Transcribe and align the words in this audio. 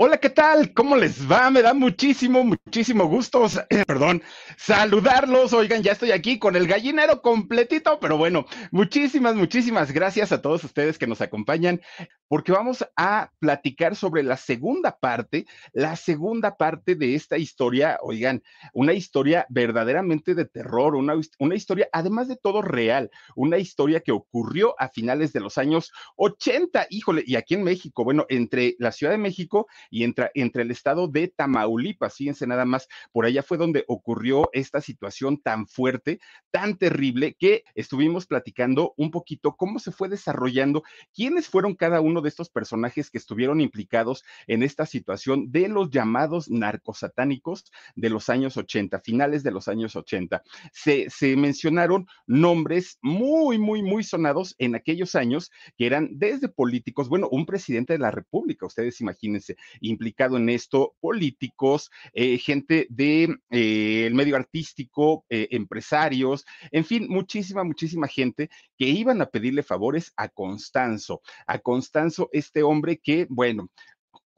Hola, 0.00 0.18
¿qué 0.18 0.30
tal? 0.30 0.72
¿Cómo 0.74 0.94
les 0.94 1.28
va? 1.28 1.50
Me 1.50 1.60
da 1.60 1.74
muchísimo, 1.74 2.44
muchísimo 2.44 3.06
gusto, 3.06 3.48
perdón, 3.88 4.22
saludarlos. 4.56 5.52
Oigan, 5.52 5.82
ya 5.82 5.90
estoy 5.90 6.12
aquí 6.12 6.38
con 6.38 6.54
el 6.54 6.68
gallinero 6.68 7.20
completito, 7.20 7.98
pero 7.98 8.16
bueno, 8.16 8.46
muchísimas, 8.70 9.34
muchísimas 9.34 9.90
gracias 9.90 10.30
a 10.30 10.40
todos 10.40 10.62
ustedes 10.62 10.98
que 10.98 11.08
nos 11.08 11.20
acompañan, 11.20 11.80
porque 12.28 12.52
vamos 12.52 12.86
a 12.94 13.32
platicar 13.40 13.96
sobre 13.96 14.22
la 14.22 14.36
segunda 14.36 14.96
parte, 14.96 15.46
la 15.72 15.96
segunda 15.96 16.56
parte 16.56 16.94
de 16.94 17.16
esta 17.16 17.36
historia, 17.36 17.98
oigan, 18.00 18.44
una 18.74 18.92
historia 18.92 19.46
verdaderamente 19.48 20.36
de 20.36 20.44
terror, 20.44 20.94
una, 20.94 21.14
una 21.40 21.54
historia, 21.56 21.88
además 21.92 22.28
de 22.28 22.36
todo 22.36 22.62
real, 22.62 23.10
una 23.34 23.58
historia 23.58 23.98
que 23.98 24.12
ocurrió 24.12 24.76
a 24.78 24.90
finales 24.90 25.32
de 25.32 25.40
los 25.40 25.58
años 25.58 25.90
80, 26.14 26.86
híjole, 26.90 27.24
y 27.26 27.34
aquí 27.34 27.54
en 27.54 27.64
México, 27.64 28.04
bueno, 28.04 28.26
entre 28.28 28.76
la 28.78 28.92
Ciudad 28.92 29.12
de 29.12 29.18
México 29.18 29.66
y 29.90 30.04
entre, 30.04 30.30
entre 30.34 30.62
el 30.62 30.70
estado 30.70 31.08
de 31.08 31.28
Tamaulipas, 31.28 32.16
fíjense 32.16 32.46
nada 32.46 32.64
más, 32.64 32.88
por 33.12 33.24
allá 33.24 33.42
fue 33.42 33.58
donde 33.58 33.84
ocurrió 33.88 34.48
esta 34.52 34.80
situación 34.80 35.40
tan 35.40 35.66
fuerte, 35.66 36.20
tan 36.50 36.76
terrible, 36.76 37.34
que 37.38 37.64
estuvimos 37.74 38.26
platicando 38.26 38.94
un 38.96 39.10
poquito 39.10 39.56
cómo 39.56 39.78
se 39.78 39.92
fue 39.92 40.08
desarrollando, 40.08 40.82
quiénes 41.14 41.48
fueron 41.48 41.74
cada 41.74 42.00
uno 42.00 42.20
de 42.20 42.28
estos 42.28 42.50
personajes 42.50 43.10
que 43.10 43.18
estuvieron 43.18 43.60
implicados 43.60 44.24
en 44.46 44.62
esta 44.62 44.86
situación 44.86 45.50
de 45.50 45.68
los 45.68 45.90
llamados 45.90 46.50
narcosatánicos 46.50 47.64
de 47.94 48.10
los 48.10 48.28
años 48.28 48.56
80, 48.56 49.00
finales 49.00 49.42
de 49.42 49.50
los 49.50 49.68
años 49.68 49.96
80. 49.96 50.42
Se, 50.72 51.08
se 51.10 51.36
mencionaron 51.36 52.06
nombres 52.26 52.98
muy, 53.02 53.58
muy, 53.58 53.82
muy 53.82 54.04
sonados 54.04 54.54
en 54.58 54.74
aquellos 54.74 55.14
años 55.14 55.50
que 55.76 55.86
eran 55.86 56.08
desde 56.12 56.48
políticos, 56.48 57.08
bueno, 57.08 57.28
un 57.30 57.46
presidente 57.46 57.94
de 57.94 57.98
la 57.98 58.10
República, 58.10 58.66
ustedes 58.66 59.00
imagínense, 59.00 59.56
implicado 59.80 60.36
en 60.36 60.48
esto, 60.48 60.94
políticos, 61.00 61.90
eh, 62.12 62.38
gente 62.38 62.86
del 62.90 63.38
de, 63.50 64.06
eh, 64.06 64.10
medio 64.12 64.36
artístico, 64.36 65.24
eh, 65.28 65.48
empresarios, 65.50 66.44
en 66.70 66.84
fin, 66.84 67.06
muchísima, 67.08 67.64
muchísima 67.64 68.08
gente 68.08 68.50
que 68.76 68.86
iban 68.86 69.20
a 69.22 69.26
pedirle 69.26 69.62
favores 69.62 70.12
a 70.16 70.28
Constanzo, 70.28 71.22
a 71.46 71.58
Constanzo, 71.58 72.28
este 72.32 72.62
hombre 72.62 72.98
que, 72.98 73.26
bueno, 73.28 73.70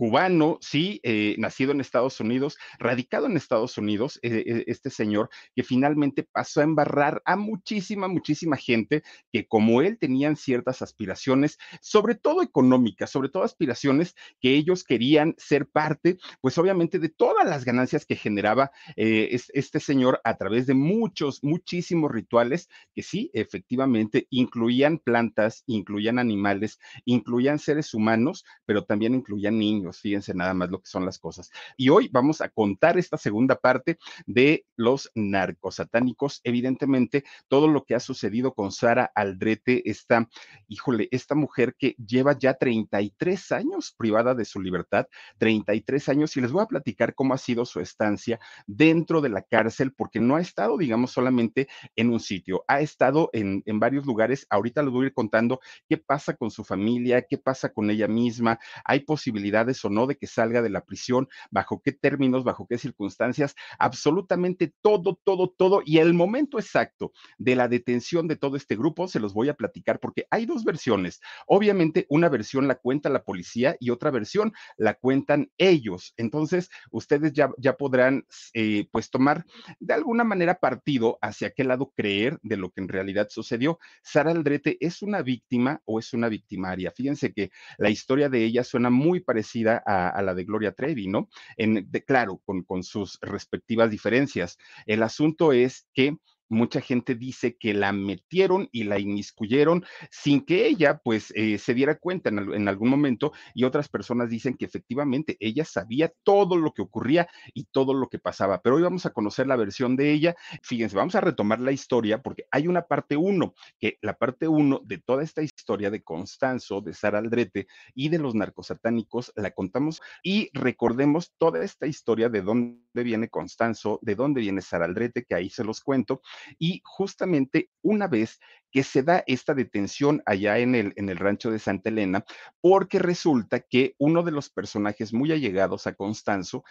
cubano, 0.00 0.56
sí, 0.62 0.98
eh, 1.02 1.34
nacido 1.36 1.72
en 1.72 1.82
Estados 1.82 2.20
Unidos, 2.20 2.56
radicado 2.78 3.26
en 3.26 3.36
Estados 3.36 3.76
Unidos, 3.76 4.18
eh, 4.22 4.44
eh, 4.46 4.64
este 4.66 4.88
señor 4.88 5.28
que 5.54 5.62
finalmente 5.62 6.22
pasó 6.22 6.62
a 6.62 6.64
embarrar 6.64 7.20
a 7.26 7.36
muchísima, 7.36 8.08
muchísima 8.08 8.56
gente 8.56 9.02
que 9.30 9.46
como 9.46 9.82
él 9.82 9.98
tenían 9.98 10.36
ciertas 10.36 10.80
aspiraciones, 10.80 11.58
sobre 11.82 12.14
todo 12.14 12.40
económicas, 12.40 13.10
sobre 13.10 13.28
todo 13.28 13.42
aspiraciones 13.42 14.14
que 14.40 14.54
ellos 14.54 14.84
querían 14.84 15.34
ser 15.36 15.66
parte, 15.66 16.16
pues 16.40 16.56
obviamente 16.56 16.98
de 16.98 17.10
todas 17.10 17.46
las 17.46 17.66
ganancias 17.66 18.06
que 18.06 18.16
generaba 18.16 18.70
este 18.96 19.80
señor 19.80 20.22
a 20.24 20.38
través 20.38 20.66
de 20.66 20.72
muchos, 20.72 21.44
muchísimos 21.44 22.10
rituales 22.10 22.70
que 22.94 23.02
sí, 23.02 23.30
efectivamente, 23.34 24.26
incluían 24.30 24.98
plantas, 24.98 25.62
incluían 25.66 26.18
animales, 26.18 26.78
incluían 27.04 27.58
seres 27.58 27.92
humanos, 27.92 28.46
pero 28.64 28.84
también 28.84 29.14
incluían 29.14 29.58
niños 29.58 29.89
Fíjense 29.98 30.34
nada 30.34 30.54
más 30.54 30.70
lo 30.70 30.80
que 30.80 30.88
son 30.88 31.04
las 31.04 31.18
cosas. 31.18 31.50
Y 31.76 31.88
hoy 31.88 32.08
vamos 32.12 32.40
a 32.40 32.48
contar 32.48 32.98
esta 32.98 33.16
segunda 33.16 33.56
parte 33.56 33.98
de 34.26 34.64
los 34.76 35.10
narcosatánicos. 35.14 36.40
Evidentemente, 36.44 37.24
todo 37.48 37.68
lo 37.68 37.84
que 37.84 37.94
ha 37.94 38.00
sucedido 38.00 38.54
con 38.54 38.72
Sara 38.72 39.10
Aldrete, 39.14 39.88
esta, 39.88 40.28
híjole, 40.68 41.08
esta 41.10 41.34
mujer 41.34 41.74
que 41.78 41.94
lleva 42.04 42.38
ya 42.38 42.54
33 42.54 43.52
años 43.52 43.94
privada 43.96 44.34
de 44.34 44.44
su 44.44 44.60
libertad, 44.60 45.06
33 45.38 46.08
años, 46.08 46.36
y 46.36 46.40
les 46.40 46.52
voy 46.52 46.62
a 46.62 46.66
platicar 46.66 47.14
cómo 47.14 47.34
ha 47.34 47.38
sido 47.38 47.64
su 47.64 47.80
estancia 47.80 48.38
dentro 48.66 49.20
de 49.20 49.28
la 49.28 49.42
cárcel, 49.42 49.92
porque 49.92 50.20
no 50.20 50.36
ha 50.36 50.40
estado, 50.40 50.76
digamos, 50.78 51.12
solamente 51.12 51.68
en 51.96 52.10
un 52.10 52.20
sitio, 52.20 52.64
ha 52.68 52.80
estado 52.80 53.30
en, 53.32 53.62
en 53.66 53.80
varios 53.80 54.06
lugares. 54.06 54.46
Ahorita 54.50 54.82
les 54.82 54.92
voy 54.92 55.04
a 55.04 55.06
ir 55.08 55.14
contando 55.14 55.60
qué 55.88 55.96
pasa 55.96 56.34
con 56.34 56.50
su 56.50 56.64
familia, 56.64 57.22
qué 57.22 57.38
pasa 57.38 57.72
con 57.72 57.90
ella 57.90 58.08
misma. 58.08 58.58
Hay 58.84 59.00
posibilidades 59.00 59.76
o 59.84 59.90
no 59.90 60.06
de 60.06 60.16
que 60.16 60.26
salga 60.26 60.62
de 60.62 60.70
la 60.70 60.84
prisión, 60.84 61.28
bajo 61.50 61.80
qué 61.82 61.92
términos, 61.92 62.44
bajo 62.44 62.66
qué 62.66 62.78
circunstancias, 62.78 63.54
absolutamente 63.78 64.72
todo, 64.80 65.18
todo, 65.24 65.50
todo. 65.50 65.82
Y 65.84 65.98
el 65.98 66.14
momento 66.14 66.58
exacto 66.58 67.12
de 67.38 67.56
la 67.56 67.68
detención 67.68 68.28
de 68.28 68.36
todo 68.36 68.56
este 68.56 68.76
grupo 68.76 69.08
se 69.08 69.20
los 69.20 69.34
voy 69.34 69.48
a 69.48 69.54
platicar 69.54 70.00
porque 70.00 70.26
hay 70.30 70.46
dos 70.46 70.64
versiones. 70.64 71.20
Obviamente, 71.46 72.06
una 72.08 72.28
versión 72.28 72.68
la 72.68 72.76
cuenta 72.76 73.08
la 73.08 73.24
policía 73.24 73.76
y 73.80 73.90
otra 73.90 74.10
versión 74.10 74.52
la 74.76 74.94
cuentan 74.94 75.50
ellos. 75.58 76.14
Entonces, 76.16 76.70
ustedes 76.90 77.32
ya, 77.32 77.50
ya 77.58 77.76
podrán, 77.76 78.26
eh, 78.54 78.88
pues, 78.90 79.10
tomar 79.10 79.44
de 79.78 79.94
alguna 79.94 80.24
manera 80.24 80.54
partido 80.54 81.18
hacia 81.20 81.50
qué 81.50 81.64
lado 81.64 81.92
creer 81.94 82.38
de 82.42 82.56
lo 82.56 82.70
que 82.70 82.80
en 82.80 82.88
realidad 82.88 83.28
sucedió. 83.30 83.78
Sara 84.02 84.30
Aldrete 84.30 84.76
es 84.80 85.02
una 85.02 85.22
víctima 85.22 85.82
o 85.84 85.98
es 85.98 86.12
una 86.12 86.28
victimaria. 86.28 86.92
Fíjense 86.94 87.32
que 87.32 87.50
la 87.78 87.90
historia 87.90 88.28
de 88.28 88.44
ella 88.44 88.64
suena 88.64 88.90
muy 88.90 89.20
parecida 89.20 89.59
a, 89.68 90.20
la 90.22 90.34
de 90.34 90.44
Gloria 90.44 90.72
Trevi, 90.72 91.08
¿no? 91.08 91.28
En, 91.56 91.90
claro, 92.06 92.38
con, 92.44 92.62
con 92.62 92.82
sus 92.82 93.18
respectivas 93.20 93.90
diferencias. 93.90 94.58
El 94.86 95.02
asunto 95.02 95.52
es 95.52 95.86
que 95.92 96.16
mucha 96.50 96.80
gente 96.80 97.14
dice 97.14 97.56
que 97.56 97.72
la 97.72 97.92
metieron 97.92 98.68
y 98.72 98.84
la 98.84 98.98
inmiscuyeron 98.98 99.84
sin 100.10 100.44
que 100.44 100.66
ella 100.66 101.00
pues 101.02 101.32
eh, 101.36 101.58
se 101.58 101.74
diera 101.74 101.96
cuenta 101.96 102.28
en, 102.28 102.52
en, 102.52 102.68
algún 102.68 102.90
momento 102.90 103.32
y 103.54 103.64
otras 103.64 103.88
personas 103.88 104.28
dicen 104.28 104.56
que 104.56 104.64
efectivamente 104.64 105.36
ella 105.40 105.64
sabía 105.64 106.12
todo 106.24 106.56
lo 106.56 106.72
que 106.72 106.82
ocurría 106.82 107.28
y 107.54 107.64
todo 107.64 107.94
lo 107.94 108.08
que 108.08 108.18
pasaba. 108.18 108.60
Pero 108.60 108.76
hoy 108.76 108.82
vamos 108.82 109.06
a 109.06 109.10
conocer 109.10 109.46
la 109.46 109.56
versión 109.56 109.96
de 109.96 110.12
ella. 110.12 110.34
Fíjense, 110.62 110.96
vamos 110.96 111.14
a 111.14 111.20
retomar 111.20 111.60
la 111.60 111.72
historia 111.72 112.20
porque 112.22 112.44
hay 112.50 112.66
una 112.66 112.82
parte 112.82 113.16
uno, 113.16 113.54
que 113.78 113.98
la 114.02 114.14
parte 114.14 114.48
uno 114.48 114.80
de 114.84 114.98
toda 114.98 115.22
esta 115.22 115.42
historia 115.42 115.90
de 115.90 116.02
Constanzo, 116.02 116.80
de 116.80 116.94
Sara 116.94 117.18
Aldrete 117.18 117.68
y 117.94 118.08
de 118.08 118.18
los 118.18 118.34
narcosatánicos 118.34 119.32
la 119.36 119.52
contamos 119.52 120.00
y 120.22 120.50
recordemos 120.52 121.32
toda 121.38 121.64
esta 121.64 121.86
historia 121.86 122.28
de 122.28 122.42
dónde 122.42 123.02
viene 123.04 123.28
Constanzo, 123.28 123.98
de 124.02 124.14
dónde 124.14 124.40
viene 124.40 124.62
Sara 124.62 124.86
Aldrete, 124.86 125.24
que 125.24 125.34
ahí 125.34 125.48
se 125.48 125.64
los 125.64 125.80
cuento 125.80 126.20
y 126.58 126.80
justamente 126.84 127.70
una 127.82 128.08
vez 128.08 128.40
que 128.70 128.82
se 128.84 129.02
da 129.02 129.24
esta 129.26 129.54
detención 129.54 130.22
allá 130.26 130.58
en 130.58 130.74
el, 130.74 130.92
en 130.96 131.08
el 131.08 131.18
rancho 131.18 131.50
de 131.50 131.58
Santa 131.58 131.88
Elena, 131.88 132.24
porque 132.60 132.98
resulta 132.98 133.60
que 133.60 133.94
uno 133.98 134.22
de 134.22 134.32
los 134.32 134.48
personajes 134.48 135.12
muy 135.12 135.32
allegados 135.32 135.86
a 135.86 135.94
Constanzo, 135.94 136.64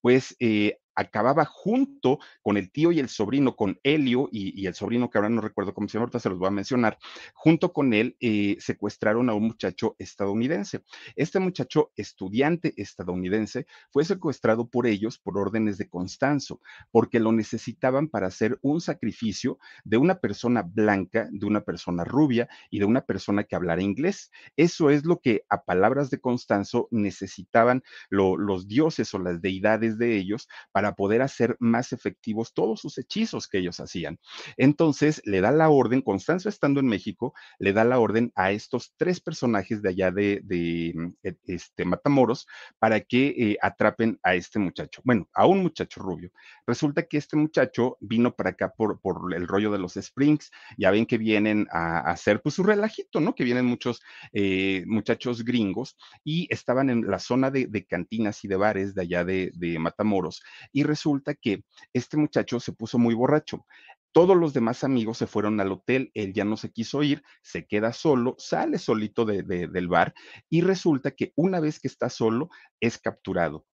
pues 0.00 0.34
eh, 0.40 0.78
acababa 0.94 1.44
junto 1.44 2.18
con 2.42 2.56
el 2.56 2.70
tío 2.70 2.92
y 2.92 2.98
el 2.98 3.08
sobrino, 3.08 3.56
con 3.56 3.78
Helio 3.82 4.28
y, 4.30 4.66
el 4.66 4.74
sobrino 4.74 5.10
que 5.10 5.18
ahora 5.18 5.28
no 5.28 5.40
recuerdo 5.40 5.74
cómo 5.74 5.88
se 5.88 5.94
llama, 5.94 6.04
ahorita 6.04 6.20
se 6.20 6.28
los 6.28 6.38
voy 6.38 6.48
a 6.48 6.52
mencionar, 6.52 6.98
junto 7.34 7.72
con 7.72 7.92
él 7.92 8.16
eh, 8.20 8.56
secuestraron 8.60 9.28
a 9.28 9.34
un 9.34 9.44
muchacho 9.44 9.96
estadounidense. 9.98 10.82
Este 11.16 11.38
muchacho 11.40 11.92
estudiante 11.96 12.74
estadounidense 12.76 13.66
fue 13.90 14.04
secuestrado 14.04 14.68
por 14.68 14.86
ellos 14.86 15.18
por 15.18 15.38
órdenes 15.38 15.78
de 15.78 15.88
Constanzo, 15.88 16.60
porque 16.90 17.20
lo 17.20 17.32
necesitaban 17.32 18.08
para 18.08 18.28
hacer 18.28 18.58
un 18.62 18.80
sacrificio 18.80 19.58
de 19.84 19.96
una 19.96 20.20
persona 20.20 20.62
blanca, 20.62 21.28
de 21.30 21.46
una 21.46 21.62
persona 21.62 22.04
rubia 22.04 22.48
y 22.70 22.78
de 22.78 22.84
una 22.84 23.02
persona 23.02 23.44
que 23.44 23.56
hablara 23.56 23.82
inglés. 23.82 24.30
Eso 24.56 24.90
es 24.90 25.04
lo 25.04 25.20
que 25.20 25.44
a 25.48 25.64
palabras 25.64 26.10
de 26.10 26.20
Constanzo 26.20 26.88
necesitaban 26.90 27.82
los 28.10 28.68
dioses 28.68 29.12
o 29.14 29.18
las 29.18 29.40
deidades 29.40 29.98
de 29.98 30.16
ellos 30.16 30.48
para 30.72 30.81
para 30.82 30.96
poder 30.96 31.22
hacer 31.22 31.56
más 31.60 31.92
efectivos 31.92 32.52
todos 32.52 32.80
sus 32.80 32.98
hechizos 32.98 33.46
que 33.46 33.58
ellos 33.58 33.78
hacían. 33.78 34.18
Entonces 34.56 35.22
le 35.24 35.40
da 35.40 35.52
la 35.52 35.70
orden, 35.70 36.02
Constanzo 36.02 36.48
estando 36.48 36.80
en 36.80 36.88
México, 36.88 37.34
le 37.60 37.72
da 37.72 37.84
la 37.84 38.00
orden 38.00 38.32
a 38.34 38.50
estos 38.50 38.92
tres 38.96 39.20
personajes 39.20 39.80
de 39.80 39.90
allá 39.90 40.10
de, 40.10 40.92
mm, 40.92 41.06
e, 41.22 41.36
este, 41.46 41.84
Matamoros 41.84 42.48
para 42.80 42.98
que 43.00 43.28
eh, 43.28 43.56
atrapen 43.62 44.18
a 44.24 44.34
este 44.34 44.58
muchacho. 44.58 45.02
Bueno, 45.04 45.28
a 45.32 45.46
un 45.46 45.62
muchacho 45.62 46.00
rubio. 46.00 46.32
Resulta 46.66 47.04
que 47.04 47.16
este 47.16 47.36
muchacho 47.36 47.96
vino 48.00 48.34
para 48.34 48.50
acá 48.50 48.72
por, 48.76 49.00
por 49.00 49.32
el 49.36 49.46
rollo 49.46 49.70
de 49.70 49.78
los 49.78 49.96
Springs. 49.96 50.50
Ya 50.76 50.90
ven 50.90 51.06
que 51.06 51.16
vienen 51.16 51.68
a, 51.70 52.10
hacer 52.10 52.42
pues 52.42 52.56
su 52.56 52.64
relajito, 52.64 53.20
¿no? 53.20 53.36
Que 53.36 53.44
vienen 53.44 53.66
muchos 53.66 54.02
eh, 54.32 54.82
muchachos 54.88 55.44
gringos 55.44 55.96
y 56.24 56.52
estaban 56.52 56.90
en 56.90 57.08
la 57.08 57.20
zona 57.20 57.52
de, 57.52 57.86
cantinas 57.88 58.42
y 58.44 58.48
de 58.48 58.56
bares 58.56 58.96
de 58.96 59.02
allá 59.02 59.24
de, 59.24 59.52
de 59.54 59.78
Matamoros. 59.78 60.42
Y 60.72 60.82
resulta 60.84 61.34
que 61.34 61.64
este 61.92 62.16
muchacho 62.16 62.60
se 62.60 62.72
puso 62.72 62.98
muy 62.98 63.14
borracho. 63.14 63.66
Todos 64.12 64.36
los 64.36 64.52
demás 64.52 64.84
amigos 64.84 65.18
se 65.18 65.26
fueron 65.26 65.58
al 65.60 65.72
hotel, 65.72 66.10
él 66.14 66.34
ya 66.34 66.44
no 66.44 66.56
se 66.56 66.70
quiso 66.70 67.02
ir, 67.02 67.22
se 67.42 67.66
queda 67.66 67.92
solo, 67.94 68.34
sale 68.38 68.78
solito 68.78 69.24
del 69.24 69.88
bar 69.88 70.12
y 70.50 70.60
resulta 70.60 71.12
que 71.12 71.32
una 71.34 71.60
vez 71.60 71.80
que 71.80 71.88
está 71.88 72.10
solo 72.10 72.50
es 72.78 72.98
capturado 72.98 73.66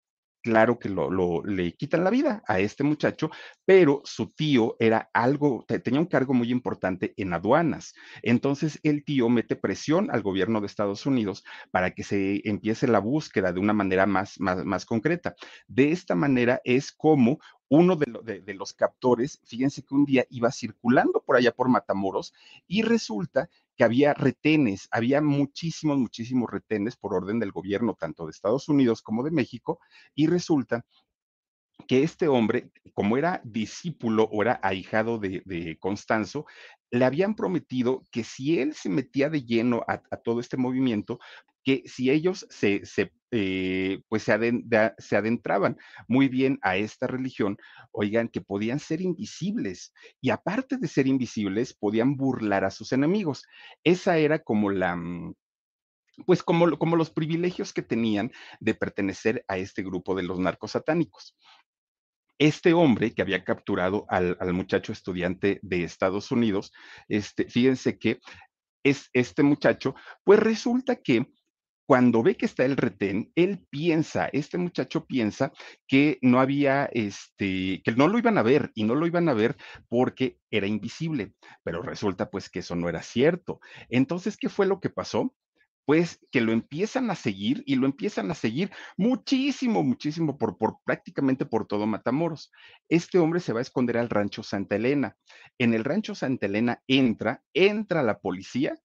claro 0.47 0.79
que 0.79 0.87
lo, 0.87 1.43
le 1.43 1.73
quitan 1.73 2.05
la 2.05 2.09
vida 2.09 2.41
a 2.47 2.61
este 2.61 2.85
muchacho, 2.85 3.29
pero 3.65 4.01
su 4.05 4.29
tío 4.29 4.77
era 4.79 5.09
algo, 5.13 5.65
tenía 5.83 5.99
un 5.99 6.05
cargo 6.05 6.33
muy 6.33 6.51
importante 6.51 7.13
en 7.17 7.33
aduanas. 7.33 7.93
Entonces 8.21 8.79
el 8.83 9.03
tío 9.03 9.27
mete 9.27 9.57
presión 9.57 10.09
al 10.09 10.21
gobierno 10.21 10.61
de 10.61 10.67
Estados 10.67 11.05
Unidos 11.05 11.43
para 11.69 11.91
que 11.91 12.03
se 12.03 12.47
empiece 12.47 12.87
la 12.87 12.99
búsqueda 12.99 13.51
de 13.51 13.59
una 13.59 13.73
manera 13.73 14.05
más, 14.05 14.39
más, 14.39 14.63
más 14.63 14.85
concreta. 14.85 15.35
De 15.67 15.91
esta 15.91 16.15
manera 16.15 16.61
es 16.63 16.93
como 16.93 17.39
uno 17.67 17.97
de, 17.97 18.39
de, 18.39 18.53
los 18.53 18.71
captores, 18.71 19.41
fíjense 19.43 19.83
que 19.83 19.93
un 19.93 20.05
día 20.05 20.25
iba 20.29 20.49
circulando 20.49 21.21
por 21.25 21.35
allá 21.35 21.51
por 21.51 21.67
Matamoros 21.67 22.33
y 22.67 22.83
resulta 22.83 23.49
que 23.77 23.83
había 23.83 24.13
retenes, 24.13 24.87
había 24.91 25.21
muchísimos, 25.21 25.97
muchísimos 25.97 26.49
retenes 26.49 26.97
por 26.97 27.13
orden 27.13 27.39
del 27.39 27.51
gobierno, 27.51 27.95
tanto 27.97 28.25
de 28.25 28.31
Estados 28.31 28.67
Unidos 28.67 29.01
como 29.01 29.23
de 29.23 29.31
México, 29.31 29.79
y 30.15 30.27
resulta 30.27 30.83
que 31.87 32.01
este 32.01 32.27
hombre, 32.27 32.71
como 32.93 33.17
era 33.17 33.39
discípulo 33.43 34.23
o 34.31 34.41
era 34.41 34.59
ahijado 34.63 35.19
de, 35.19 35.77
Constanzo, 35.79 36.47
le 36.91 37.05
habían 37.05 37.35
prometido 37.35 38.03
que 38.11 38.23
si 38.23 38.59
él 38.59 38.73
se 38.73 38.89
metía 38.89 39.29
de 39.29 39.43
lleno 39.43 39.83
a, 39.87 39.99
todo 40.17 40.39
este 40.39 40.57
movimiento, 40.57 41.19
que 41.63 41.83
si 41.85 42.09
ellos 42.09 42.47
se, 42.49 42.81
eh, 43.31 43.99
pues 44.07 44.23
se, 44.23 44.31
adentraban 45.17 45.77
muy 46.07 46.29
bien 46.29 46.59
a 46.61 46.77
esta 46.77 47.07
religión, 47.07 47.57
oigan, 47.91 48.29
que 48.29 48.41
podían 48.41 48.79
ser 48.79 49.01
invisibles 49.01 49.93
y 50.21 50.29
aparte 50.29 50.77
de 50.77 50.87
ser 50.87 51.07
invisibles, 51.07 51.73
podían 51.73 52.15
burlar 52.15 52.63
a 52.63 52.71
sus 52.71 52.93
enemigos. 52.93 53.45
Esa 53.83 54.17
era 54.17 54.39
como 54.39 54.69
la, 54.71 54.95
mm, 54.95 55.33
pues 56.25 56.41
como, 56.41 56.77
como 56.79 56.95
los 56.95 57.11
privilegios 57.11 57.73
que 57.73 57.81
tenían 57.81 58.31
de 58.59 58.73
pertenecer 58.73 59.43
a 59.47 59.57
este 59.57 59.83
grupo 59.83 60.15
de 60.15 60.23
los 60.23 60.39
narcos 60.39 60.71
satánicos 60.71 61.35
este 62.39 62.73
hombre 62.73 63.13
que 63.13 63.21
había 63.21 63.43
capturado 63.43 64.05
al, 64.09 64.37
muchacho 64.53 64.91
estudiante 64.91 65.59
de 65.61 65.83
Estados 65.83 66.31
Unidos, 66.31 66.71
este, 67.07 67.45
fíjense 67.45 67.97
que 67.97 68.19
es 68.83 69.09
este 69.13 69.43
muchacho, 69.43 69.95
pues 70.23 70.39
resulta 70.39 70.97
que 70.97 71.27
cuando 71.87 72.21
ve 72.21 72.35
que 72.35 72.45
está 72.45 72.65
el 72.65 72.75
retén, 72.75 73.31
él 73.35 73.65
piensa, 73.69 74.27
este 74.33 74.57
muchacho 74.57 75.05
piensa 75.05 75.53
que 75.87 76.19
no 76.21 76.41
había, 76.41 76.89
este, 76.91 77.81
que 77.81 77.93
no 77.95 78.09
lo 78.09 78.17
iban 78.19 78.37
a 78.37 78.43
ver 78.43 78.71
y 78.75 78.83
no 78.83 78.93
lo 78.93 79.07
iban 79.07 79.29
a 79.29 79.33
ver 79.33 79.55
porque 79.87 80.37
era 80.51 80.67
invisible, 80.67 81.33
pero 81.63 81.81
resulta 81.81 82.29
pues 82.29 82.49
que 82.49 82.59
eso 82.59 82.75
no 82.75 82.89
era 82.89 83.01
cierto. 83.01 83.61
Entonces, 83.87 84.35
¿qué 84.35 84.49
fue 84.49 84.65
lo 84.65 84.81
que 84.81 84.89
pasó? 84.89 85.33
Pues 85.87 86.19
que 86.33 86.41
lo 86.41 86.51
empiezan 86.51 87.09
a 87.11 87.15
seguir 87.15 87.63
y 87.65 87.75
lo 87.75 87.85
empiezan 87.85 88.29
a 88.29 88.33
seguir 88.33 88.71
muchísimo, 88.97 89.83
muchísimo 89.83 90.37
por, 90.37 90.57
por 90.57 90.79
prácticamente 90.83 91.45
por 91.45 91.65
todo 91.65 91.87
Matamoros. 91.87 92.51
Este 92.89 93.19
hombre 93.19 93.39
se 93.39 93.53
va 93.53 93.59
a 93.59 93.61
esconder 93.61 93.97
al 93.97 94.09
rancho 94.09 94.43
Santa 94.43 94.75
Elena. 94.75 95.15
En 95.57 95.73
el 95.73 95.85
rancho 95.85 96.13
Santa 96.13 96.47
Elena 96.47 96.83
entra, 96.87 97.41
entra 97.53 98.03
la 98.03 98.19
policía 98.19 98.75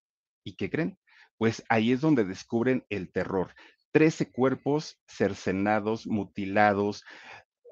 y 0.45 0.55
¿qué 0.55 0.71
creen? 0.71 0.97
Pues 1.39 1.65
ahí 1.69 1.91
es 1.91 2.01
donde 2.01 2.25
descubren 2.25 2.87
el 2.89 3.11
terror. 3.11 3.53
Trece 3.91 4.31
cuerpos 4.31 5.01
cercenados, 5.09 6.07
mutilados, 6.07 7.03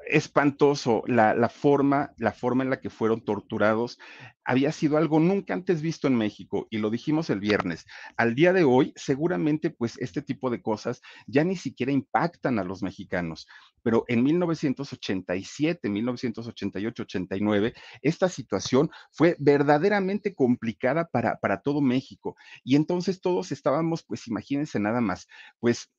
espantoso 0.09 1.03
la, 1.07 1.49
forma, 1.49 2.13
la 2.17 2.33
forma 2.33 2.65
en 2.65 2.71
la 2.71 2.81
que 2.81 2.91
fueron 2.91 3.21
torturados 3.21 3.99
había 4.45 4.73
sido 4.73 4.97
algo 4.97 5.21
nunca 5.21 5.55
antes 5.55 5.83
visto 5.83 6.09
en 6.09 6.17
México 6.17 6.67
y 6.71 6.79
lo 6.79 6.91
dijimos 6.91 7.31
el 7.31 7.41
viernes. 7.41 7.87
Al 8.17 8.35
día 8.35 8.53
de 8.53 8.65
hoy, 8.65 8.93
seguramente 8.97 9.71
pues 9.71 9.97
este 9.99 10.23
tipo 10.23 10.51
de 10.51 10.63
cosas 10.63 11.03
ya 11.27 11.45
ni 11.45 11.57
siquiera 11.57 11.93
impactan 11.93 12.59
a 12.59 12.65
los 12.65 12.83
mexicanos, 12.83 13.47
pero 13.83 14.05
en 14.09 14.23
1987, 14.25 15.89
1988, 15.89 17.03
89, 17.03 17.75
esta 18.03 18.29
situación 18.29 18.91
fue 19.13 19.37
verdaderamente 19.39 20.35
complicada 20.35 21.07
para, 21.07 21.37
para 21.37 21.61
todo 21.61 21.81
México 21.81 22.37
y 22.65 22.77
entonces 22.77 23.21
todos 23.21 23.53
estábamos, 23.53 24.03
pues 24.03 24.27
imagínense 24.27 24.81
nada 24.81 25.01
más, 25.01 25.29
pues 25.61 25.91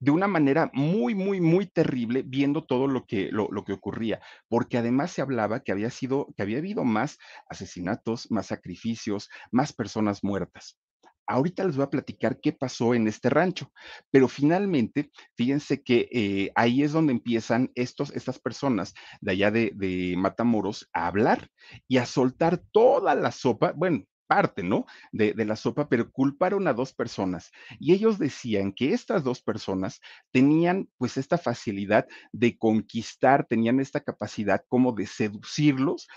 de 0.00 0.10
una 0.10 0.26
manera 0.26 0.70
muy, 0.74 1.14
muy, 1.14 1.40
muy 1.40 1.66
terrible 1.66 2.22
viendo 2.26 2.64
todo 2.64 2.86
lo 2.86 3.06
que, 3.06 3.30
lo, 3.30 3.48
que 3.64 3.72
ocurría, 3.72 4.20
porque 4.48 4.78
además 4.78 5.12
se 5.12 5.22
hablaba 5.22 5.60
que 5.60 5.72
había 5.72 5.90
sido, 5.90 6.28
que 6.36 6.42
había 6.42 6.58
habido 6.58 6.84
más 6.84 7.18
asesinatos, 7.48 8.30
más 8.30 8.46
sacrificios, 8.46 9.28
más 9.50 9.72
personas 9.72 10.22
muertas. 10.22 10.78
Ahorita 11.26 11.64
les 11.64 11.76
voy 11.76 11.84
a 11.84 11.90
platicar 11.90 12.38
qué 12.38 12.52
pasó 12.52 12.94
en 12.94 13.08
este 13.08 13.30
rancho, 13.30 13.72
pero 14.10 14.28
finalmente, 14.28 15.10
fíjense 15.36 15.82
que 15.82 16.06
eh, 16.12 16.50
ahí 16.54 16.82
es 16.82 16.92
donde 16.92 17.14
empiezan 17.14 17.70
estos, 17.74 18.10
estas 18.10 18.38
personas 18.38 18.92
de 19.22 19.32
allá 19.32 19.50
de, 19.50 19.72
de 19.74 20.16
Matamoros 20.18 20.86
a 20.92 21.06
hablar 21.06 21.48
y 21.88 21.96
a 21.96 22.04
soltar 22.04 22.60
toda 22.72 23.14
la 23.14 23.32
sopa, 23.32 23.72
bueno, 23.74 24.04
parte, 24.26 24.62
¿no? 24.62 24.86
De, 25.12 25.34
la 25.44 25.56
sopa, 25.56 25.88
pero 25.88 26.10
culparon 26.10 26.66
a 26.66 26.72
dos 26.72 26.92
personas. 26.92 27.50
Y 27.78 27.92
ellos 27.92 28.18
decían 28.18 28.72
que 28.72 28.92
estas 28.92 29.24
dos 29.24 29.42
personas 29.42 30.00
tenían 30.30 30.88
pues 30.98 31.16
esta 31.16 31.38
facilidad 31.38 32.06
de 32.32 32.56
conquistar, 32.58 33.46
tenían 33.46 33.80
esta 33.80 34.00
capacidad 34.00 34.64
como 34.68 34.92
de 34.92 35.06
seducirlos 35.06 36.08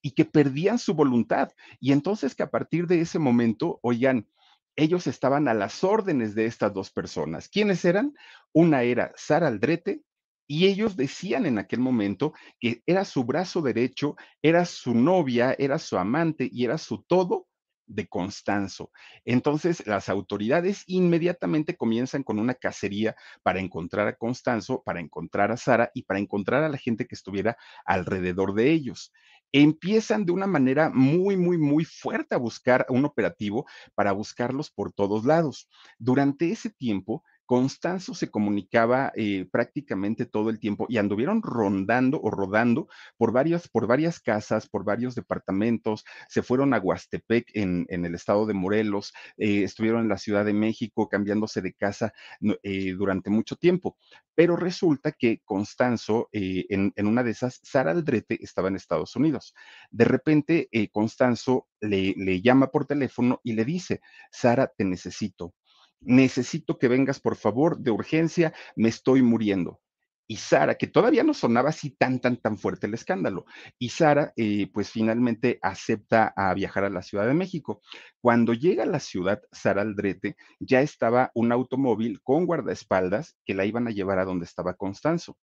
y 0.00 0.12
que 0.12 0.24
perdían 0.24 0.78
su 0.78 0.94
voluntad. 0.94 1.50
Y 1.80 1.92
entonces 1.92 2.34
que 2.34 2.42
a 2.42 2.50
partir 2.50 2.86
de 2.86 3.00
ese 3.00 3.18
momento, 3.18 3.78
oigan, 3.82 4.26
ellos 4.76 5.06
estaban 5.06 5.48
a 5.48 5.54
las 5.54 5.84
órdenes 5.84 6.34
de 6.34 6.46
estas 6.46 6.72
dos 6.72 6.90
personas. 6.90 7.48
¿Quiénes 7.48 7.84
eran? 7.84 8.14
Una 8.52 8.82
era 8.82 9.12
Sara 9.16 9.48
Aldrete 9.48 10.02
y 10.46 10.66
ellos 10.66 10.96
decían 10.96 11.46
en 11.46 11.58
aquel 11.58 11.80
momento 11.80 12.32
que 12.60 12.82
era 12.86 13.04
su 13.04 13.24
brazo 13.24 13.62
derecho, 13.62 14.16
era 14.42 14.64
su 14.64 14.94
novia, 14.94 15.54
era 15.58 15.78
su 15.78 15.96
amante 15.96 16.48
y 16.50 16.64
era 16.64 16.78
su 16.78 17.02
todo 17.02 17.48
de 17.86 18.06
Constanzo. 18.08 18.90
Entonces, 19.24 19.86
las 19.86 20.08
autoridades 20.08 20.84
inmediatamente 20.86 21.76
comienzan 21.76 22.22
con 22.22 22.38
una 22.38 22.54
cacería 22.54 23.16
para 23.42 23.60
encontrar 23.60 24.08
a 24.08 24.16
Constanzo, 24.16 24.82
para 24.84 25.00
encontrar 25.00 25.50
a 25.52 25.56
Sara 25.56 25.90
y 25.94 26.02
para 26.04 26.20
encontrar 26.20 26.62
a 26.64 26.68
la 26.68 26.78
gente 26.78 27.06
que 27.06 27.14
estuviera 27.14 27.56
alrededor 27.84 28.54
de 28.54 28.70
ellos. 28.70 29.12
Empiezan 29.52 30.24
de 30.24 30.32
una 30.32 30.46
manera 30.46 30.90
muy, 30.90 31.36
muy, 31.36 31.58
muy 31.58 31.84
fuerte 31.84 32.34
a 32.34 32.38
buscar 32.38 32.86
un 32.88 33.04
operativo 33.04 33.66
para 33.94 34.12
buscarlos 34.12 34.70
por 34.70 34.92
todos 34.92 35.24
lados. 35.26 35.68
Durante 35.98 36.50
ese 36.50 36.70
tiempo, 36.70 37.22
Constanzo 37.52 38.14
se 38.14 38.30
comunicaba 38.30 39.12
eh, 39.14 39.46
prácticamente 39.52 40.24
todo 40.24 40.48
el 40.48 40.58
tiempo 40.58 40.86
y 40.88 40.96
anduvieron 40.96 41.42
rondando 41.42 42.18
o 42.22 42.30
rodando 42.30 42.88
por 43.18 43.30
varias, 43.30 43.68
por 43.68 43.86
varias 43.86 44.20
casas, 44.20 44.66
por 44.70 44.84
varios 44.86 45.14
departamentos, 45.14 46.06
se 46.30 46.42
fueron 46.42 46.72
a 46.72 46.78
Huastepec 46.78 47.50
en, 47.52 47.86
el 47.90 48.14
estado 48.14 48.46
de 48.46 48.54
Morelos, 48.54 49.12
eh, 49.36 49.64
estuvieron 49.64 50.00
en 50.00 50.08
la 50.08 50.16
Ciudad 50.16 50.46
de 50.46 50.54
México 50.54 51.10
cambiándose 51.10 51.60
de 51.60 51.74
casa 51.74 52.14
eh, 52.62 52.94
durante 52.94 53.28
mucho 53.28 53.56
tiempo. 53.56 53.98
Pero 54.34 54.56
resulta 54.56 55.12
que 55.12 55.42
Constanzo, 55.44 56.30
en, 56.32 56.94
una 57.06 57.22
de 57.22 57.32
esas, 57.32 57.60
Sara 57.62 57.90
Aldrete 57.90 58.42
estaba 58.42 58.68
en 58.68 58.76
Estados 58.76 59.14
Unidos. 59.14 59.54
De 59.90 60.06
repente, 60.06 60.70
Constanzo 60.90 61.68
le, 61.82 62.14
le 62.16 62.40
llama 62.40 62.68
por 62.68 62.86
teléfono 62.86 63.42
y 63.44 63.52
le 63.52 63.66
dice, 63.66 64.00
Sara, 64.30 64.72
te 64.74 64.86
necesito 64.86 65.52
necesito 66.04 66.78
que 66.78 66.88
vengas 66.88 67.20
por 67.20 67.36
favor 67.36 67.78
de 67.78 67.90
urgencia, 67.90 68.52
me 68.76 68.88
estoy 68.88 69.22
muriendo. 69.22 69.80
Y 70.32 70.36
Sara, 70.36 70.76
que 70.76 70.86
todavía 70.86 71.24
no 71.24 71.34
sonaba 71.34 71.70
así 71.70 71.90
tan, 71.90 72.18
tan, 72.20 72.38
tan 72.38 72.56
fuerte 72.56 72.86
el 72.86 72.94
escándalo. 72.94 73.44
Y 73.78 73.90
Sara, 73.90 74.32
eh, 74.36 74.70
pues 74.72 74.90
finalmente 74.90 75.58
acepta 75.60 76.32
a 76.34 76.54
viajar 76.54 76.84
a 76.84 76.90
la 76.90 77.02
Ciudad 77.02 77.26
de 77.26 77.34
México. 77.34 77.82
Cuando 78.20 78.54
llega 78.54 78.84
a 78.84 78.86
la 78.86 79.00
ciudad, 79.00 79.42
Sara 79.50 79.82
Aldrete, 79.82 80.36
ya 80.58 80.80
estaba 80.80 81.30
un 81.34 81.52
automóvil 81.52 82.22
con 82.22 82.46
guardaespaldas 82.46 83.36
que 83.44 83.54
la 83.54 83.66
iban 83.66 83.88
a 83.88 83.90
llevar 83.90 84.20
a 84.20 84.24
donde 84.24 84.46
estaba 84.46 84.74
Constanzo. 84.74 85.36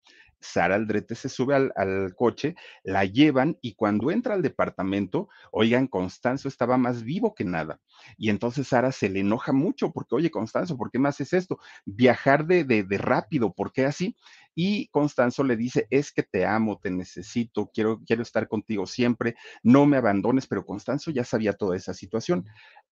Sara 0.41 0.75
Aldrete 0.75 1.15
se 1.15 1.29
sube 1.29 1.55
al, 1.55 2.15
coche, 2.15 2.55
la 2.85 3.05
llevan 3.05 3.59
y 3.61 3.75
cuando 3.75 4.11
entra 4.11 4.35
al 4.35 4.43
departamento, 4.43 5.29
oigan, 5.51 5.87
Constanzo 5.87 6.49
estaba 6.49 6.77
más 6.77 7.03
vivo 7.03 7.35
que 7.35 7.45
nada. 7.45 7.81
Y 8.17 8.31
entonces 8.31 8.69
Sara 8.69 8.93
se 8.93 9.09
le 9.09 9.21
enoja 9.21 9.53
mucho 9.53 9.93
porque, 9.93 10.15
oye, 10.17 10.31
Constanzo, 10.31 10.77
¿por 10.77 10.91
qué 10.91 10.99
me 10.99 11.09
haces 11.09 11.33
esto? 11.33 11.59
Viajar 11.85 12.47
de, 12.47 12.65
de, 12.65 12.85
de 12.85 12.99
rápido, 12.99 13.53
¿por 13.53 13.73
qué 13.73 13.87
así? 13.87 14.17
Y 14.55 14.89
Constanzo 14.89 15.45
le 15.45 15.57
dice, 15.57 15.87
es 15.91 16.13
que 16.13 16.23
te 16.23 16.47
amo, 16.47 16.79
te 16.79 16.91
necesito, 16.91 17.71
quiero, 17.75 18.01
quiero 18.07 18.23
estar 18.23 18.49
contigo 18.49 18.87
siempre, 18.87 19.37
no 19.63 19.85
me 19.85 19.99
abandones, 19.99 20.47
pero 20.47 20.65
Constanzo 20.65 21.11
ya 21.11 21.25
sabía 21.25 21.53
toda 21.53 21.77
esa 21.77 21.93
situación. 21.93 22.47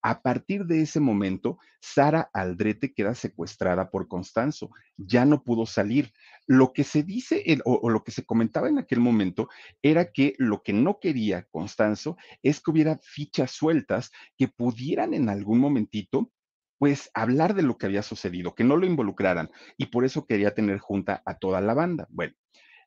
A 0.07 0.21
partir 0.21 0.67
de 0.67 0.83
ese 0.83 1.01
momento, 1.01 1.59
Sara 1.81 2.29
Aldrete 2.35 2.93
queda 2.93 3.15
secuestrada 3.15 3.91
por 3.91 4.07
Constanzo, 4.07 4.69
ya 4.99 5.25
no 5.25 5.43
pudo 5.43 5.65
salir. 5.65 6.13
Lo 6.47 6.75
que 6.75 6.85
se 6.85 7.03
dice 7.03 7.43
o, 7.65 7.89
lo 7.89 8.05
que 8.05 8.11
se 8.13 8.27
comentaba 8.27 8.69
en 8.69 8.77
aquel 8.77 9.01
momento 9.01 9.49
era 9.81 10.13
que 10.13 10.35
lo 10.37 10.63
que 10.63 10.75
no 10.75 11.01
quería 11.01 11.45
Constanzo 11.45 12.19
es 12.43 12.61
que 12.61 12.71
hubiera 12.71 13.01
fichas 13.03 13.53
sueltas 13.53 14.11
que 14.37 14.47
pudieran 14.47 15.15
en 15.15 15.31
algún 15.31 15.59
momentito 15.59 16.31
pues 16.77 17.11
hablar 17.15 17.55
de 17.55 17.63
lo 17.63 17.79
que 17.79 17.87
había 17.87 18.03
sucedido, 18.03 18.55
que 18.55 18.65
no 18.65 18.77
lo 18.77 18.85
involucraran, 18.85 19.51
y 19.79 19.87
por 19.87 20.05
eso 20.05 20.27
quería 20.27 20.53
tener 20.53 20.81
junta 20.81 21.23
a 21.25 21.39
toda 21.39 21.63
la 21.63 21.73
banda. 21.73 22.07
Bueno, 22.11 22.35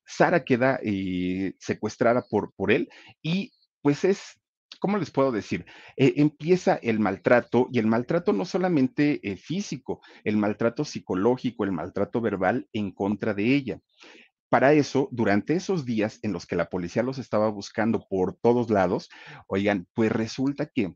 Sara 0.06 0.46
queda 0.46 0.80
eh, 0.84 1.56
secuestrada 1.58 2.28
por, 2.30 2.54
por 2.54 2.72
él 2.72 2.90
y 3.24 3.54
pues 3.82 4.04
es 4.04 4.40
¿cómo 4.80 4.98
les 4.98 5.12
puedo 5.12 5.32
decir? 5.32 5.66
Eh, 5.96 6.14
empieza 6.18 6.76
el 6.82 7.00
maltrato 7.00 7.68
y 7.72 7.80
el 7.80 7.88
maltrato 7.88 8.34
no 8.34 8.46
solamente 8.46 9.20
eh, 9.24 9.38
físico, 9.38 10.02
el 10.24 10.38
maltrato 10.38 10.86
psicológico, 10.86 11.64
el 11.64 11.72
maltrato 11.72 12.22
verbal 12.22 12.68
en 12.74 12.92
contra 12.92 13.34
de 13.34 13.56
ella. 13.56 13.80
Para 14.50 14.74
eso, 14.74 15.10
durante 15.12 15.56
esos 15.56 15.86
días 15.86 16.20
en 16.22 16.32
los 16.32 16.46
que 16.46 16.56
la 16.56 16.70
policía 16.70 17.04
los 17.04 17.18
estaba 17.18 17.50
buscando 17.50 18.08
por 18.10 18.36
todos 18.36 18.70
lados, 18.70 19.10
oigan, 19.48 19.88
pues 19.94 20.12
resulta 20.12 20.68
que 20.68 20.96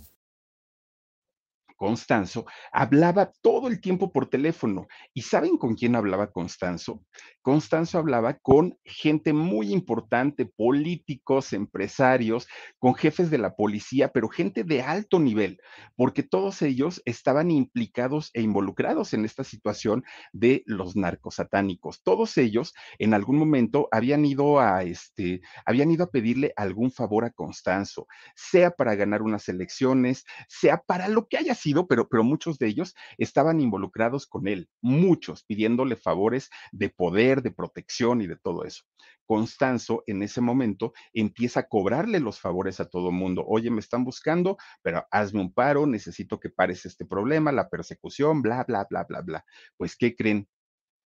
Constanzo 1.81 2.45
hablaba 2.71 3.31
todo 3.41 3.67
el 3.67 3.81
tiempo 3.81 4.11
por 4.11 4.29
teléfono. 4.29 4.85
¿Y 5.15 5.23
saben 5.23 5.57
con 5.57 5.73
quién 5.73 5.95
hablaba 5.95 6.31
Constanzo? 6.31 7.03
Constanzo 7.41 7.97
hablaba 7.97 8.35
con 8.35 8.77
gente 8.83 9.33
muy 9.33 9.73
importante, 9.73 10.45
políticos, 10.45 11.53
empresarios, 11.53 12.47
con 12.77 12.93
jefes 12.93 13.31
de 13.31 13.39
la 13.39 13.55
policía, 13.55 14.11
pero 14.11 14.29
gente 14.29 14.63
de 14.63 14.83
alto 14.83 15.19
nivel, 15.19 15.59
porque 15.95 16.21
todos 16.21 16.61
ellos 16.61 17.01
estaban 17.03 17.49
implicados 17.49 18.29
e 18.35 18.43
involucrados 18.43 19.15
en 19.15 19.25
esta 19.25 19.43
situación 19.43 20.03
de 20.33 20.61
los 20.67 20.95
narcosatánicos. 20.95 22.03
Todos 22.03 22.37
ellos 22.37 22.75
en 22.99 23.15
algún 23.15 23.37
momento 23.37 23.87
habían 23.91 24.23
ido 24.23 24.59
a 24.59 24.83
este, 24.83 25.41
habían 25.65 25.89
ido 25.89 26.03
a 26.03 26.11
pedirle 26.11 26.53
algún 26.55 26.91
favor 26.91 27.25
a 27.25 27.31
Constanzo, 27.31 28.05
sea 28.35 28.69
para 28.69 28.93
ganar 28.93 29.23
unas 29.23 29.49
elecciones, 29.49 30.25
sea 30.47 30.77
para 30.77 31.07
lo 31.07 31.27
que 31.27 31.37
haya 31.37 31.55
sido, 31.55 31.70
pero, 31.87 32.07
pero 32.09 32.23
muchos 32.23 32.57
de 32.59 32.67
ellos 32.67 32.95
estaban 33.17 33.59
involucrados 33.61 34.27
con 34.27 34.47
él, 34.47 34.69
muchos 34.81 35.43
pidiéndole 35.43 35.95
favores 35.95 36.49
de 36.71 36.89
poder 36.89 37.41
de 37.41 37.51
protección 37.51 38.21
y 38.21 38.27
de 38.27 38.37
todo 38.37 38.65
eso. 38.65 38.83
Constanzo 39.25 40.03
en 40.07 40.23
ese 40.23 40.41
momento 40.41 40.93
empieza 41.13 41.61
a 41.61 41.67
cobrarle 41.67 42.19
los 42.19 42.39
favores 42.39 42.79
a 42.79 42.89
todo 42.89 43.11
mundo. 43.11 43.43
Oye, 43.47 43.71
me 43.71 43.79
están 43.79 44.03
buscando, 44.03 44.57
pero 44.81 45.05
hazme 45.11 45.41
un 45.41 45.53
paro, 45.53 45.87
necesito 45.87 46.39
que 46.39 46.49
pares 46.49 46.85
este 46.85 47.05
problema, 47.05 47.51
la 47.51 47.69
persecución, 47.69 48.41
bla, 48.41 48.63
bla, 48.65 48.85
bla, 48.89 49.05
bla, 49.05 49.21
bla. 49.21 49.45
Pues, 49.77 49.95
¿qué 49.95 50.15
creen? 50.15 50.47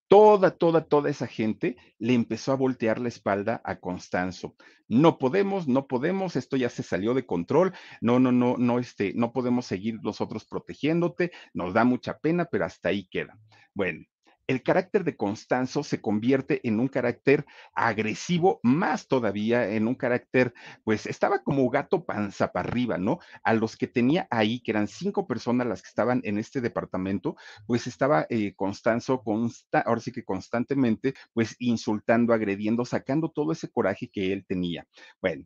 Toda, 0.07 0.51
toda, 0.51 0.85
toda 0.85 1.09
esa 1.09 1.27
gente 1.27 1.77
le 1.97 2.13
empezó 2.13 2.51
a 2.51 2.55
voltear 2.55 2.99
la 2.99 3.07
espalda 3.07 3.61
a 3.63 3.79
Constanzo. 3.79 4.55
No 4.87 5.17
podemos, 5.17 5.67
no 5.67 5.87
podemos, 5.87 6.35
esto 6.35 6.57
ya 6.57 6.69
se 6.69 6.83
salió 6.83 7.13
de 7.13 7.25
control, 7.25 7.73
no, 8.01 8.19
no, 8.19 8.31
no, 8.31 8.55
no, 8.57 8.79
este, 8.79 9.13
no 9.15 9.33
podemos 9.33 9.65
seguir 9.65 9.99
nosotros 10.03 10.45
protegiéndote, 10.45 11.31
nos 11.53 11.73
da 11.73 11.83
mucha 11.83 12.19
pena, 12.19 12.45
pero 12.45 12.65
hasta 12.65 12.89
ahí 12.89 13.07
queda. 13.07 13.37
Bueno, 13.73 14.05
el 14.47 14.61
carácter 14.63 15.03
de 15.03 15.15
Constanzo 15.15 15.83
se 15.83 16.01
convierte 16.01 16.61
en 16.67 16.79
un 16.79 16.87
carácter 16.87 17.45
agresivo, 17.73 18.59
más 18.63 19.07
todavía 19.07 19.69
en 19.69 19.87
un 19.87 19.95
carácter, 19.95 20.53
pues 20.83 21.05
estaba 21.05 21.43
como 21.43 21.69
gato 21.69 22.05
panza 22.05 22.51
para 22.51 22.69
arriba, 22.69 22.97
¿no? 22.97 23.19
A 23.43 23.53
los 23.53 23.75
que 23.75 23.87
tenía 23.87 24.27
ahí, 24.29 24.59
que 24.59 24.71
eran 24.71 24.87
cinco 24.87 25.27
personas 25.27 25.67
las 25.67 25.81
que 25.81 25.89
estaban 25.89 26.21
en 26.23 26.37
este 26.37 26.61
departamento, 26.61 27.35
pues 27.65 27.87
estaba 27.87 28.27
eh, 28.29 28.53
Constanzo, 28.55 29.21
consta 29.23 29.81
ahora 29.81 30.01
sí 30.01 30.11
que 30.11 30.23
constantemente, 30.23 31.13
pues 31.33 31.55
insultando, 31.59 32.33
agrediendo, 32.33 32.85
sacando 32.85 33.29
todo 33.29 33.51
ese 33.51 33.69
coraje 33.69 34.09
que 34.09 34.31
él 34.31 34.45
tenía. 34.45 34.85
Bueno, 35.21 35.45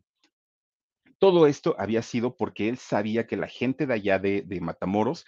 todo 1.18 1.46
esto 1.46 1.76
había 1.78 2.02
sido 2.02 2.36
porque 2.36 2.68
él 2.68 2.78
sabía 2.78 3.26
que 3.26 3.36
la 3.36 3.48
gente 3.48 3.86
de 3.86 3.94
allá 3.94 4.18
de, 4.18 4.42
de 4.42 4.60
Matamoros 4.60 5.26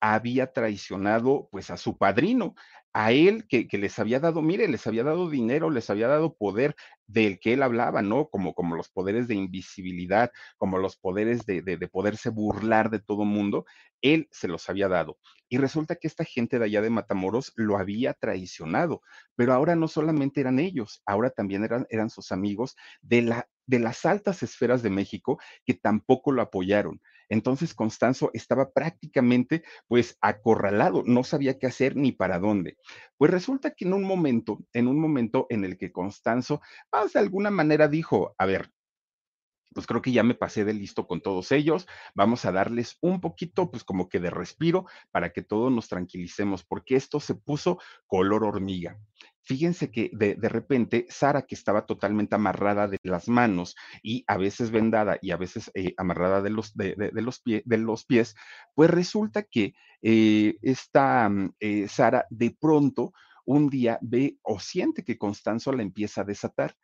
había 0.00 0.52
traicionado 0.52 1.48
pues 1.50 1.70
a 1.70 1.78
su 1.78 1.96
padrino, 1.96 2.54
a 2.94 3.10
él 3.10 3.46
que, 3.48 3.66
les 3.72 3.98
había 3.98 4.20
dado, 4.20 4.40
mire, 4.40 4.68
les 4.68 4.86
había 4.86 5.02
dado 5.02 5.28
dinero, 5.28 5.68
les 5.68 5.90
había 5.90 6.06
dado 6.06 6.36
poder 6.36 6.76
del 7.08 7.40
que 7.40 7.52
él 7.52 7.64
hablaba, 7.64 8.02
¿no? 8.02 8.28
Como, 8.28 8.54
como 8.54 8.76
los 8.76 8.88
poderes 8.88 9.26
de 9.26 9.34
invisibilidad, 9.34 10.30
como 10.56 10.78
los 10.78 10.96
poderes 10.96 11.44
de, 11.44 11.60
de, 11.60 11.76
de 11.76 11.88
poderse 11.88 12.30
burlar 12.30 12.90
de 12.90 13.00
todo 13.00 13.24
mundo, 13.24 13.66
él 14.00 14.28
se 14.30 14.46
los 14.46 14.70
había 14.70 14.86
dado. 14.88 15.18
Y 15.48 15.58
resulta 15.58 15.96
que 15.96 16.06
esta 16.06 16.24
gente 16.24 16.58
de 16.60 16.66
allá 16.66 16.82
de 16.82 16.90
Matamoros 16.90 17.52
lo 17.56 17.78
había 17.78 18.14
traicionado, 18.14 19.02
pero 19.34 19.52
ahora 19.52 19.74
no 19.74 19.88
solamente 19.88 20.40
eran 20.40 20.60
ellos, 20.60 21.02
ahora 21.04 21.30
también 21.30 21.64
eran, 21.64 21.86
eran 21.90 22.10
sus 22.10 22.30
amigos 22.30 22.76
de, 23.02 23.22
la, 23.22 23.48
de 23.66 23.80
las 23.80 24.06
altas 24.06 24.44
esferas 24.44 24.82
de 24.84 24.90
México 24.90 25.40
que 25.66 25.74
tampoco 25.74 26.30
lo 26.30 26.42
apoyaron. 26.42 27.00
Entonces 27.28 27.74
Constanzo 27.74 28.30
estaba 28.34 28.72
prácticamente 28.72 29.64
pues 29.88 30.16
acorralado, 30.20 31.02
no 31.06 31.24
sabía 31.24 31.58
qué 31.58 31.66
hacer 31.66 31.96
ni 31.96 32.12
para 32.12 32.38
dónde. 32.38 32.76
Pues 33.16 33.30
resulta 33.30 33.72
que 33.72 33.84
en 33.84 33.94
un 33.94 34.04
momento, 34.04 34.58
en 34.72 34.88
un 34.88 35.00
momento 35.00 35.46
en 35.50 35.64
el 35.64 35.78
que 35.78 35.92
Constanzo, 35.92 36.60
más 36.92 37.12
de 37.12 37.20
alguna 37.20 37.50
manera 37.50 37.88
dijo, 37.88 38.34
a 38.38 38.46
ver, 38.46 38.70
pues 39.74 39.86
creo 39.86 40.00
que 40.00 40.12
ya 40.12 40.22
me 40.22 40.34
pasé 40.34 40.64
de 40.64 40.72
listo 40.72 41.06
con 41.06 41.20
todos 41.20 41.52
ellos. 41.52 41.86
Vamos 42.14 42.44
a 42.44 42.52
darles 42.52 42.96
un 43.00 43.20
poquito, 43.20 43.70
pues 43.70 43.84
como 43.84 44.08
que 44.08 44.20
de 44.20 44.30
respiro 44.30 44.86
para 45.10 45.32
que 45.32 45.42
todos 45.42 45.72
nos 45.72 45.88
tranquilicemos, 45.88 46.64
porque 46.64 46.96
esto 46.96 47.20
se 47.20 47.34
puso 47.34 47.78
color 48.06 48.44
hormiga. 48.44 48.98
Fíjense 49.46 49.90
que 49.90 50.10
de, 50.14 50.36
de, 50.36 50.48
repente 50.48 51.06
Sara, 51.10 51.42
que 51.42 51.54
estaba 51.54 51.84
totalmente 51.84 52.34
amarrada 52.34 52.88
de 52.88 52.98
las 53.02 53.28
manos 53.28 53.76
y 54.02 54.24
a 54.26 54.38
veces 54.38 54.70
vendada 54.70 55.18
y 55.20 55.32
a 55.32 55.36
veces 55.36 55.70
eh, 55.74 55.92
amarrada 55.98 56.40
de 56.40 56.48
los, 56.48 56.74
de, 56.74 56.94
de, 56.96 57.22
los 57.22 57.40
pie, 57.40 57.62
de, 57.66 57.76
los 57.76 58.06
pies, 58.06 58.34
pues 58.74 58.88
resulta 58.88 59.42
que 59.42 59.74
eh, 60.00 60.56
esta 60.62 61.30
eh, 61.60 61.88
Sara 61.88 62.26
de 62.30 62.56
pronto 62.58 63.12
un 63.44 63.68
día 63.68 63.98
ve 64.00 64.38
o 64.42 64.58
siente 64.58 65.04
que 65.04 65.18
Constanzo 65.18 65.72
la 65.72 65.82
empieza 65.82 66.22
a 66.22 66.24
desatar 66.24 66.74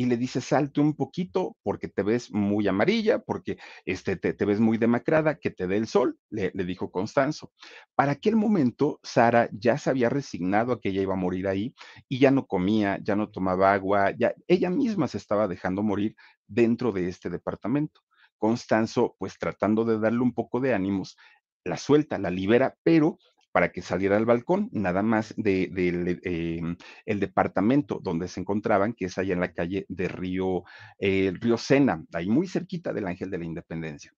y 0.00 0.06
le 0.06 0.16
dice, 0.16 0.40
salte 0.40 0.80
un 0.80 0.94
poquito 0.94 1.56
porque 1.64 1.88
te 1.88 2.04
ves 2.04 2.32
muy 2.32 2.68
amarilla, 2.68 3.18
porque 3.18 3.58
este, 3.84 4.16
te, 4.16 4.32
te 4.32 4.44
ves 4.44 4.60
muy 4.60 4.78
demacrada, 4.78 5.40
que 5.40 5.50
te 5.50 5.66
dé 5.66 5.76
el 5.76 5.88
sol, 5.88 6.16
le, 6.30 6.52
dijo 6.52 6.92
Constanzo. 6.92 7.52
Para 7.96 8.12
aquel 8.12 8.36
momento, 8.36 9.00
Sara 9.02 9.48
ya 9.50 9.76
se 9.76 9.90
había 9.90 10.08
resignado 10.08 10.72
a 10.72 10.80
que 10.80 10.90
ella 10.90 11.02
iba 11.02 11.14
a 11.14 11.16
morir 11.16 11.48
ahí 11.48 11.74
y 12.08 12.20
ya 12.20 12.30
no 12.30 12.46
comía, 12.46 13.00
ya 13.02 13.16
no 13.16 13.28
tomaba 13.28 13.72
agua, 13.72 14.12
ya 14.16 14.34
ella 14.46 14.70
misma 14.70 15.08
se 15.08 15.18
estaba 15.18 15.48
dejando 15.48 15.82
morir 15.82 16.14
dentro 16.46 16.92
de 16.92 17.08
este 17.08 17.28
departamento. 17.28 18.00
Constanzo, 18.36 19.16
pues 19.18 19.36
tratando 19.36 19.84
de 19.84 19.98
darle 19.98 20.20
un 20.20 20.32
poco 20.32 20.60
de 20.60 20.74
ánimos, 20.74 21.16
la 21.64 21.76
suelta, 21.76 22.18
la 22.18 22.30
libera, 22.30 22.76
pero 22.84 23.18
para 23.52 23.72
que 23.72 23.82
saliera 23.82 24.16
al 24.16 24.26
balcón, 24.26 24.68
nada 24.72 25.02
más 25.02 25.34
del 25.36 25.74
de, 25.74 26.20
eh, 26.24 26.60
el 27.06 27.20
departamento 27.20 28.00
donde 28.02 28.28
se 28.28 28.40
encontraban, 28.40 28.92
que 28.92 29.06
es 29.06 29.18
allá 29.18 29.34
en 29.34 29.40
la 29.40 29.52
calle 29.52 29.86
de 29.88 30.08
Río, 30.08 30.64
eh, 30.98 31.32
Río 31.34 31.56
Sena, 31.56 32.04
ahí 32.12 32.28
muy 32.28 32.46
cerquita 32.46 32.92
del 32.92 33.06
Ángel 33.06 33.30
de 33.30 33.38
la 33.38 33.44
Independencia. 33.44 34.12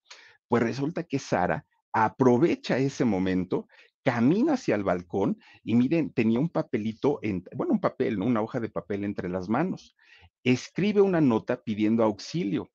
Pues 0.48 0.62
resulta 0.62 1.04
que 1.04 1.18
Sara 1.18 1.64
aprovecha 1.92 2.78
ese 2.78 3.04
momento, 3.04 3.68
camina 4.04 4.54
hacia 4.54 4.74
el 4.74 4.84
balcón 4.84 5.38
y 5.62 5.74
miren, 5.74 6.12
tenía 6.12 6.40
un 6.40 6.48
papelito, 6.48 7.18
en, 7.22 7.44
bueno, 7.54 7.74
un 7.74 7.80
papel, 7.80 8.20
una 8.20 8.40
hoja 8.40 8.60
de 8.60 8.70
papel 8.70 9.04
entre 9.04 9.28
las 9.28 9.48
manos. 9.48 9.96
Escribe 10.42 11.00
una 11.00 11.20
nota 11.20 11.62
pidiendo 11.62 12.02
auxilio 12.02 12.70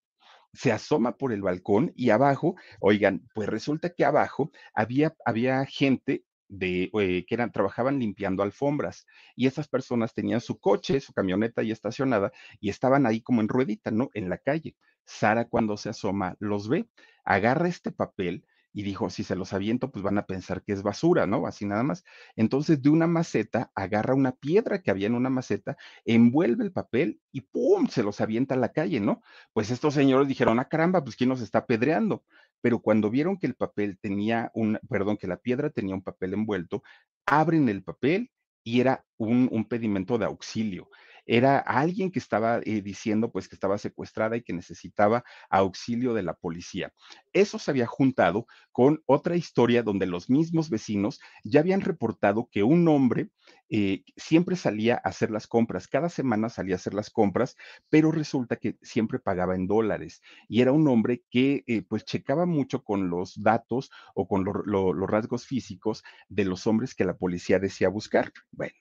se 0.56 0.72
asoma 0.72 1.18
por 1.18 1.34
el 1.34 1.42
balcón 1.42 1.92
y 1.96 2.10
abajo, 2.10 2.56
oigan, 2.80 3.28
pues 3.34 3.50
resulta 3.50 3.90
que 3.90 4.06
abajo 4.06 4.52
había, 4.74 5.14
había 5.26 5.66
gente 5.66 6.24
eh, 6.60 7.26
que 7.28 7.36
eran, 7.36 7.52
trabajaban 7.52 8.00
limpiando 8.00 8.44
alfombras 8.44 9.06
y 9.36 9.48
esas 9.48 9.68
personas 9.68 10.14
tenían 10.14 10.42
su 10.42 10.60
coche, 10.60 11.00
su 11.00 11.14
camioneta 11.14 11.62
ahí 11.62 11.72
estacionada 11.72 12.32
y 12.60 12.70
estaban 12.70 13.06
ahí 13.06 13.22
como 13.22 13.42
en 13.42 13.48
ruedita, 13.48 13.92
¿no? 13.92 14.10
En 14.14 14.30
la 14.30 14.38
calle. 14.38 14.76
Sara 15.06 15.46
cuando 15.46 15.78
se 15.78 15.90
asoma 15.90 16.36
los 16.40 16.68
ve, 16.68 16.88
agarra 17.24 17.68
este 17.68 17.92
papel 17.92 18.46
y 18.76 18.84
dijo, 18.84 19.10
si 19.10 19.24
se 19.24 19.38
los 19.38 19.54
aviento, 19.54 19.90
pues 19.90 20.04
van 20.04 20.18
a 20.18 20.26
pensar 20.26 20.62
que 20.62 20.74
es 20.74 20.84
basura, 20.84 21.26
¿no? 21.26 21.48
Así 21.48 21.66
nada 21.66 21.82
más. 21.82 22.04
Entonces, 22.36 22.82
de 22.82 22.90
una 22.90 23.08
maceta, 23.08 23.72
agarra 23.74 24.14
una 24.14 24.34
piedra 24.34 24.82
que 24.82 24.92
había 24.92 25.08
en 25.08 25.16
una 25.16 25.30
maceta, 25.30 25.78
envuelve 26.04 26.66
el 26.66 26.74
papel 26.74 27.22
y 27.32 27.40
¡pum! 27.40 27.88
se 27.88 28.04
los 28.04 28.20
avienta 28.20 28.56
a 28.56 28.58
la 28.58 28.74
calle, 28.74 29.00
¿no? 29.00 29.22
Pues 29.54 29.72
estos 29.72 29.94
señores 29.94 30.28
dijeron, 30.28 30.60
ah, 30.60 30.68
caramba, 30.68 31.02
pues 31.02 31.16
¿quién 31.16 31.30
nos 31.30 31.40
está 31.40 31.60
apedreando? 31.60 32.26
Pero 32.62 32.80
cuando 32.80 33.10
vieron 33.10 33.38
que 33.38 33.48
el 33.48 33.56
papel 33.56 33.98
tenía 34.00 34.52
un, 34.54 34.80
perdón, 34.90 35.18
que 35.18 35.28
la 35.28 35.38
piedra 35.38 35.70
tenía 35.70 35.96
un 35.96 36.04
papel 36.04 36.34
envuelto, 36.34 36.84
abren 37.26 37.70
el 37.70 37.84
papel 37.84 38.32
y 38.64 38.82
era 38.82 39.06
un, 39.18 39.66
pedimento 39.70 40.18
de 40.18 40.26
auxilio 40.26 40.90
era 41.28 41.58
alguien 41.58 42.12
que 42.12 42.20
estaba 42.20 42.60
eh, 42.64 42.82
diciendo 42.82 43.32
pues 43.32 43.48
que 43.50 43.56
estaba 43.56 43.78
secuestrada 43.78 44.38
y 44.38 44.44
que 44.44 44.54
necesitaba 44.54 45.24
auxilio 45.50 46.14
de 46.14 46.24
la 46.24 46.36
policía. 46.36 46.94
Eso 47.34 47.58
se 47.58 47.72
había 47.72 47.88
juntado 47.88 48.46
con 48.72 49.02
otra 49.08 49.36
historia 49.36 49.82
donde 49.82 50.06
los 50.06 50.30
mismos 50.30 50.70
vecinos 50.70 51.20
ya 51.44 51.62
habían 51.62 51.82
reportado 51.82 52.48
que 52.52 52.62
un 52.62 52.88
hombre 52.88 53.30
eh, 53.70 54.04
siempre 54.16 54.56
salía 54.56 54.96
a 54.96 55.10
hacer 55.10 55.32
las 55.32 55.48
compras, 55.48 55.88
cada 55.88 56.10
semana 56.10 56.50
salía 56.50 56.76
a 56.76 56.78
hacer 56.78 56.94
las 56.94 57.10
compras, 57.10 57.56
pero 57.90 58.12
resulta 58.12 58.58
que 58.58 58.78
siempre 58.82 59.20
pagaba 59.20 59.56
en 59.56 59.68
dólares 59.68 60.22
y 60.48 60.62
era 60.62 60.72
un 60.72 60.88
hombre 60.88 61.24
que 61.30 61.64
eh, 61.68 61.82
pues 61.82 62.06
checaba 62.06 62.46
mucho 62.46 62.84
con 62.84 63.10
los 63.10 63.42
datos 63.42 63.92
o 64.14 64.28
con 64.28 64.44
los 64.46 65.10
rasgos 65.10 65.46
físicos 65.46 66.04
de 66.30 66.46
los 66.46 66.68
hombres 66.68 66.96
que 66.96 67.06
la 67.06 67.18
policía 67.18 67.60
decía 67.60 67.90
buscar. 67.90 68.32
Bueno, 68.52 68.74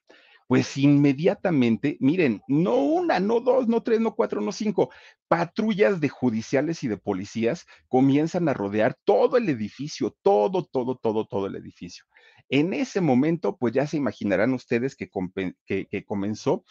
pues 0.46 0.76
inmediatamente, 0.76 1.96
miren, 2.00 2.42
no 2.48 2.76
una, 2.76 3.18
no 3.20 3.40
dos, 3.40 3.66
no 3.66 3.82
tres, 3.82 4.00
no 4.00 4.14
cuatro, 4.14 4.40
no 4.40 4.52
cinco, 4.52 4.90
patrullas 5.28 6.00
de 6.00 6.08
judiciales 6.10 6.82
y 6.84 6.88
de 6.88 6.98
policías 6.98 7.66
comienzan 7.88 8.48
a 8.48 8.54
rodear 8.54 8.94
todo 9.04 9.38
el 9.38 9.48
edificio, 9.48 10.14
todo, 10.22 10.64
todo, 10.64 10.96
todo, 10.96 11.26
todo 11.26 11.46
el 11.46 11.56
edificio. 11.56 12.04
En 12.48 12.74
ese 12.74 13.00
momento, 13.00 13.56
pues 13.56 13.72
ya 13.72 13.86
se 13.86 13.96
imaginarán 13.96 14.52
ustedes 14.54 14.96
que, 14.96 15.08
comenzó 16.04 16.64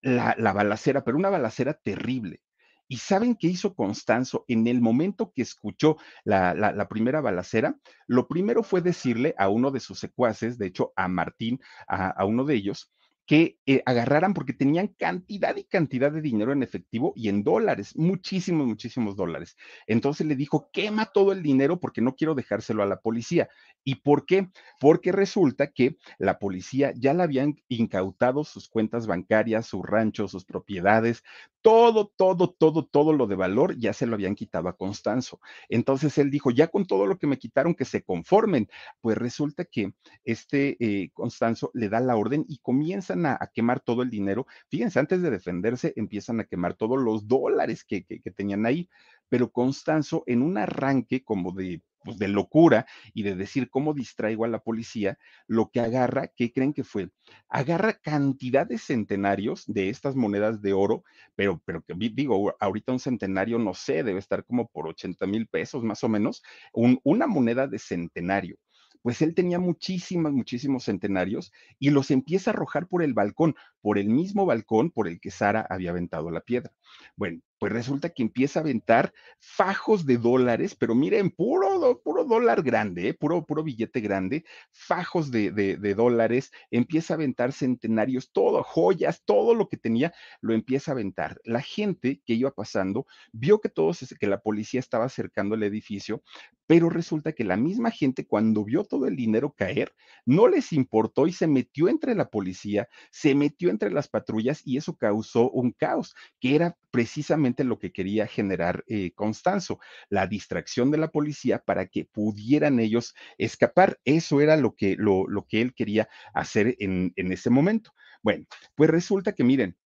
la, 0.00 0.34
balacera, 0.52 1.04
pero 1.04 1.16
una 1.16 1.30
balacera 1.30 1.74
terrible. 1.74 2.40
¿Y 2.86 2.98
saben 2.98 3.34
qué 3.34 3.46
hizo 3.46 3.74
Constanzo 3.74 4.44
en 4.46 4.66
el 4.66 4.82
momento 4.82 5.32
que 5.34 5.42
escuchó 5.42 5.96
la, 6.24 6.86
primera 6.88 7.20
balacera? 7.20 7.76
Lo 8.06 8.28
primero 8.28 8.62
fue 8.62 8.82
decirle 8.82 9.34
a 9.38 9.48
uno 9.48 9.70
de 9.70 9.80
sus 9.80 9.98
secuaces, 9.98 10.58
de 10.58 10.66
hecho 10.66 10.92
a 10.96 11.08
Martín, 11.08 11.60
a 11.88 12.24
uno 12.26 12.44
de 12.44 12.54
ellos, 12.54 12.94
que 13.26 13.58
eh, 13.64 13.82
agarraran 13.86 14.34
porque 14.34 14.52
tenían 14.52 14.88
cantidad 14.88 15.56
y 15.56 15.64
cantidad 15.64 16.12
de 16.12 16.20
dinero 16.20 16.52
en 16.52 16.62
efectivo 16.62 17.12
y 17.16 17.28
en 17.28 17.42
dólares, 17.42 17.96
muchísimos, 17.96 18.66
muchísimos 18.66 19.16
dólares. 19.16 19.56
Entonces 19.86 20.26
le 20.26 20.36
dijo, 20.36 20.68
quema 20.72 21.06
todo 21.06 21.32
el 21.32 21.42
dinero 21.42 21.80
porque 21.80 22.02
no 22.02 22.16
quiero 22.16 22.34
dejárselo 22.34 22.82
a 22.82 22.86
la 22.86 23.00
policía. 23.00 23.48
¿Y 23.84 23.96
por 23.96 24.24
qué? 24.24 24.50
Porque 24.80 25.12
resulta 25.12 25.70
que 25.70 25.98
la 26.18 26.38
policía 26.38 26.92
ya 26.96 27.12
le 27.12 27.22
habían 27.22 27.56
incautado 27.68 28.42
sus 28.42 28.68
cuentas 28.68 29.06
bancarias, 29.06 29.66
su 29.66 29.82
rancho, 29.82 30.26
sus 30.26 30.46
propiedades, 30.46 31.22
todo, 31.60 32.12
todo, 32.16 32.50
todo, 32.50 32.86
todo 32.86 33.12
lo 33.12 33.26
de 33.26 33.36
valor 33.36 33.78
ya 33.78 33.92
se 33.92 34.06
lo 34.06 34.14
habían 34.14 34.34
quitado 34.34 34.68
a 34.68 34.76
Constanzo. 34.76 35.40
Entonces 35.68 36.16
él 36.18 36.30
dijo, 36.30 36.50
ya 36.50 36.68
con 36.68 36.86
todo 36.86 37.06
lo 37.06 37.18
que 37.18 37.26
me 37.26 37.38
quitaron, 37.38 37.74
que 37.74 37.84
se 37.84 38.02
conformen. 38.02 38.68
Pues 39.00 39.18
resulta 39.18 39.64
que 39.64 39.92
este 40.24 40.76
eh, 40.80 41.10
Constanzo 41.12 41.70
le 41.74 41.88
da 41.90 42.00
la 42.00 42.16
orden 42.16 42.44
y 42.48 42.58
comienza 42.58 43.14
a, 43.14 43.50
quemar 43.52 43.80
todo 43.80 44.02
el 44.02 44.10
dinero. 44.10 44.46
Fíjense, 44.68 44.98
antes 44.98 45.20
de 45.22 45.30
defenderse, 45.30 45.92
empiezan 45.96 46.40
a 46.40 46.44
quemar 46.44 46.74
todos 46.74 46.98
los 46.98 47.28
dólares 47.28 47.84
que, 47.84 48.04
que 48.04 48.30
tenían 48.30 48.64
ahí. 48.66 48.88
Pero 49.28 49.50
Constanzo, 49.50 50.22
en 50.26 50.42
un 50.42 50.58
arranque 50.58 51.22
como 51.24 51.52
de 51.52 51.82
pues, 52.04 52.18
de 52.18 52.28
locura 52.28 52.86
y 53.12 53.22
de 53.22 53.34
decir 53.34 53.70
cómo 53.70 53.94
distraigo 53.94 54.44
a 54.44 54.48
la 54.48 54.60
policía, 54.60 55.18
lo 55.46 55.70
que 55.70 55.80
agarra, 55.80 56.28
¿qué 56.28 56.52
creen 56.52 56.72
que 56.72 56.84
fue? 56.84 57.10
Agarra 57.48 57.94
cantidad 57.94 58.66
de 58.66 58.78
centenarios 58.78 59.64
de 59.66 59.88
estas 59.88 60.14
monedas 60.14 60.62
de 60.62 60.72
oro, 60.72 61.04
pero, 61.34 61.60
pero 61.64 61.82
que 61.82 61.94
digo, 61.94 62.54
ahorita 62.60 62.92
un 62.92 63.00
centenario, 63.00 63.58
no 63.58 63.74
sé, 63.74 64.02
debe 64.02 64.18
estar 64.18 64.44
como 64.44 64.68
por 64.68 64.86
80 64.86 65.26
mil 65.26 65.46
pesos 65.48 65.82
más 65.82 66.04
o 66.04 66.08
menos, 66.08 66.42
una 66.72 67.26
moneda 67.26 67.66
de 67.66 67.78
centenario 67.78 68.58
pues 69.04 69.20
él 69.20 69.34
tenía 69.34 69.58
muchísimos, 69.58 70.32
muchísimos 70.32 70.84
centenarios 70.84 71.52
y 71.78 71.90
los 71.90 72.10
empieza 72.10 72.50
a 72.50 72.54
arrojar 72.54 72.88
por 72.88 73.02
el 73.02 73.12
balcón, 73.12 73.54
por 73.82 73.98
el 73.98 74.08
mismo 74.08 74.46
balcón 74.46 74.90
por 74.90 75.08
el 75.08 75.20
que 75.20 75.30
Sara 75.30 75.66
había 75.68 75.90
aventado 75.90 76.30
la 76.30 76.40
piedra. 76.40 76.72
Bueno, 77.14 77.42
pues 77.58 77.72
resulta 77.72 78.10
que 78.10 78.22
empieza 78.22 78.58
a 78.58 78.62
aventar 78.62 79.12
fajos 79.38 80.06
de 80.06 80.18
dólares, 80.18 80.74
pero 80.74 80.94
miren, 80.94 81.30
puro, 81.30 82.00
puro 82.02 82.24
dólar 82.24 82.62
grande, 82.62 83.08
¿eh? 83.08 83.14
puro, 83.14 83.44
puro 83.44 83.62
billete 83.62 84.00
grande, 84.00 84.44
fajos 84.72 85.30
de, 85.30 85.94
dólares, 85.96 86.50
empieza 86.70 87.14
a 87.14 87.16
aventar 87.16 87.52
centenarios, 87.52 88.32
todo, 88.32 88.62
joyas, 88.62 89.22
todo 89.24 89.54
lo 89.54 89.68
que 89.68 89.76
tenía, 89.76 90.12
lo 90.40 90.54
empieza 90.54 90.90
a 90.90 90.94
aventar. 90.94 91.40
La 91.44 91.60
gente 91.60 92.20
que 92.24 92.34
iba 92.34 92.50
pasando 92.50 93.06
vio 93.32 93.60
que 93.60 93.68
todos, 93.68 94.14
que 94.18 94.26
la 94.26 94.40
policía 94.40 94.80
estaba 94.80 95.04
acercando 95.04 95.54
el 95.54 95.62
edificio, 95.62 96.22
pero 96.66 96.88
resulta 96.88 97.32
que 97.32 97.44
la 97.44 97.56
misma 97.56 97.90
gente 97.90 98.26
cuando 98.26 98.64
vio 98.64 98.84
todo 98.84 99.06
el 99.06 99.16
dinero 99.16 99.52
caer, 99.52 99.94
no 100.24 100.48
les 100.48 100.72
importó 100.72 101.26
y 101.26 101.32
se 101.32 101.46
metió 101.46 101.88
entre 101.88 102.14
la 102.14 102.30
policía, 102.30 102.88
se 103.10 103.34
metió 103.34 103.70
entre 103.70 103.90
las 103.90 104.08
patrullas 104.08 104.62
y 104.64 104.78
eso 104.78 104.96
causó 104.96 105.50
un 105.50 105.72
caos, 105.72 106.14
que 106.40 106.54
era 106.54 106.76
precisamente 106.90 107.43
lo 107.44 107.78
que 107.78 107.92
quería 107.92 108.26
generar 108.26 108.84
eh, 108.86 109.12
Constanzo, 109.14 109.78
la 110.08 110.26
distracción 110.26 110.90
de 110.90 110.98
la 110.98 111.08
policía 111.08 111.58
para 111.58 111.86
que 111.86 112.06
pudieran 112.06 112.80
ellos 112.80 113.14
escapar. 113.36 113.98
Eso 114.04 114.40
era 114.40 114.56
lo 114.56 114.74
que, 114.74 114.96
lo, 114.98 115.28
lo 115.28 115.46
que 115.46 115.60
él 115.60 115.74
quería 115.74 116.08
hacer 116.32 116.76
en, 116.78 117.12
en 117.16 117.32
ese 117.32 117.50
momento. 117.50 117.92
Bueno, 118.22 118.46
pues 118.74 118.88
resulta 118.88 119.32
que 119.32 119.44
miren, 119.44 119.76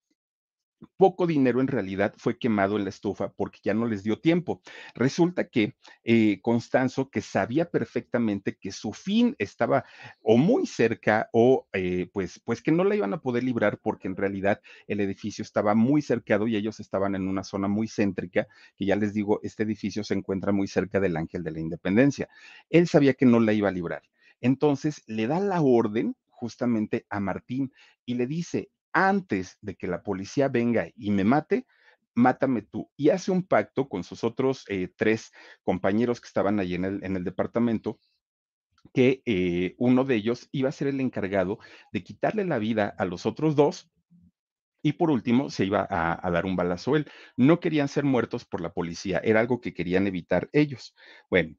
poco 0.96 1.26
dinero 1.26 1.60
en 1.60 1.66
realidad 1.66 2.14
fue 2.16 2.38
quemado 2.38 2.76
en 2.76 2.84
la 2.84 2.90
estufa 2.90 3.32
porque 3.32 3.60
ya 3.62 3.74
no 3.74 3.86
les 3.86 4.02
dio 4.02 4.20
tiempo. 4.20 4.62
Resulta 4.94 5.48
que 5.48 5.74
eh, 6.04 6.40
Constanzo, 6.42 7.10
que 7.10 7.20
sabía 7.20 7.70
perfectamente 7.70 8.56
que 8.56 8.72
su 8.72 8.92
fin 8.92 9.34
estaba 9.38 9.84
o 10.22 10.36
muy 10.36 10.66
cerca 10.66 11.28
o 11.32 11.66
eh, 11.72 12.08
pues, 12.12 12.40
pues 12.44 12.62
que 12.62 12.72
no 12.72 12.84
la 12.84 12.96
iban 12.96 13.12
a 13.14 13.20
poder 13.20 13.44
librar 13.44 13.78
porque 13.78 14.08
en 14.08 14.16
realidad 14.16 14.60
el 14.86 15.00
edificio 15.00 15.42
estaba 15.42 15.74
muy 15.74 16.02
cercado 16.02 16.46
y 16.46 16.56
ellos 16.56 16.80
estaban 16.80 17.14
en 17.14 17.28
una 17.28 17.44
zona 17.44 17.68
muy 17.68 17.88
céntrica, 17.88 18.46
que 18.76 18.86
ya 18.86 18.96
les 18.96 19.14
digo, 19.14 19.40
este 19.42 19.64
edificio 19.64 20.04
se 20.04 20.14
encuentra 20.14 20.52
muy 20.52 20.68
cerca 20.68 21.00
del 21.00 21.16
Ángel 21.16 21.42
de 21.42 21.50
la 21.50 21.60
Independencia. 21.60 22.28
Él 22.70 22.86
sabía 22.88 23.14
que 23.14 23.26
no 23.26 23.40
la 23.40 23.52
iba 23.52 23.68
a 23.68 23.72
librar. 23.72 24.02
Entonces 24.40 25.02
le 25.06 25.26
da 25.26 25.40
la 25.40 25.60
orden 25.60 26.16
justamente 26.30 27.04
a 27.10 27.18
Martín 27.18 27.72
y 28.06 28.14
le 28.14 28.26
dice, 28.26 28.70
antes 28.92 29.58
de 29.60 29.76
que 29.76 29.86
la 29.86 30.02
policía 30.02 30.48
venga 30.48 30.88
y 30.96 31.10
me 31.10 31.24
mate, 31.24 31.66
mátame 32.14 32.62
tú. 32.62 32.90
Y 32.96 33.10
hace 33.10 33.30
un 33.30 33.44
pacto 33.44 33.88
con 33.88 34.04
sus 34.04 34.24
otros 34.24 34.64
eh, 34.68 34.88
tres 34.96 35.32
compañeros 35.62 36.20
que 36.20 36.26
estaban 36.26 36.60
allí 36.60 36.74
en 36.74 36.84
el, 36.84 37.04
en 37.04 37.16
el 37.16 37.24
departamento, 37.24 37.98
que 38.94 39.22
eh, 39.26 39.74
uno 39.78 40.04
de 40.04 40.16
ellos 40.16 40.48
iba 40.52 40.68
a 40.68 40.72
ser 40.72 40.88
el 40.88 41.00
encargado 41.00 41.58
de 41.92 42.02
quitarle 42.02 42.44
la 42.44 42.58
vida 42.58 42.94
a 42.98 43.04
los 43.04 43.26
otros 43.26 43.56
dos. 43.56 43.90
Y 44.82 44.92
por 44.92 45.10
último, 45.10 45.50
se 45.50 45.64
iba 45.64 45.86
a, 45.88 46.26
a 46.26 46.30
dar 46.30 46.46
un 46.46 46.56
balazo 46.56 46.96
él. 46.96 47.06
No 47.36 47.60
querían 47.60 47.88
ser 47.88 48.04
muertos 48.04 48.44
por 48.44 48.60
la 48.60 48.72
policía, 48.72 49.20
era 49.24 49.40
algo 49.40 49.60
que 49.60 49.74
querían 49.74 50.06
evitar 50.06 50.48
ellos. 50.52 50.94
Bueno, 51.28 51.56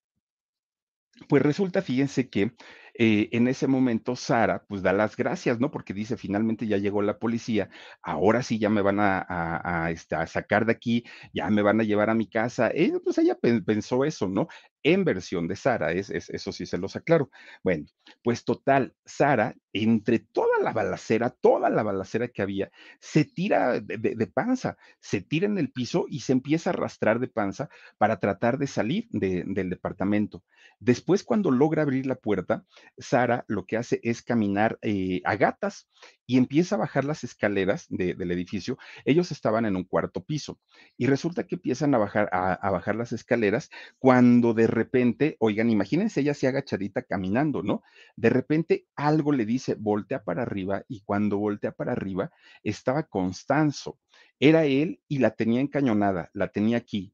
pues 1.27 1.43
resulta, 1.43 1.81
fíjense 1.81 2.29
que 2.29 2.55
eh, 3.01 3.29
en 3.31 3.47
ese 3.47 3.65
momento 3.65 4.17
Sara 4.17 4.65
pues 4.67 4.81
da 4.81 4.91
las 4.91 5.15
gracias, 5.15 5.57
¿no? 5.61 5.71
Porque 5.71 5.93
dice, 5.93 6.17
finalmente 6.17 6.67
ya 6.67 6.75
llegó 6.75 7.01
la 7.01 7.17
policía, 7.17 7.69
ahora 8.03 8.43
sí 8.43 8.59
ya 8.59 8.69
me 8.69 8.81
van 8.81 8.97
a, 8.99 9.89
este, 9.89 10.17
sacar 10.27 10.65
de 10.65 10.73
aquí, 10.73 11.05
ya 11.33 11.49
me 11.49 11.61
van 11.61 11.79
a 11.79 11.85
llevar 11.85 12.09
a 12.09 12.13
mi 12.13 12.27
casa. 12.27 12.71
Pues 13.05 13.17
ella 13.17 13.37
pensó 13.65 14.03
eso, 14.03 14.27
¿no? 14.27 14.49
En 14.83 15.05
versión 15.05 15.47
de 15.47 15.55
Sara, 15.55 15.93
es, 15.93 16.09
eso 16.09 16.51
sí 16.51 16.65
se 16.65 16.77
los 16.77 16.97
aclaro. 16.97 17.29
Bueno, 17.63 17.85
pues 18.21 18.43
total, 18.43 18.93
Sara, 19.05 19.55
entre 19.71 20.19
toda 20.19 20.59
la 20.61 20.73
balacera, 20.73 21.29
toda 21.29 21.69
la 21.69 21.83
balacera 21.83 22.27
que 22.27 22.41
había, 22.41 22.69
se 22.99 23.23
tira 23.23 23.79
de, 23.79 24.27
panza, 24.27 24.77
se 24.99 25.21
tira 25.21 25.45
en 25.45 25.57
el 25.57 25.71
piso 25.71 26.05
y 26.09 26.21
se 26.21 26.33
empieza 26.33 26.69
a 26.69 26.73
arrastrar 26.73 27.19
de 27.19 27.27
panza 27.27 27.69
para 27.97 28.19
tratar 28.19 28.57
de 28.57 28.67
salir 28.67 29.07
del 29.11 29.69
departamento. 29.69 30.43
Después, 30.79 31.23
cuando 31.23 31.51
logra 31.51 31.83
abrir 31.83 32.05
la 32.05 32.15
puerta, 32.15 32.65
Sara 32.97 33.45
lo 33.47 33.65
que 33.65 33.77
hace 33.77 33.99
es 34.03 34.21
caminar 34.21 34.77
eh, 34.81 35.21
a 35.25 35.35
gatas 35.35 35.89
y 36.25 36.37
empieza 36.37 36.75
a 36.75 36.79
bajar 36.79 37.05
las 37.05 37.23
escaleras 37.23 37.87
del 37.89 38.31
edificio. 38.31 38.77
Ellos 39.03 39.31
estaban 39.31 39.65
en 39.65 39.75
un 39.75 39.83
cuarto 39.83 40.23
piso 40.23 40.59
y 40.97 41.07
resulta 41.07 41.47
que 41.47 41.55
empiezan 41.55 41.93
a 41.95 41.97
bajar, 41.97 42.29
a, 42.31 42.69
bajar 42.69 42.95
las 42.95 43.11
escaleras 43.13 43.71
cuando 43.97 44.53
de 44.53 44.67
repente, 44.67 45.37
oigan, 45.39 45.69
imagínense 45.69 46.21
ella 46.21 46.33
se 46.33 46.47
agachadita 46.47 47.01
caminando, 47.01 47.63
¿no? 47.63 47.81
De 48.15 48.29
repente 48.29 48.85
algo 48.95 49.31
le 49.31 49.45
dice, 49.45 49.75
voltea 49.75 50.23
para 50.23 50.43
arriba 50.43 50.83
y 50.87 51.01
cuando 51.01 51.37
voltea 51.37 51.71
para 51.71 51.93
arriba 51.93 52.31
estaba 52.63 53.03
Constanzo. 53.03 53.99
Era 54.39 54.65
él 54.65 55.01
y 55.07 55.19
la 55.19 55.31
tenía 55.31 55.61
encañonada, 55.61 56.29
la 56.33 56.49
tenía 56.49 56.77
aquí, 56.77 57.13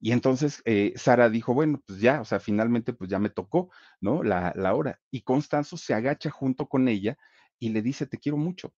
y 0.00 0.12
entonces 0.12 0.62
eh, 0.64 0.94
Sara 0.96 1.28
dijo, 1.28 1.52
bueno, 1.52 1.82
pues 1.86 2.00
ya, 2.00 2.20
o 2.20 2.24
sea, 2.24 2.40
finalmente 2.40 2.92
pues 2.94 3.10
ya 3.10 3.18
me 3.18 3.28
tocó, 3.28 3.70
¿no? 4.00 4.22
La, 4.22 4.52
la 4.56 4.74
hora. 4.74 4.98
Y 5.10 5.22
Constanzo 5.22 5.76
se 5.76 5.92
agacha 5.94 6.30
junto 6.30 6.66
con 6.66 6.88
ella 6.88 7.18
y 7.58 7.68
le 7.68 7.82
dice, 7.82 8.06
te 8.06 8.18
quiero 8.18 8.38
mucho, 8.38 8.72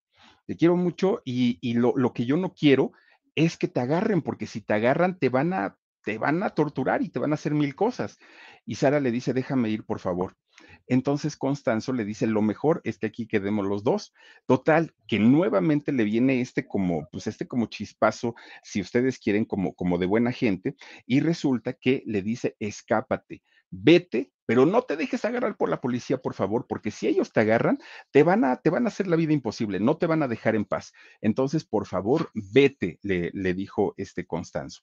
te 0.47 0.57
quiero 0.57 0.77
mucho 0.77 1.23
y, 1.25 1.59
y 1.61 1.75
lo, 1.75 1.95
lo, 1.97 2.13
que 2.13 2.27
yo 2.27 2.37
no 2.37 2.55
quiero 2.55 2.93
es 3.37 3.57
que 3.57 3.69
te 3.69 3.81
agarren, 3.81 4.23
porque 4.23 4.47
si 4.47 4.61
te 4.61 4.75
agarran 4.75 5.19
te 5.19 5.29
van 5.29 5.53
a, 5.53 5.79
te 6.05 6.19
van 6.19 6.43
a 6.43 6.51
torturar 6.51 7.03
y 7.03 7.09
te 7.09 7.21
van 7.21 7.31
a 7.33 7.35
hacer 7.35 7.55
mil 7.55 7.77
cosas. 7.77 8.19
Y 8.67 8.75
Sara 8.75 8.99
le 9.01 9.13
dice, 9.13 9.33
déjame 9.33 9.71
ir, 9.71 9.85
por 9.85 10.01
favor. 10.01 10.37
Entonces 10.87 11.37
Constanzo 11.37 11.93
le 11.93 12.05
dice, 12.05 12.27
lo 12.27 12.43
mejor 12.43 12.81
es 12.85 12.99
que 12.99 13.07
aquí 13.07 13.27
quedemos 13.27 13.67
los 13.67 13.85
dos. 13.85 14.13
Total, 14.47 14.95
que 15.07 15.19
nuevamente 15.19 15.93
le 15.93 16.05
viene 16.05 16.41
este 16.41 16.67
como, 16.67 17.09
pues 17.11 17.27
este 17.27 17.47
como 17.47 17.67
chispazo, 17.67 18.35
si 18.63 18.81
ustedes 18.81 19.19
quieren, 19.19 19.45
como, 19.45 19.75
como 19.75 19.99
de 19.99 20.07
buena 20.07 20.33
gente, 20.33 20.77
y 21.07 21.21
resulta 21.21 21.73
que 21.75 22.03
le 22.07 22.23
dice, 22.23 22.57
escápate, 22.59 23.43
vete, 23.71 24.33
pero 24.47 24.67
no 24.67 24.83
te 24.83 24.97
dejes 24.97 25.25
agarrar 25.25 25.57
por 25.57 25.69
la 25.69 25.81
policía, 25.81 26.19
por 26.19 26.35
favor, 26.35 26.67
porque 26.69 26.91
si 26.91 27.07
ellos 27.07 27.33
te 27.33 27.41
agarran, 27.41 27.79
te 28.11 28.23
van 28.23 28.45
a, 28.45 28.57
te 28.57 28.71
van 28.71 28.85
a 28.85 28.89
hacer 28.89 29.07
la 29.07 29.17
vida 29.17 29.33
imposible, 29.33 29.81
no 29.81 29.97
te 29.97 30.07
van 30.07 30.23
a 30.23 30.29
dejar 30.29 30.55
en 30.55 30.65
paz. 30.65 30.93
Entonces, 31.21 31.65
por 31.65 31.87
favor, 31.87 32.31
vete, 32.35 32.99
le, 33.03 33.31
le 33.33 33.55
dijo 33.55 33.95
este 33.97 34.27
Constanzo 34.27 34.83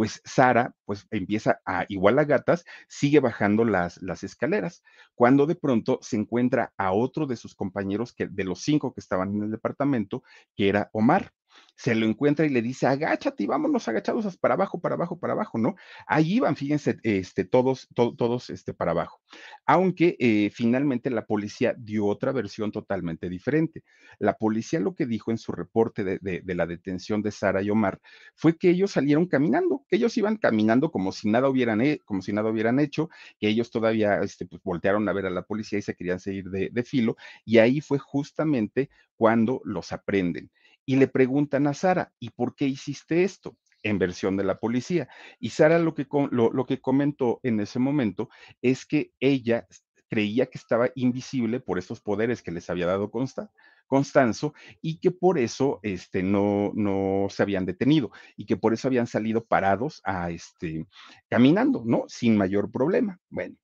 pues 0.00 0.22
Sara, 0.24 0.74
pues 0.86 1.06
empieza 1.10 1.60
a, 1.66 1.84
igual 1.90 2.18
a 2.18 2.24
gatas, 2.24 2.64
sigue 2.88 3.20
bajando 3.20 3.66
las, 3.66 4.00
las 4.00 4.24
escaleras, 4.24 4.82
cuando 5.14 5.44
de 5.44 5.56
pronto 5.56 5.98
se 6.00 6.16
encuentra 6.16 6.72
a 6.78 6.92
otro 6.92 7.26
de 7.26 7.36
sus 7.36 7.54
compañeros, 7.54 8.14
que, 8.14 8.26
de 8.26 8.44
los 8.44 8.62
cinco 8.62 8.94
que 8.94 9.00
estaban 9.00 9.34
en 9.34 9.42
el 9.42 9.50
departamento, 9.50 10.22
que 10.56 10.70
era 10.70 10.88
Omar 10.94 11.34
se 11.80 11.94
lo 11.94 12.04
encuentra 12.04 12.44
y 12.44 12.50
le 12.50 12.60
dice, 12.60 12.86
agáchate 12.86 13.44
y 13.44 13.46
vámonos 13.46 13.88
agachados 13.88 14.36
para 14.36 14.52
abajo, 14.52 14.82
para 14.82 14.96
abajo, 14.96 15.18
para 15.18 15.32
abajo, 15.32 15.56
¿no? 15.56 15.76
Ahí 16.06 16.34
iban, 16.34 16.54
fíjense, 16.54 16.98
este, 17.04 17.46
todos, 17.46 17.88
todos 17.94 18.50
este, 18.50 18.74
para 18.74 18.90
abajo. 18.90 19.22
Aunque 19.64 20.14
eh, 20.18 20.50
finalmente 20.52 21.08
la 21.08 21.24
policía 21.24 21.74
dio 21.78 22.04
otra 22.04 22.32
versión 22.32 22.70
totalmente 22.70 23.30
diferente. 23.30 23.82
La 24.18 24.34
policía 24.34 24.78
lo 24.78 24.94
que 24.94 25.06
dijo 25.06 25.30
en 25.30 25.38
su 25.38 25.52
reporte 25.52 26.04
de, 26.04 26.42
la 26.54 26.66
detención 26.66 27.22
de 27.22 27.30
Sara 27.30 27.62
y 27.62 27.70
Omar 27.70 27.98
fue 28.34 28.58
que 28.58 28.68
ellos 28.68 28.90
salieron 28.90 29.24
caminando, 29.24 29.86
que 29.88 29.96
ellos 29.96 30.14
iban 30.18 30.36
caminando 30.36 30.90
como 30.90 31.12
si 31.12 31.30
nada 31.30 31.48
hubieran, 31.48 31.80
como 32.04 32.20
si 32.20 32.34
nada 32.34 32.50
hubieran 32.50 32.78
hecho, 32.78 33.08
que 33.38 33.48
ellos 33.48 33.70
todavía 33.70 34.20
este, 34.20 34.44
pues, 34.44 34.62
voltearon 34.62 35.08
a 35.08 35.14
ver 35.14 35.24
a 35.24 35.30
la 35.30 35.44
policía 35.44 35.78
y 35.78 35.82
se 35.82 35.94
querían 35.94 36.20
seguir 36.20 36.50
de, 36.50 36.68
de 36.70 36.82
filo, 36.82 37.16
y 37.46 37.56
ahí 37.56 37.80
fue 37.80 37.98
justamente 37.98 38.90
cuando 39.16 39.62
los 39.64 39.92
aprenden 39.92 40.50
y 40.90 40.96
le 40.96 41.06
preguntan 41.06 41.68
a 41.68 41.72
Sara, 41.72 42.12
¿y 42.18 42.30
por 42.30 42.56
qué 42.56 42.66
hiciste 42.66 43.22
esto? 43.22 43.56
en 43.82 43.98
versión 43.98 44.36
de 44.36 44.44
la 44.44 44.58
policía. 44.58 45.08
Y 45.38 45.50
Sara 45.50 45.78
lo 45.78 45.94
que, 45.94 46.06
lo, 46.32 46.52
lo 46.52 46.66
que 46.66 46.82
comentó 46.82 47.38
en 47.44 47.60
ese 47.60 47.78
momento 47.78 48.28
es 48.60 48.84
que 48.84 49.12
ella 49.20 49.66
creía 50.08 50.46
que 50.46 50.58
estaba 50.58 50.90
invisible 50.96 51.60
por 51.60 51.78
esos 51.78 52.00
poderes 52.00 52.42
que 52.42 52.50
les 52.50 52.68
había 52.68 52.86
dado 52.86 53.10
Consta, 53.10 53.50
Constanzo 53.86 54.52
y 54.82 54.98
que 54.98 55.12
por 55.12 55.38
eso 55.38 55.78
este, 55.82 56.22
no, 56.22 56.72
no 56.74 57.28
se 57.30 57.42
habían 57.42 57.64
detenido 57.64 58.10
y 58.36 58.44
que 58.44 58.56
por 58.56 58.74
eso 58.74 58.88
habían 58.88 59.06
salido 59.06 59.44
parados 59.44 60.02
a 60.04 60.30
este, 60.30 60.86
caminando, 61.28 61.84
¿no? 61.86 62.04
Sin 62.08 62.36
mayor 62.36 62.70
problema. 62.70 63.18
Bueno, 63.30 63.54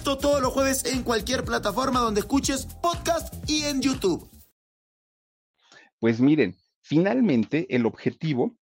Esto 0.00 0.16
todos 0.16 0.40
los 0.40 0.54
jueves 0.54 0.86
en 0.86 1.02
cualquier 1.02 1.44
plataforma 1.44 2.00
donde 2.00 2.20
escuches 2.20 2.64
podcast 2.80 3.34
y 3.46 3.64
en 3.64 3.82
YouTube. 3.82 4.30
Pues 5.98 6.22
miren, 6.22 6.56
finalmente 6.80 7.66
el 7.68 7.84
objetivo 7.84 8.56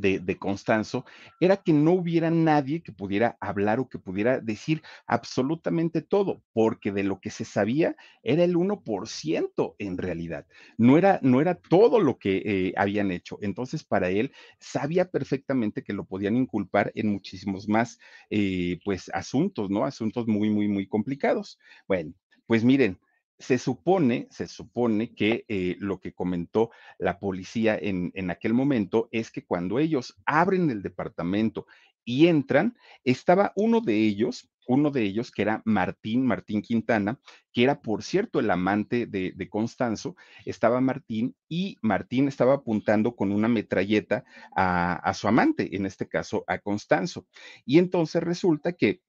de, 0.00 0.18
de, 0.18 0.36
Constanzo 0.36 1.04
era 1.40 1.56
que 1.56 1.72
no 1.72 1.92
hubiera 1.92 2.30
nadie 2.30 2.82
que 2.82 2.92
pudiera 2.92 3.36
hablar 3.40 3.80
o 3.80 3.88
que 3.88 3.98
pudiera 3.98 4.40
decir 4.40 4.82
absolutamente 5.06 6.02
todo, 6.02 6.42
porque 6.52 6.92
de 6.92 7.04
lo 7.04 7.20
que 7.20 7.30
se 7.30 7.44
sabía 7.44 7.96
era 8.22 8.44
el 8.44 8.56
1% 8.56 9.74
en 9.78 9.98
realidad, 9.98 10.46
no 10.76 10.98
era, 10.98 11.18
no 11.22 11.40
era 11.40 11.54
todo 11.54 12.00
lo 12.00 12.18
que 12.18 12.42
eh, 12.44 12.72
habían 12.76 13.10
hecho. 13.10 13.38
Entonces, 13.42 13.84
para 13.84 14.10
él, 14.10 14.32
sabía 14.60 15.10
perfectamente 15.10 15.82
que 15.82 15.92
lo 15.92 16.04
podían 16.04 16.36
inculpar 16.36 16.92
en 16.94 17.08
muchísimos 17.12 17.68
más, 17.68 17.98
eh, 18.30 18.78
pues, 18.84 19.10
asuntos, 19.14 19.70
¿no? 19.70 19.84
Asuntos 19.84 20.26
muy, 20.26 20.50
muy, 20.50 20.68
muy 20.68 20.86
complicados. 20.86 21.58
Bueno, 21.86 22.12
pues 22.46 22.64
miren, 22.64 22.98
se 23.38 23.58
supone, 23.58 24.26
se 24.30 24.48
supone 24.48 25.14
que 25.14 25.44
eh, 25.48 25.76
lo 25.78 26.00
que 26.00 26.12
comentó 26.12 26.70
la 26.98 27.18
policía 27.18 27.78
en, 27.80 28.10
en, 28.14 28.30
aquel 28.30 28.52
momento 28.52 29.08
es 29.12 29.30
que 29.30 29.44
cuando 29.44 29.78
ellos 29.78 30.16
abren 30.26 30.70
el 30.70 30.82
departamento 30.82 31.66
y 32.04 32.26
entran, 32.26 32.76
estaba 33.04 33.52
uno 33.54 33.80
de 33.80 33.96
ellos, 33.96 34.50
uno 34.66 34.90
de 34.90 35.02
ellos 35.02 35.30
que 35.30 35.42
era 35.42 35.62
Martín, 35.64 36.26
Martín 36.26 36.62
Quintana, 36.62 37.20
que 37.52 37.62
era, 37.62 37.80
por 37.80 38.02
cierto, 38.02 38.40
el 38.40 38.50
amante 38.50 39.06
de, 39.06 39.32
de 39.34 39.48
Constanzo, 39.48 40.16
estaba 40.44 40.80
Martín 40.80 41.36
y 41.48 41.78
Martín 41.80 42.28
estaba 42.28 42.54
apuntando 42.54 43.14
con 43.14 43.30
una 43.30 43.48
metralleta 43.48 44.24
a, 44.54 44.94
a 44.94 45.14
su 45.14 45.28
amante, 45.28 45.76
en 45.76 45.86
este 45.86 46.08
caso 46.08 46.44
a 46.46 46.58
Constanzo. 46.58 47.26
Y 47.64 47.78
entonces 47.78 48.22
resulta 48.22 48.72
que 48.72 49.00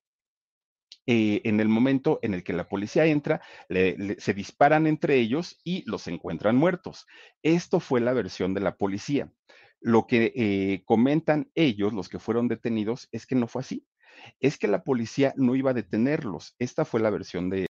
eh, 1.11 1.41
en 1.43 1.59
el 1.59 1.69
momento 1.69 2.19
en 2.21 2.35
el 2.35 2.43
que 2.43 2.53
la 2.53 2.69
policía 2.69 3.07
entra, 3.07 3.41
se 3.67 4.33
disparan 4.35 4.85
entre 4.85 5.15
ellos 5.15 5.59
y 5.63 5.83
los 5.89 6.07
encuentran 6.07 6.55
muertos. 6.55 7.07
Esto 7.41 7.79
fue 7.79 7.99
la 7.99 8.13
versión 8.13 8.53
de 8.53 8.61
la 8.61 8.75
policía. 8.75 9.33
Lo 9.81 10.05
que 10.05 10.31
eh, 10.35 10.83
comentan 10.85 11.49
ellos, 11.55 11.93
los 11.93 12.09
que 12.09 12.19
fueron 12.19 12.47
detenidos, 12.47 13.09
es 13.11 13.25
que 13.25 13.33
no 13.33 13.47
fue 13.47 13.61
así. 13.61 13.87
Es 14.39 14.59
que 14.59 14.67
la 14.67 14.83
policía 14.83 15.33
no 15.35 15.55
iba 15.55 15.71
a 15.71 15.73
detenerlos. 15.73 16.53
Esta 16.59 16.85
fue 16.85 16.99
la 16.99 17.09
versión 17.09 17.49
de, 17.49 17.65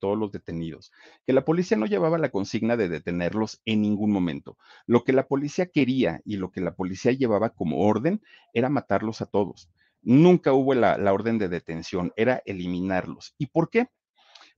todos 0.00 0.18
los 0.18 0.32
detenidos. 0.32 0.90
Que 1.28 1.34
la 1.34 1.44
policía 1.44 1.76
no 1.76 1.86
llevaba 1.86 2.18
la 2.18 2.30
consigna 2.30 2.76
de 2.76 2.88
detenerlos 2.88 3.62
en 3.66 3.82
ningún 3.82 4.10
momento. 4.10 4.58
Lo 4.84 5.04
que 5.04 5.12
la 5.12 5.28
policía 5.28 5.66
quería 5.66 6.22
y 6.24 6.38
lo 6.38 6.50
que 6.50 6.60
la 6.60 6.74
policía 6.74 7.12
llevaba 7.12 7.50
como 7.50 7.86
orden 7.86 8.20
era 8.52 8.68
matarlos 8.68 9.22
a 9.22 9.26
todos 9.26 9.70
nunca 10.02 10.52
hubo 10.52 10.74
la, 10.74 10.96
orden 11.12 11.38
de 11.38 11.48
detención, 11.48 12.12
era 12.16 12.42
eliminarlos. 12.46 13.34
¿Y 13.38 13.46
por 13.46 13.70
qué? 13.70 13.88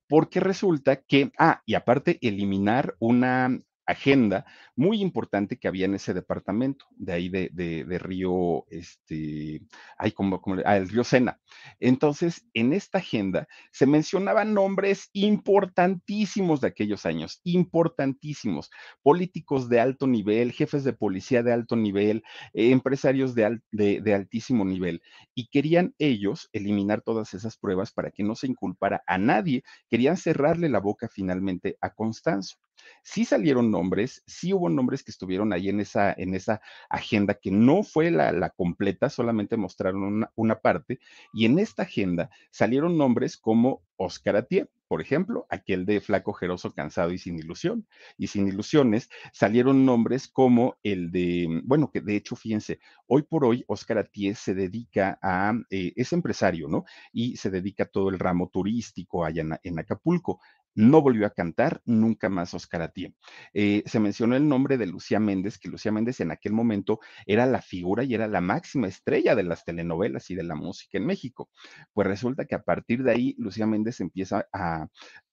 Porque 0.09 0.41
resulta 0.41 1.03
que, 1.03 1.33
ah, 1.39 1.63
y 1.67 1.75
aparte 1.75 2.19
eliminar 2.21 2.97
una 2.99 3.59
agenda 3.91 4.45
muy 4.77 5.03
importante 5.03 5.59
que 5.59 5.69
había 5.69 5.85
en 5.85 5.95
ese 5.95 6.15
departamento, 6.15 6.87
de 6.97 7.13
ahí 7.13 7.29
de, 7.29 7.51
de, 7.53 7.99
Río, 7.99 8.65
este, 8.71 9.63
ay, 9.99 10.13
como, 10.13 10.41
como 10.41 10.63
ah, 10.65 10.77
el 10.77 10.89
Río 10.89 11.05
Sena. 11.05 11.39
Entonces, 11.81 12.47
en 12.55 12.73
esta 12.73 12.99
agenda 12.99 13.47
se 13.73 13.87
mencionaban 13.87 14.55
nombres 14.55 15.11
importantísimos 15.13 16.61
de 16.61 16.69
aquellos 16.69 17.05
años, 17.05 17.41
importantísimos, 17.45 18.71
políticos 19.03 19.69
de 19.69 19.81
alto 19.81 20.07
nivel, 20.07 20.53
jefes 20.53 20.85
de 20.85 20.93
policía 20.93 21.43
de 21.43 21.53
alto 21.53 21.77
nivel, 21.77 22.23
eh, 22.55 22.71
empresarios 22.71 23.35
de, 23.35 23.61
de 23.71 24.15
altísimo 24.15 24.65
nivel, 24.65 25.03
y 25.35 25.49
querían 25.49 25.95
ellos 25.99 26.49
eliminar 26.53 27.03
todas 27.03 27.35
esas 27.35 27.59
pruebas 27.59 27.93
para 27.93 28.11
que 28.11 28.23
no 28.23 28.35
se 28.35 28.47
inculpara 28.47 29.03
a 29.07 29.19
nadie, 29.19 29.63
querían 29.89 30.17
cerrarle 30.17 30.69
la 30.69 30.81
boca 30.81 31.09
finalmente 31.09 31.77
a 31.81 31.91
Constanzo. 31.91 32.57
Sí 33.03 33.25
salieron 33.25 33.71
nombres, 33.71 34.23
sí 34.27 34.53
hubo 34.53 34.69
nombres 34.69 35.03
que 35.03 35.11
estuvieron 35.11 35.53
ahí 35.53 35.69
en 35.69 35.81
esa, 35.81 36.13
en 36.13 36.35
esa 36.35 36.61
agenda 36.89 37.35
que 37.35 37.51
no 37.51 37.83
fue 37.83 38.11
la, 38.11 38.51
completa, 38.51 39.09
solamente 39.11 39.57
mostraron 39.57 40.27
una, 40.35 40.61
parte, 40.61 41.01
y 41.33 41.47
en 41.47 41.59
esta 41.59 41.83
agenda 41.83 42.31
salieron 42.51 42.99
nombres 42.99 43.37
como 43.37 43.83
Oscar 43.97 44.37
Atié. 44.37 44.69
por 44.89 45.01
ejemplo, 45.01 45.47
aquel 45.51 45.87
de 45.87 46.01
flaco, 46.01 46.33
jeroso, 46.33 46.73
cansado 46.75 47.13
y 47.13 47.19
sin 47.19 47.39
ilusión. 47.39 47.87
Y 48.19 48.27
sin 48.27 48.49
ilusiones 48.49 49.09
salieron 49.33 49.85
nombres 49.87 50.27
como 50.27 50.79
el 50.83 51.13
de, 51.13 51.63
bueno, 51.65 51.93
que 51.93 52.01
de 52.01 52.17
hecho, 52.17 52.35
fíjense, 52.35 52.81
hoy 53.07 53.23
por 53.23 53.45
hoy 53.45 53.65
Oscar 53.69 53.99
Atié 53.99 54.35
se 54.35 54.53
dedica 54.53 55.17
a, 55.23 55.53
eh, 55.71 55.93
es 55.95 56.13
empresario, 56.13 56.67
¿no? 56.67 56.85
Y 57.13 57.37
se 57.37 57.51
dedica 57.51 57.85
a 57.85 57.87
todo 57.87 58.09
el 58.09 58.19
ramo 58.19 58.49
turístico 58.49 59.25
allá 59.25 59.45
en 59.63 59.79
Acapulco 59.79 60.41
no 60.75 61.03
volvió 61.03 61.27
a 61.27 61.31
cantar 61.31 61.81
nunca 61.85 62.29
más 62.29 62.55
Oscar 62.55 62.83
Atié. 62.83 63.15
Eh, 63.53 63.83
se 63.87 64.01
mencionó 64.01 64.37
el 64.37 64.49
nombre 64.49 64.79
de 64.79 64.87
Lucía 64.87 65.21
Méndez, 65.21 65.59
que 65.59 65.69
Lucía 65.69 65.93
Méndez 65.93 66.21
en 66.21 66.31
aquel 66.31 66.53
momento 66.53 67.01
era 67.27 67.47
la 67.47 67.63
figura 67.63 68.05
y 68.05 68.15
era 68.15 68.29
la 68.29 68.41
máxima 68.41 68.89
estrella 68.89 69.35
de 69.35 69.43
las 69.43 69.65
telenovelas 69.65 70.31
y 70.31 70.35
de 70.35 70.45
la 70.45 70.55
música 70.55 70.99
en 70.99 71.07
México. 71.07 71.51
Pues 71.93 72.07
resulta 72.07 72.45
que 72.45 72.55
a 72.55 72.63
partir 72.63 73.03
de 73.03 73.13
ahí 73.13 73.35
Lucía 73.39 73.67
Méndez 73.67 74.01
empieza 74.01 74.47
a, 74.53 74.87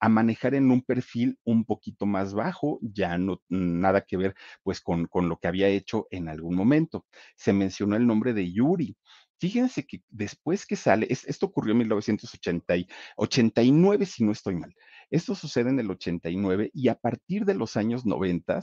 manejar 0.08 0.54
en 0.54 0.70
un 0.70 0.82
perfil 0.82 1.38
un 1.44 1.64
poquito 1.64 2.06
más 2.06 2.34
bajo, 2.34 2.78
ya 2.82 3.18
no 3.18 3.42
nada 3.48 4.02
que 4.02 4.16
ver 4.16 4.34
pues 4.62 4.80
con, 4.80 5.06
con 5.06 5.28
lo 5.28 5.38
que 5.38 5.48
había 5.48 5.68
hecho 5.68 6.06
en 6.10 6.28
algún 6.28 6.56
momento. 6.56 7.06
Se 7.36 7.52
mencionó 7.52 7.96
el 7.96 8.06
nombre 8.06 8.32
de 8.32 8.50
Yuri. 8.50 8.96
Fíjense 9.40 9.86
que 9.86 10.02
después 10.08 10.66
que 10.66 10.74
sale, 10.74 11.06
esto 11.10 11.46
ocurrió 11.46 11.70
en 11.72 11.78
1989, 11.78 14.06
si 14.06 14.24
no 14.24 14.32
estoy 14.32 14.56
mal. 14.56 14.74
Esto 15.10 15.34
sucede 15.34 15.70
en 15.70 15.80
el 15.80 15.90
89 15.90 16.70
y 16.74 16.88
a 16.88 16.94
partir 16.96 17.44
de 17.44 17.54
los 17.54 17.76
años 17.76 18.04
90, 18.04 18.60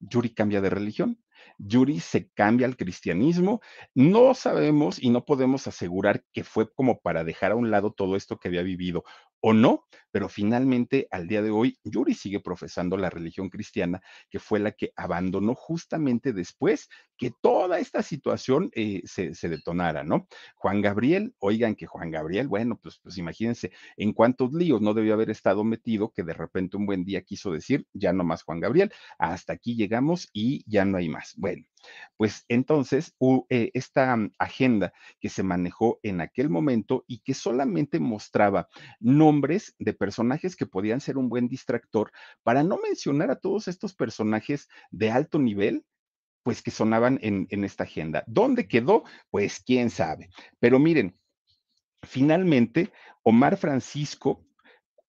Yuri 0.00 0.34
cambia 0.34 0.60
de 0.60 0.70
religión. 0.70 1.22
Yuri 1.58 2.00
se 2.00 2.30
cambia 2.30 2.66
al 2.66 2.76
cristianismo. 2.76 3.60
No 3.94 4.34
sabemos 4.34 5.02
y 5.02 5.10
no 5.10 5.24
podemos 5.24 5.66
asegurar 5.66 6.24
que 6.32 6.44
fue 6.44 6.72
como 6.72 7.00
para 7.00 7.24
dejar 7.24 7.52
a 7.52 7.56
un 7.56 7.70
lado 7.70 7.92
todo 7.92 8.16
esto 8.16 8.38
que 8.38 8.48
había 8.48 8.62
vivido 8.62 9.04
o 9.40 9.52
no, 9.52 9.86
pero 10.14 10.28
finalmente 10.28 11.08
al 11.10 11.26
día 11.26 11.42
de 11.42 11.50
hoy 11.50 11.76
Yuri 11.82 12.14
sigue 12.14 12.38
profesando 12.38 12.96
la 12.96 13.10
religión 13.10 13.50
cristiana, 13.50 14.00
que 14.30 14.38
fue 14.38 14.60
la 14.60 14.70
que 14.70 14.92
abandonó 14.94 15.56
justamente 15.56 16.32
después 16.32 16.88
que 17.16 17.32
toda 17.42 17.80
esta 17.80 18.00
situación 18.00 18.70
eh, 18.76 19.02
se, 19.06 19.48
detonara, 19.48 20.04
¿no? 20.04 20.28
Juan 20.54 20.82
Gabriel, 20.82 21.34
oigan 21.40 21.74
que 21.74 21.86
Juan 21.86 22.12
Gabriel, 22.12 22.46
bueno, 22.46 22.78
pues, 22.80 23.00
pues 23.02 23.18
imagínense 23.18 23.72
en 23.96 24.12
cuántos 24.12 24.52
líos 24.52 24.80
no 24.80 24.94
debió 24.94 25.14
haber 25.14 25.30
estado 25.30 25.64
metido 25.64 26.12
que 26.12 26.22
de 26.22 26.34
repente 26.34 26.76
un 26.76 26.86
buen 26.86 27.04
día 27.04 27.22
quiso 27.22 27.50
decir, 27.50 27.84
ya 27.92 28.12
no 28.12 28.22
más 28.22 28.44
Juan 28.44 28.60
Gabriel, 28.60 28.92
hasta 29.18 29.54
aquí 29.54 29.74
llegamos 29.74 30.28
y 30.32 30.62
ya 30.70 30.84
no 30.84 30.98
hay 30.98 31.08
más. 31.08 31.34
Bueno, 31.36 31.64
pues 32.16 32.44
entonces 32.48 33.14
eh, 33.48 33.70
esta 33.74 34.16
mm, 34.16 34.32
agenda 34.38 34.92
que 35.20 35.28
se 35.28 35.42
manejó 35.42 35.98
en 36.02 36.20
aquel 36.20 36.48
momento 36.48 37.04
y 37.06 37.18
que 37.20 37.34
solamente 37.34 38.00
mostraba 38.00 38.68
nombres 39.00 39.74
de 39.78 39.92
personajes 40.04 40.54
que 40.54 40.66
podían 40.66 41.00
ser 41.00 41.16
un 41.16 41.30
buen 41.30 41.48
distractor, 41.48 42.12
para 42.42 42.62
no 42.62 42.76
mencionar 42.76 43.30
a 43.30 43.40
todos 43.40 43.68
estos 43.68 43.94
personajes 43.94 44.68
de 44.90 45.10
alto 45.10 45.38
nivel, 45.38 45.86
pues 46.42 46.60
que 46.60 46.70
sonaban 46.70 47.18
en, 47.22 47.46
en 47.48 47.64
esta 47.64 47.84
agenda. 47.84 48.22
¿Dónde 48.26 48.68
quedó? 48.68 49.04
Pues 49.30 49.62
quién 49.64 49.88
sabe. 49.88 50.28
Pero 50.60 50.78
miren, 50.78 51.18
finalmente, 52.02 52.92
Omar 53.22 53.56
Francisco, 53.56 54.44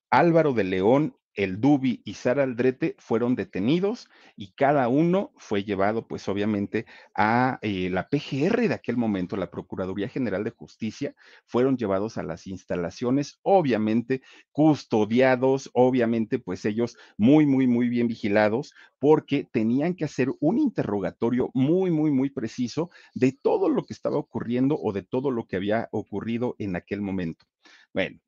Álvaro 0.10 0.54
de 0.54 0.64
León 0.64 1.18
el 1.36 1.60
Dubi 1.62 2.02
y 2.06 2.16
Sara 2.16 2.44
Aldrete 2.44 2.96
fueron 2.98 3.36
detenidos 3.36 4.10
y 4.36 4.54
cada 4.54 4.88
uno 4.88 5.32
fue 5.38 5.64
llevado, 5.64 6.08
pues 6.08 6.28
obviamente, 6.28 6.86
a 7.16 7.60
eh, 7.62 7.90
la 7.90 8.10
PGR 8.10 8.68
de 8.68 8.74
aquel 8.74 8.98
momento, 8.98 9.38
la 9.38 9.52
Procuraduría 9.52 10.10
General 10.10 10.44
de 10.44 10.52
Justicia, 10.52 11.16
fueron 11.46 11.78
llevados 11.78 12.18
a 12.18 12.24
las 12.24 12.48
instalaciones, 12.48 13.40
obviamente 13.44 14.22
custodiados, 14.52 15.70
obviamente, 15.74 16.40
pues 16.40 16.66
ellos 16.66 16.98
muy, 17.18 17.46
muy, 17.46 17.68
muy 17.68 17.90
bien 17.90 18.08
vigilados, 18.08 18.74
porque 19.00 19.48
tenían 19.52 19.96
que 19.96 20.06
hacer 20.06 20.30
un 20.40 20.58
interrogatorio 20.58 21.52
muy, 21.54 21.92
muy, 21.92 22.12
muy 22.12 22.30
preciso 22.30 22.90
de 23.14 23.32
todo 23.32 23.70
lo 23.70 23.84
que 23.84 23.94
estaba 23.94 24.18
ocurriendo 24.18 24.78
o 24.82 24.94
de 24.94 25.04
todo 25.04 25.32
lo 25.32 25.46
que 25.46 25.58
había 25.58 25.90
ocurrido 25.92 26.56
en 26.60 26.76
aquel 26.76 27.02
momento. 27.02 27.46
Bueno, 27.94 28.20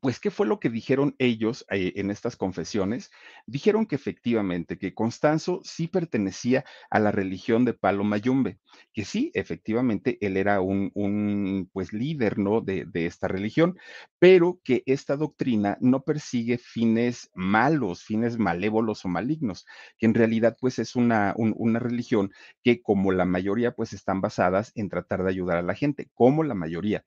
pues, 0.00 0.20
¿qué 0.20 0.30
fue 0.30 0.46
lo 0.46 0.60
que 0.60 0.70
dijeron 0.70 1.14
ellos 1.18 1.64
eh, 1.70 1.92
en 1.96 2.10
estas 2.10 2.36
confesiones? 2.36 3.10
Dijeron 3.46 3.86
que 3.86 3.96
efectivamente, 3.96 4.78
que 4.78 4.94
Constanzo 4.94 5.60
sí 5.64 5.88
pertenecía 5.88 6.64
a 6.90 6.98
la 6.98 7.12
religión 7.12 7.64
de 7.64 7.74
Palo 7.74 8.04
Mayumbe, 8.04 8.58
que 8.92 9.04
sí, 9.04 9.30
efectivamente, 9.34 10.18
él 10.20 10.36
era 10.36 10.60
un, 10.60 11.70
pues, 11.72 11.92
líder, 11.92 12.38
¿no? 12.38 12.60
De, 12.60 12.86
esta 12.94 13.28
religión, 13.28 13.78
pero 14.18 14.60
que 14.64 14.82
esta 14.86 15.16
doctrina 15.16 15.78
no 15.80 16.02
persigue 16.02 16.58
fines 16.58 17.30
malos, 17.34 18.02
fines 18.02 18.38
malévolos 18.38 19.04
o 19.04 19.08
malignos, 19.08 19.66
que 19.98 20.06
en 20.06 20.14
realidad, 20.14 20.56
pues, 20.60 20.78
es 20.78 20.96
una, 20.96 21.34
una 21.36 21.78
religión 21.78 22.32
que, 22.62 22.82
como 22.82 23.12
la 23.12 23.24
mayoría, 23.24 23.72
pues, 23.72 23.92
están 23.92 24.20
basadas 24.20 24.72
en 24.74 24.88
tratar 24.88 25.22
de 25.22 25.30
ayudar 25.30 25.58
a 25.58 25.62
la 25.62 25.74
gente, 25.74 26.10
como 26.14 26.42
la 26.44 26.54
mayoría 26.54 27.04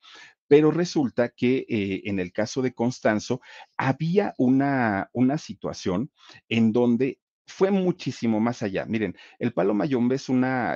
pero 0.51 0.69
resulta 0.69 1.29
que 1.29 1.65
eh, 1.69 2.01
en 2.03 2.19
el 2.19 2.33
caso 2.33 2.61
de 2.61 2.73
Constanzo 2.73 3.39
había 3.77 4.33
una, 4.37 5.09
una 5.13 5.37
situación 5.37 6.11
en 6.49 6.73
donde 6.73 7.19
fue 7.45 7.71
muchísimo 7.71 8.41
más 8.41 8.61
allá. 8.61 8.85
Miren, 8.85 9.15
el 9.39 9.53
palo 9.53 9.73
mayombe 9.73 10.15
es, 10.15 10.27
una, 10.27 10.75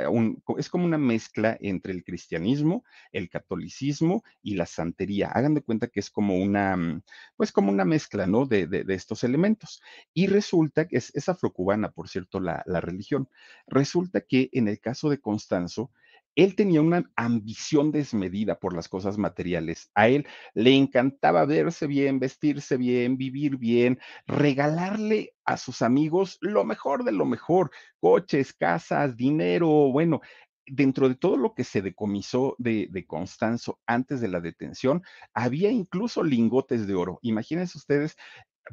es 0.58 0.70
como 0.70 0.86
una 0.86 0.98
mezcla 0.98 1.58
entre 1.60 1.92
el 1.92 2.06
cristianismo, 2.06 2.86
el 3.12 3.30
catolicismo 3.30 4.24
y 4.42 4.56
la 4.56 4.66
santería. 4.66 5.28
Hagan 5.28 5.56
de 5.56 5.62
cuenta 5.62 5.88
que 5.88 6.00
es 6.00 6.10
como 6.10 6.38
una, 6.38 6.78
mm, 6.78 7.02
pues 7.36 7.52
como 7.52 7.70
una 7.70 7.84
mezcla, 7.84 8.28
¿no? 8.28 8.46
De, 8.46 8.68
de, 8.68 8.86
estos 8.94 9.26
elementos. 9.26 9.82
Y 10.14 10.28
resulta 10.28 10.88
que 10.88 11.00
es, 11.00 11.14
es 11.16 11.28
afrocubana, 11.28 11.92
por 11.92 12.08
cierto, 12.08 12.40
la, 12.40 12.64
la 12.66 12.80
religión. 12.80 13.28
Resulta 13.68 14.22
que 14.22 14.48
en 14.54 14.70
el 14.70 14.80
caso 14.80 15.10
de 15.10 15.20
Constanzo, 15.20 15.92
él 16.36 16.56
tenía 16.56 16.82
una 16.82 17.10
ambición 17.16 17.92
desmedida 17.92 18.60
por 18.60 18.76
las 18.76 18.90
cosas 18.90 19.18
materiales. 19.18 19.90
A 19.96 20.10
él 20.10 20.28
le 20.54 20.76
encantaba 20.76 21.46
verse 21.46 21.88
bien, 21.88 22.20
vestirse 22.20 22.78
bien, 22.78 23.18
vivir 23.18 23.58
bien, 23.58 24.00
regalarle 24.28 25.34
a 25.46 25.58
sus 25.58 25.82
amigos 25.82 26.38
lo 26.42 26.66
mejor 26.66 27.04
de 27.04 27.14
lo 27.14 27.26
mejor, 27.26 27.72
coches, 28.00 28.54
casas, 28.54 29.16
dinero, 29.16 29.68
bueno. 29.92 30.22
Dentro 30.68 31.08
de 31.08 31.14
todo 31.14 31.38
lo 31.38 31.54
que 31.54 31.64
se 31.64 31.84
decomisó 31.84 32.56
de, 32.58 33.06
Constanzo 33.06 33.80
antes 33.86 34.20
de 34.20 34.30
la 34.30 34.42
detención, 34.42 35.04
había 35.32 35.70
incluso 35.70 36.24
lingotes 36.24 36.88
de 36.88 36.96
oro. 36.96 37.20
Imagínense 37.22 37.78
ustedes 37.78 38.18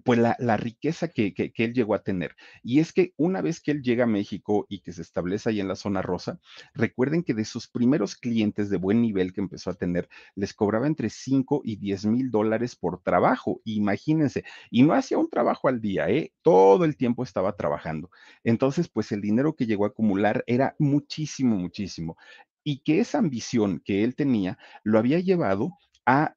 pues 0.05 0.19
la, 0.19 0.57
riqueza 0.57 1.09
que, 1.09 1.35
él 1.37 1.75
llegó 1.75 1.95
a 1.95 2.03
tener. 2.03 2.35
Y 2.63 2.81
es 2.81 2.93
que 2.93 3.13
una 3.17 3.43
vez 3.43 3.61
que 3.61 3.73
él 3.73 3.83
llega 3.83 4.05
a 4.05 4.07
México 4.07 4.67
y 4.69 4.81
que 4.81 4.93
se 4.93 5.03
establece 5.03 5.51
ahí 5.51 5.61
en 5.61 5.69
la 5.69 5.77
zona 5.77 6.03
rosa, 6.03 6.41
recuerden 6.75 7.23
que 7.23 7.35
de 7.35 7.45
sus 7.45 7.69
primeros 7.69 8.17
clientes 8.17 8.71
de 8.71 8.79
buen 8.79 9.03
nivel 9.03 9.33
que 9.33 9.41
empezó 9.41 9.71
a 9.71 9.75
tener, 9.75 10.09
les 10.35 10.55
cobraba 10.55 10.87
entre 10.87 11.11
5 11.11 11.63
y 11.65 11.77
10 11.77 12.07
mil 12.07 12.31
dólares 12.31 12.75
por 12.77 13.03
trabajo. 13.03 13.61
Imagínense, 13.65 14.45
y 14.71 14.83
no 14.83 14.95
hacía 14.95 15.19
un 15.19 15.29
trabajo 15.29 15.69
al 15.69 15.81
día, 15.81 16.09
¿eh? 16.09 16.33
Todo 16.43 16.85
el 16.85 16.97
tiempo 16.97 17.23
estaba 17.23 17.55
trabajando. 17.57 18.11
Entonces, 18.45 18.89
pues 18.89 19.13
el 19.13 19.21
dinero 19.21 19.55
que 19.55 19.67
llegó 19.67 19.85
a 19.85 19.89
acumular 19.89 20.43
era 20.47 20.75
muchísimo, 20.79 21.57
muchísimo. 21.57 22.17
Y 22.65 22.79
que 22.81 23.01
esa 23.01 23.19
ambición 23.19 23.83
que 23.85 24.05
él 24.05 24.15
tenía 24.15 24.59
lo 24.85 24.99
había 24.99 25.19
llevado 25.19 25.77
a, 26.07 26.35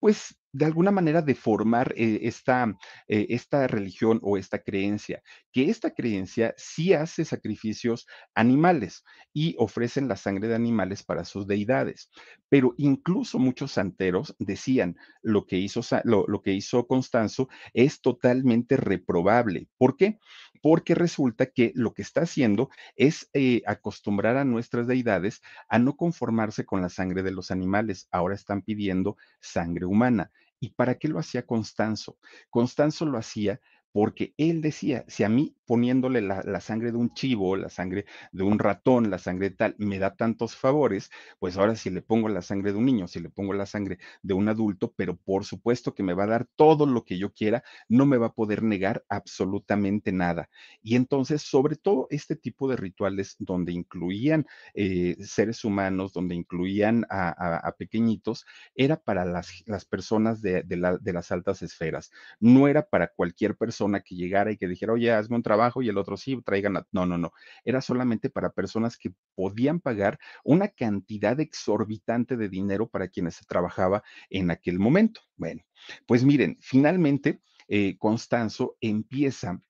pues, 0.00 0.36
de 0.52 0.64
alguna 0.66 0.90
manera 0.90 1.22
deformar 1.22 1.94
eh, 1.96 2.20
esta, 2.22 2.66
eh, 3.08 3.26
esta 3.30 3.66
religión 3.66 4.20
o 4.22 4.36
esta 4.36 4.58
creencia, 4.62 5.22
que 5.52 5.70
esta 5.70 5.92
creencia 5.94 6.54
sí 6.56 6.92
hace 6.92 7.24
sacrificios 7.24 8.06
animales 8.34 9.02
y 9.32 9.54
ofrecen 9.58 10.08
la 10.08 10.16
sangre 10.16 10.48
de 10.48 10.54
animales 10.54 11.02
para 11.02 11.24
sus 11.24 11.46
deidades. 11.46 12.10
Pero 12.48 12.74
incluso 12.76 13.38
muchos 13.38 13.72
santeros 13.72 14.34
decían 14.38 14.96
lo 15.22 15.46
que 15.46 15.56
hizo, 15.58 15.80
lo, 16.04 16.26
lo 16.26 16.42
que 16.42 16.52
hizo 16.52 16.86
Constanzo 16.86 17.48
es 17.72 18.00
totalmente 18.00 18.76
reprobable. 18.76 19.68
¿Por 19.78 19.96
qué? 19.96 20.18
Porque 20.60 20.94
resulta 20.94 21.46
que 21.46 21.72
lo 21.74 21.92
que 21.94 22.02
está 22.02 22.22
haciendo 22.22 22.70
es 22.96 23.28
eh, 23.32 23.62
acostumbrar 23.66 24.36
a 24.36 24.44
nuestras 24.44 24.86
deidades 24.86 25.40
a 25.68 25.78
no 25.78 25.96
conformarse 25.96 26.64
con 26.64 26.82
la 26.82 26.88
sangre 26.88 27.22
de 27.22 27.32
los 27.32 27.50
animales. 27.50 28.06
Ahora 28.10 28.34
están 28.34 28.62
pidiendo 28.62 29.16
sangre 29.40 29.86
humana. 29.86 30.30
¿Y 30.62 30.70
para 30.70 30.96
qué 30.96 31.08
lo 31.08 31.18
hacía 31.18 31.44
Constanzo? 31.44 32.18
Constanzo 32.48 33.04
lo 33.04 33.18
hacía 33.18 33.60
porque 33.92 34.34
él 34.38 34.62
decía, 34.62 35.04
si 35.06 35.22
a 35.22 35.28
mí 35.28 35.54
poniéndole 35.66 36.20
la, 36.20 36.60
sangre 36.60 36.92
de 36.92 36.98
un 36.98 37.14
chivo, 37.14 37.56
la 37.56 37.68
sangre 37.68 38.04
de 38.32 38.42
un 38.42 38.58
ratón, 38.58 39.10
la 39.10 39.18
sangre 39.18 39.50
de 39.50 39.56
tal, 39.56 39.74
me 39.78 39.98
da 39.98 40.14
tantos 40.14 40.56
favores, 40.56 41.10
pues 41.38 41.56
ahora 41.56 41.76
si 41.76 41.90
le 41.90 42.02
pongo 42.02 42.28
la 42.28 42.42
sangre 42.42 42.72
de 42.72 42.78
un 42.78 42.84
niño, 42.84 43.06
si 43.06 43.20
le 43.20 43.30
pongo 43.30 43.52
la 43.52 43.66
sangre 43.66 43.98
de 44.22 44.34
un 44.34 44.48
adulto, 44.48 44.92
pero 44.96 45.16
por 45.16 45.44
supuesto 45.44 45.94
que 45.94 46.02
me 46.02 46.14
va 46.14 46.24
a 46.24 46.28
dar 46.28 46.46
todo 46.56 46.86
lo 46.86 47.04
que 47.04 47.18
yo 47.18 47.32
quiera, 47.32 47.62
no 47.88 48.06
me 48.06 48.16
va 48.16 48.26
a 48.26 48.34
poder 48.34 48.62
negar 48.62 49.04
absolutamente 49.08 50.12
nada. 50.12 50.48
Y 50.82 50.96
entonces, 50.96 51.42
sobre 51.42 51.76
todo 51.76 52.06
este 52.10 52.36
tipo 52.36 52.68
de 52.68 52.76
rituales 52.76 53.36
donde 53.38 53.72
incluían 53.72 54.46
eh, 54.74 55.16
seres 55.20 55.64
humanos, 55.64 56.12
donde 56.12 56.34
incluían 56.34 57.06
a, 57.08 57.74
pequeñitos, 57.78 58.44
era 58.74 58.96
para 58.96 59.24
las, 59.24 59.62
las 59.66 59.84
personas 59.84 60.42
de, 60.42 60.62
de 60.62 61.12
las 61.12 61.32
altas 61.32 61.62
esferas, 61.62 62.10
no 62.40 62.68
era 62.68 62.86
para 62.86 63.08
cualquier 63.08 63.56
persona 63.56 63.81
que 64.00 64.14
llegara 64.14 64.52
y 64.52 64.56
que 64.56 64.68
dijera, 64.68 64.92
oye, 64.92 65.12
hazme 65.12 65.36
un 65.36 65.42
trabajo 65.42 65.82
y 65.82 65.88
el 65.88 65.98
otro 65.98 66.16
sí, 66.16 66.40
traigan, 66.44 66.76
a... 66.76 66.86
no, 66.92 67.06
no, 67.06 67.18
no, 67.18 67.32
era 67.64 67.80
solamente 67.80 68.30
para 68.30 68.50
personas 68.50 68.96
que 68.96 69.12
podían 69.34 69.80
pagar 69.80 70.18
una 70.44 70.68
cantidad 70.68 71.38
exorbitante 71.40 72.36
de 72.36 72.48
dinero 72.48 72.88
para 72.88 73.08
quienes 73.08 73.36
se 73.36 73.44
trabajaba 73.44 74.02
en 74.30 74.50
aquel 74.50 74.78
momento. 74.78 75.20
Bueno, 75.36 75.62
pues 76.06 76.24
miren, 76.24 76.58
finalmente 76.60 77.40
eh, 77.68 77.96
Constanzo 77.98 78.76
empieza 78.80 79.60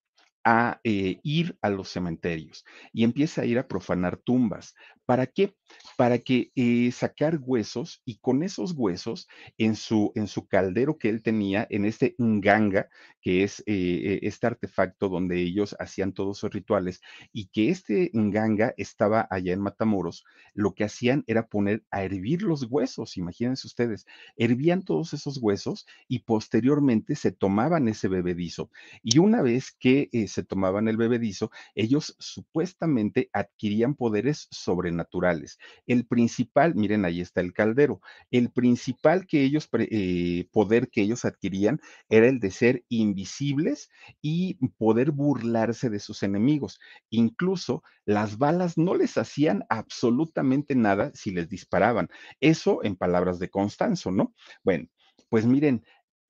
a 0.44 0.80
eh, 0.82 1.20
ir 1.22 1.56
a 1.62 1.70
los 1.70 1.88
cementerios 1.88 2.64
y 2.92 3.04
empieza 3.04 3.42
a 3.42 3.44
ir 3.44 3.58
a 3.58 3.68
profanar 3.68 4.16
tumbas. 4.16 4.74
¿Para 5.06 5.26
qué? 5.26 5.54
Para 5.96 6.18
que 6.18 6.52
eh, 6.54 6.90
sacar 6.92 7.38
huesos 7.42 8.02
y 8.04 8.18
con 8.18 8.42
esos 8.42 8.72
huesos 8.72 9.28
en 9.58 9.74
su, 9.76 10.12
en 10.14 10.26
su 10.28 10.46
caldero 10.46 10.98
que 10.98 11.08
él 11.08 11.22
tenía, 11.22 11.66
en 11.70 11.84
este 11.84 12.14
nganga, 12.18 12.88
que 13.20 13.42
es 13.42 13.62
eh, 13.66 14.20
este 14.22 14.46
artefacto 14.46 15.08
donde 15.08 15.40
ellos 15.40 15.76
hacían 15.78 16.12
todos 16.12 16.38
sus 16.38 16.50
rituales, 16.50 17.00
y 17.32 17.46
que 17.46 17.70
este 17.70 18.10
nganga 18.14 18.74
estaba 18.76 19.26
allá 19.30 19.52
en 19.52 19.60
Matamoros, 19.60 20.24
lo 20.54 20.74
que 20.74 20.84
hacían 20.84 21.24
era 21.26 21.46
poner 21.46 21.84
a 21.90 22.04
hervir 22.04 22.42
los 22.42 22.66
huesos, 22.70 23.16
imagínense 23.16 23.66
ustedes, 23.66 24.06
hervían 24.36 24.82
todos 24.82 25.12
esos 25.14 25.38
huesos 25.38 25.86
y 26.08 26.20
posteriormente 26.20 27.14
se 27.16 27.32
tomaban 27.32 27.88
ese 27.88 28.08
bebedizo. 28.08 28.70
Y 29.02 29.18
una 29.18 29.42
vez 29.42 29.72
que 29.72 30.08
eh, 30.12 30.28
se 30.28 30.42
tomaban 30.44 30.88
el 30.88 30.96
bebedizo, 30.96 31.50
ellos 31.74 32.16
supuestamente 32.18 33.30
adquirían 33.32 33.94
poderes 33.94 34.48
sobrenaturales 34.92 35.02
naturales. 35.02 35.58
El 35.86 36.06
principal, 36.06 36.74
miren, 36.74 37.04
ahí 37.04 37.20
está 37.20 37.40
el 37.40 37.52
caldero, 37.52 38.00
el 38.30 38.50
principal 38.50 39.26
que 39.26 39.42
ellos, 39.42 39.68
eh, 39.72 40.48
poder 40.52 40.88
que 40.88 41.02
ellos 41.02 41.24
adquirían 41.24 41.80
era 42.08 42.28
el 42.28 42.40
de 42.40 42.50
ser 42.50 42.84
invisibles 42.88 43.90
y 44.20 44.54
poder 44.78 45.10
burlarse 45.10 45.90
de 45.90 45.98
sus 45.98 46.22
enemigos. 46.22 46.78
Incluso 47.10 47.82
las 48.04 48.38
balas 48.38 48.78
no 48.78 48.94
les 48.94 49.18
hacían 49.18 49.64
absolutamente 49.68 50.74
nada 50.74 51.10
si 51.14 51.30
les 51.30 51.48
disparaban. 51.48 52.08
Eso 52.40 52.82
en 52.84 52.96
palabras 52.96 53.38
de 53.38 53.50
Constanzo, 53.50 54.10
¿no? 54.10 54.34
Bueno, 54.62 54.88
pues 55.28 55.46
miren, 55.46 55.84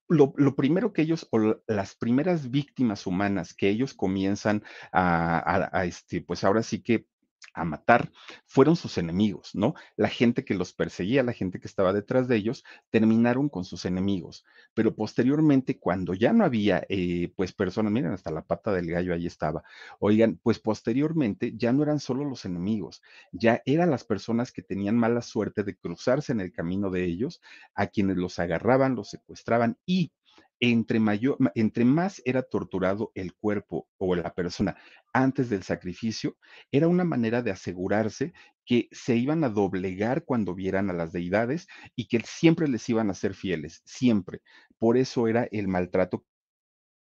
lo, 0.09 0.33
lo, 0.37 0.55
primero 0.55 0.93
que 0.93 1.03
ellos, 1.03 1.27
o 1.31 1.57
las 1.67 1.95
primeras 1.97 2.51
víctimas 2.51 3.07
humanas 3.07 3.55
que 3.55 3.69
ellos 3.69 3.95
comienzan 3.95 4.63
a, 4.93 5.39
a, 5.39 5.71
a, 5.73 5.85
este, 5.87 6.21
pues 6.21 6.45
ahora 6.45 6.63
sí 6.63 6.83
que 6.83 7.07
a 7.55 7.65
matar 7.65 8.11
fueron 8.47 8.77
sus 8.77 8.99
enemigos, 8.99 9.55
¿no? 9.55 9.75
La 9.97 10.09
gente 10.09 10.45
que 10.45 10.55
los 10.55 10.73
perseguía, 10.73 11.23
la 11.23 11.33
gente 11.33 11.61
que 11.61 11.69
estaba 11.69 11.93
detrás 11.93 12.29
de 12.29 12.37
ellos, 12.37 12.65
terminaron 12.91 13.49
con 13.49 13.65
sus 13.65 13.85
enemigos. 13.85 14.45
Pero 14.75 14.95
posteriormente, 14.95 15.79
cuando 15.79 16.15
ya 16.15 16.33
no 16.33 16.45
había, 16.45 16.85
eh, 16.89 17.33
pues, 17.37 17.53
personas, 17.53 17.93
miren, 17.93 18.13
hasta 18.13 18.31
la 18.31 18.43
pata 18.43 18.73
del 18.73 18.91
gallo 18.91 19.15
ahí 19.15 19.27
estaba, 19.27 19.63
oigan, 19.99 20.39
pues 20.43 20.59
posteriormente 20.59 21.53
ya 21.57 21.73
no 21.73 21.83
eran 21.83 22.01
solo 22.01 22.25
los 22.25 22.45
enemigos, 22.45 23.03
ya 23.33 23.63
eran 23.67 23.91
las 23.91 24.05
personas 24.05 24.53
que 24.53 24.63
tenían 24.63 24.97
mala 24.97 25.23
suerte 25.23 25.63
de 25.63 25.77
cruzarse 25.77 26.33
en 26.33 26.41
el 26.41 26.53
camino 26.53 26.91
de 26.91 27.05
ellos, 27.05 27.41
a 27.75 27.87
quienes 27.87 28.17
los 28.17 28.39
agarraban, 28.39 28.95
los 28.95 29.11
secuestraban 29.11 29.79
y 29.87 30.13
entre, 30.63 31.01
más 31.85 32.23
era 32.25 32.43
torturado 32.43 33.11
el 33.17 33.35
cuerpo 33.35 33.89
o 33.99 34.15
la 34.15 34.33
persona 34.33 34.77
antes 35.13 35.51
del 35.51 35.65
sacrificio, 35.65 36.37
era 36.71 36.87
una 36.87 37.03
manera 37.05 37.43
de 37.43 37.51
asegurarse 37.51 38.33
que 38.65 38.89
se 38.93 39.17
iban 39.17 39.43
a 39.43 39.49
doblegar 39.49 40.25
cuando 40.25 40.55
vieran 40.55 40.89
a 40.89 40.93
las 40.93 41.11
deidades 41.13 41.67
y 41.97 42.07
que 42.07 42.21
siempre 42.25 42.69
les 42.69 42.89
iban 42.89 43.11
a 43.11 43.15
ser 43.15 43.35
fieles, 43.35 43.83
siempre. 43.85 44.41
Por 44.79 44.97
eso 44.97 45.27
era 45.27 45.49
el 45.51 45.67
maltrato 45.67 46.25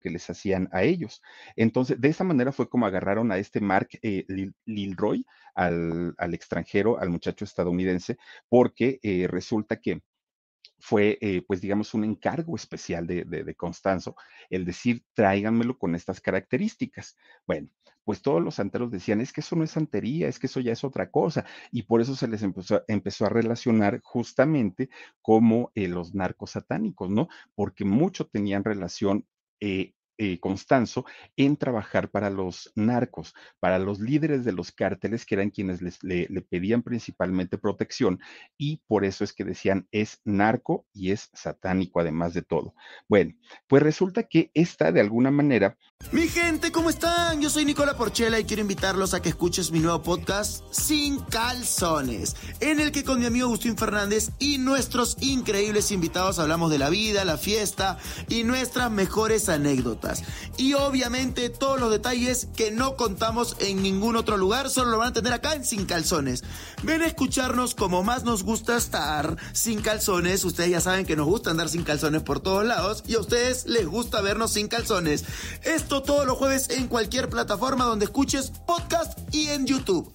que 0.01 0.09
les 0.09 0.29
hacían 0.29 0.67
a 0.73 0.83
ellos. 0.83 1.21
Entonces, 1.55 2.01
de 2.01 2.09
esa 2.09 2.25
manera 2.25 2.51
fue 2.51 2.69
como 2.69 2.85
agarraron 2.85 3.31
a 3.31 3.37
este 3.37 3.61
Mark 3.61 3.87
eh, 4.01 4.25
Lilroy, 4.65 5.25
al, 5.55 6.13
al, 6.17 6.33
extranjero, 6.33 6.99
al 6.99 7.09
muchacho 7.09 7.45
estadounidense, 7.45 8.17
porque 8.49 8.99
eh, 9.01 9.27
resulta 9.29 9.79
que 9.79 10.01
fue, 10.79 11.17
eh, 11.21 11.41
pues 11.47 11.61
digamos, 11.61 11.93
un 11.93 12.03
encargo 12.03 12.55
especial 12.55 13.07
de, 13.07 13.23
de, 13.23 13.55
Constanzo, 13.55 14.15
el 14.49 14.65
decir, 14.65 15.03
tráiganmelo 15.13 15.77
con 15.77 15.95
estas 15.95 16.21
características. 16.21 17.17
Bueno, 17.45 17.69
pues 18.03 18.21
todos 18.21 18.41
los 18.41 18.55
santeros 18.55 18.91
decían, 18.91 19.19
es 19.19 19.33
que 19.33 19.41
eso 19.41 19.55
no 19.55 19.63
es 19.63 19.71
santería, 19.71 20.27
es 20.27 20.39
que 20.39 20.47
eso 20.47 20.59
ya 20.59 20.71
es 20.71 20.83
otra 20.83 21.09
cosa, 21.09 21.45
y 21.71 21.83
por 21.83 21.99
eso 22.01 22.15
se 22.15 22.27
les 22.27 22.43
empezó, 22.43 22.83
empezó 22.87 23.25
a 23.25 23.29
relacionar 23.29 23.99
justamente 24.03 24.89
como 25.21 25.71
eh, 25.75 25.87
los 25.87 26.13
narcos 26.15 26.51
satánicos, 26.51 27.09
¿no? 27.09 27.27
Porque 27.55 27.83
mucho 27.83 28.27
tenían 28.27 28.63
relación 28.63 29.25
eh, 29.59 29.93
eh, 30.17 30.39
Constanzo 30.39 31.05
en 31.35 31.57
trabajar 31.57 32.09
para 32.09 32.29
los 32.29 32.71
narcos, 32.75 33.33
para 33.59 33.79
los 33.79 33.99
líderes 33.99 34.45
de 34.45 34.51
los 34.51 34.71
cárteles, 34.71 35.25
que 35.25 35.35
eran 35.35 35.49
quienes 35.49 35.81
les, 35.81 36.03
le, 36.03 36.27
le, 36.29 36.41
pedían 36.41 36.83
principalmente 36.83 37.57
protección, 37.57 38.19
y 38.57 38.81
por 38.87 39.05
eso 39.05 39.23
es 39.23 39.33
que 39.33 39.43
decían 39.43 39.87
es 39.91 40.21
narco 40.25 40.85
y 40.93 41.11
es 41.11 41.29
satánico, 41.33 41.99
además 41.99 42.33
de 42.33 42.41
todo. 42.41 42.73
Bueno, 43.07 43.33
pues 43.67 43.83
resulta 43.83 44.23
que 44.23 44.51
esta 44.53 44.91
de 44.91 45.01
alguna 45.01 45.31
manera. 45.31 45.77
Mi 46.11 46.27
gente, 46.27 46.71
¿cómo 46.71 46.89
están? 46.89 47.41
Yo 47.41 47.49
soy 47.49 47.65
Nicola 47.65 47.97
Porchela 47.97 48.39
y 48.39 48.45
quiero 48.45 48.61
invitarlos 48.61 49.13
a 49.13 49.21
que 49.21 49.29
escuches 49.29 49.71
mi 49.71 49.79
nuevo 49.79 50.01
podcast 50.03 50.63
Sin 50.71 51.19
Calzones, 51.19 52.35
en 52.59 52.79
el 52.79 52.91
que 52.91 53.03
con 53.03 53.19
mi 53.19 53.25
amigo 53.25 53.47
Agustín 53.47 53.77
Fernández 53.77 54.31
y 54.39 54.57
nuestros 54.57 55.17
increíbles 55.21 55.91
invitados 55.91 56.39
hablamos 56.39 56.71
de 56.71 56.79
la 56.79 56.89
vida, 56.89 57.25
la 57.25 57.37
fiesta 57.37 57.97
y 58.29 58.43
nuestras 58.43 58.91
mejores 58.91 59.49
anécdotas. 59.49 60.06
Y 60.57 60.73
obviamente 60.73 61.49
todos 61.49 61.79
los 61.79 61.91
detalles 61.91 62.47
que 62.55 62.71
no 62.71 62.95
contamos 62.95 63.55
en 63.59 63.81
ningún 63.81 64.15
otro 64.15 64.37
lugar, 64.37 64.69
solo 64.69 64.91
lo 64.91 64.97
van 64.97 65.09
a 65.09 65.13
tener 65.13 65.33
acá 65.33 65.53
en 65.53 65.65
Sin 65.65 65.85
Calzones. 65.85 66.43
Ven 66.83 67.01
a 67.01 67.07
escucharnos 67.07 67.75
como 67.75 68.03
más 68.03 68.23
nos 68.23 68.43
gusta 68.43 68.77
estar 68.77 69.37
sin 69.53 69.81
calzones. 69.81 70.43
Ustedes 70.45 70.71
ya 70.71 70.81
saben 70.81 71.05
que 71.05 71.15
nos 71.15 71.25
gusta 71.25 71.51
andar 71.51 71.69
sin 71.69 71.83
calzones 71.83 72.23
por 72.23 72.39
todos 72.39 72.65
lados 72.65 73.03
y 73.07 73.15
a 73.15 73.19
ustedes 73.19 73.65
les 73.65 73.87
gusta 73.87 74.21
vernos 74.21 74.53
sin 74.53 74.67
calzones. 74.67 75.25
Esto 75.63 76.03
todos 76.03 76.25
los 76.25 76.37
jueves 76.37 76.69
en 76.69 76.87
cualquier 76.87 77.29
plataforma 77.29 77.85
donde 77.85 78.05
escuches 78.05 78.51
podcast 78.65 79.17
y 79.33 79.49
en 79.49 79.65
YouTube 79.65 80.13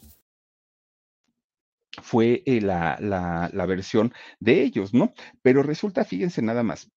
fue 2.00 2.42
eh, 2.46 2.60
la, 2.60 2.96
la, 3.00 3.50
la, 3.52 3.66
versión 3.66 4.14
de 4.40 4.62
ellos, 4.62 4.94
¿no? 4.94 5.12
Pero 5.42 5.62
resulta, 5.62 6.04
fíjense 6.04 6.40
nada 6.40 6.62
más, 6.62 6.90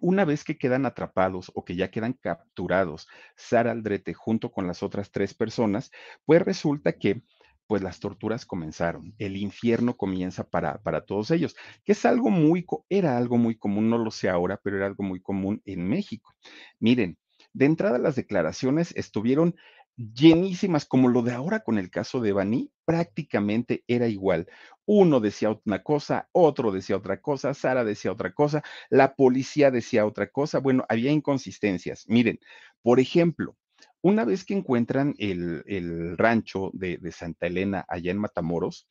una 0.00 0.24
vez 0.24 0.44
que 0.44 0.58
quedan 0.58 0.86
atrapados 0.86 1.50
o 1.54 1.64
que 1.64 1.76
ya 1.76 1.90
quedan 1.90 2.12
capturados 2.14 3.08
Sara 3.36 3.72
Aldrete 3.72 4.14
junto 4.14 4.50
con 4.52 4.66
las 4.66 4.82
otras 4.82 5.10
tres 5.10 5.34
personas, 5.34 5.90
pues 6.24 6.42
resulta 6.42 6.92
que 6.92 7.22
pues 7.66 7.82
las 7.82 7.98
torturas 7.98 8.46
comenzaron, 8.46 9.14
el 9.18 9.36
infierno 9.36 9.96
comienza 9.96 10.48
para, 10.48 10.78
para 10.82 11.04
todos 11.04 11.30
ellos, 11.32 11.56
que 11.84 11.92
es 11.92 12.04
algo 12.04 12.30
muy, 12.30 12.64
era 12.88 13.16
algo 13.16 13.38
muy 13.38 13.56
común, 13.56 13.90
no 13.90 13.98
lo 13.98 14.10
sé 14.10 14.28
ahora, 14.28 14.60
pero 14.62 14.76
era 14.76 14.86
algo 14.86 15.02
muy 15.02 15.20
común 15.20 15.60
en 15.64 15.88
México. 15.88 16.34
Miren, 16.78 17.18
de 17.52 17.64
entrada 17.64 17.98
las 17.98 18.14
declaraciones 18.14 18.94
estuvieron 18.96 19.56
llenísimas, 19.96 20.84
como 20.84 21.08
lo 21.08 21.22
de 21.22 21.32
ahora 21.32 21.60
con 21.60 21.78
el 21.78 21.90
caso 21.90 22.20
de 22.20 22.32
Bani, 22.32 22.70
prácticamente 22.84 23.82
era 23.88 24.06
igual. 24.08 24.46
Uno 24.86 25.20
decía 25.20 25.58
una 25.64 25.82
cosa, 25.82 26.28
otro 26.32 26.70
decía 26.72 26.96
otra 26.96 27.20
cosa, 27.20 27.54
Sara 27.54 27.84
decía 27.84 28.12
otra 28.12 28.32
cosa, 28.32 28.62
la 28.88 29.14
policía 29.14 29.70
decía 29.70 30.06
otra 30.06 30.28
cosa. 30.30 30.60
Bueno, 30.60 30.84
había 30.88 31.10
inconsistencias. 31.12 32.04
Miren, 32.08 32.38
por 32.82 33.00
ejemplo, 33.00 33.56
una 34.00 34.24
vez 34.24 34.44
que 34.44 34.54
encuentran 34.54 35.14
el, 35.18 35.62
el 35.66 36.16
rancho 36.16 36.70
de, 36.72 36.98
de 36.98 37.12
Santa 37.12 37.46
Elena 37.46 37.84
allá 37.88 38.12
en 38.12 38.18
Matamoros, 38.18 38.88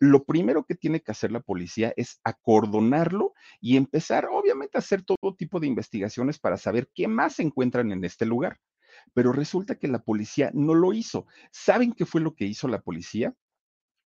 lo 0.00 0.24
primero 0.24 0.64
que 0.64 0.74
tiene 0.74 1.00
que 1.00 1.12
hacer 1.12 1.30
la 1.30 1.40
policía 1.40 1.92
es 1.96 2.20
acordonarlo 2.24 3.34
y 3.60 3.76
empezar, 3.76 4.26
obviamente, 4.30 4.76
a 4.76 4.80
hacer 4.80 5.02
todo 5.02 5.34
tipo 5.36 5.60
de 5.60 5.66
investigaciones 5.66 6.38
para 6.38 6.56
saber 6.56 6.90
qué 6.94 7.06
más 7.08 7.34
se 7.36 7.42
encuentran 7.42 7.92
en 7.92 8.04
este 8.04 8.26
lugar 8.26 8.58
pero 9.12 9.32
resulta 9.32 9.76
que 9.76 9.88
la 9.88 10.00
policía 10.02 10.50
no 10.54 10.74
lo 10.74 10.92
hizo. 10.92 11.26
¿Saben 11.50 11.92
qué 11.92 12.06
fue 12.06 12.20
lo 12.20 12.34
que 12.34 12.44
hizo 12.44 12.68
la 12.68 12.80
policía? 12.80 13.34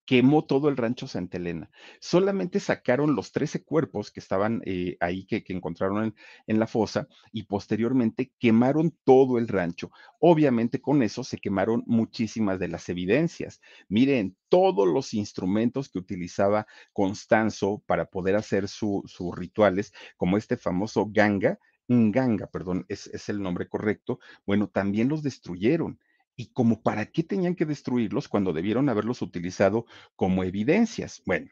Quemó 0.04 0.44
todo 0.44 0.68
el 0.68 0.76
rancho 0.76 1.06
Santa 1.06 1.36
Elena. 1.36 1.70
Solamente 2.00 2.60
sacaron 2.60 3.14
los 3.14 3.32
13 3.32 3.64
cuerpos 3.64 4.10
que 4.10 4.20
estaban 4.20 4.62
eh, 4.64 4.96
ahí, 5.00 5.24
que, 5.24 5.44
encontraron 5.48 6.14
en, 6.46 6.58
la 6.58 6.66
fosa, 6.66 7.08
y 7.32 7.44
posteriormente 7.44 8.32
quemaron 8.38 8.96
todo 9.04 9.38
el 9.38 9.48
rancho. 9.48 9.90
Obviamente 10.18 10.80
con 10.80 11.02
eso 11.02 11.24
se 11.24 11.38
quemaron 11.38 11.84
muchísimas 11.86 12.58
de 12.58 12.68
las 12.68 12.88
evidencias. 12.88 13.60
Miren, 13.88 14.36
todos 14.48 14.88
los 14.88 15.14
instrumentos 15.14 15.88
que 15.88 15.98
utilizaba 15.98 16.66
Constanzo 16.92 17.82
para 17.86 18.06
poder 18.06 18.36
hacer 18.36 18.68
sus 18.68 19.36
rituales, 19.36 19.92
como 20.16 20.36
este 20.36 20.56
famoso 20.56 21.06
ganga, 21.10 21.58
Nganga, 21.88 22.46
perdón, 22.46 22.86
es, 22.88 23.08
es 23.08 23.28
el 23.28 23.42
nombre 23.42 23.68
correcto, 23.68 24.20
bueno, 24.46 24.68
también 24.68 25.08
los 25.08 25.22
destruyeron 25.22 25.98
y 26.36 26.52
como 26.52 26.82
para 26.82 27.06
qué 27.06 27.22
tenían 27.22 27.54
que 27.54 27.66
destruirlos 27.66 28.28
cuando 28.28 28.52
debieron 28.52 28.88
haberlos 28.88 29.22
utilizado 29.22 29.86
como 30.16 30.44
evidencias. 30.44 31.22
Bueno, 31.26 31.50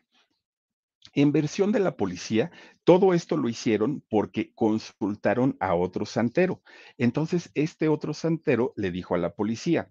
en 1.14 1.32
versión 1.32 1.72
de 1.72 1.80
la 1.80 1.96
policía, 1.96 2.50
todo 2.84 3.14
esto 3.14 3.36
lo 3.36 3.48
hicieron 3.48 4.04
porque 4.08 4.52
consultaron 4.54 5.56
a 5.60 5.74
otro 5.74 6.06
santero. 6.06 6.62
Entonces, 6.98 7.50
este 7.54 7.88
otro 7.88 8.14
santero 8.14 8.72
le 8.76 8.90
dijo 8.90 9.14
a 9.14 9.18
la 9.18 9.34
policía, 9.34 9.90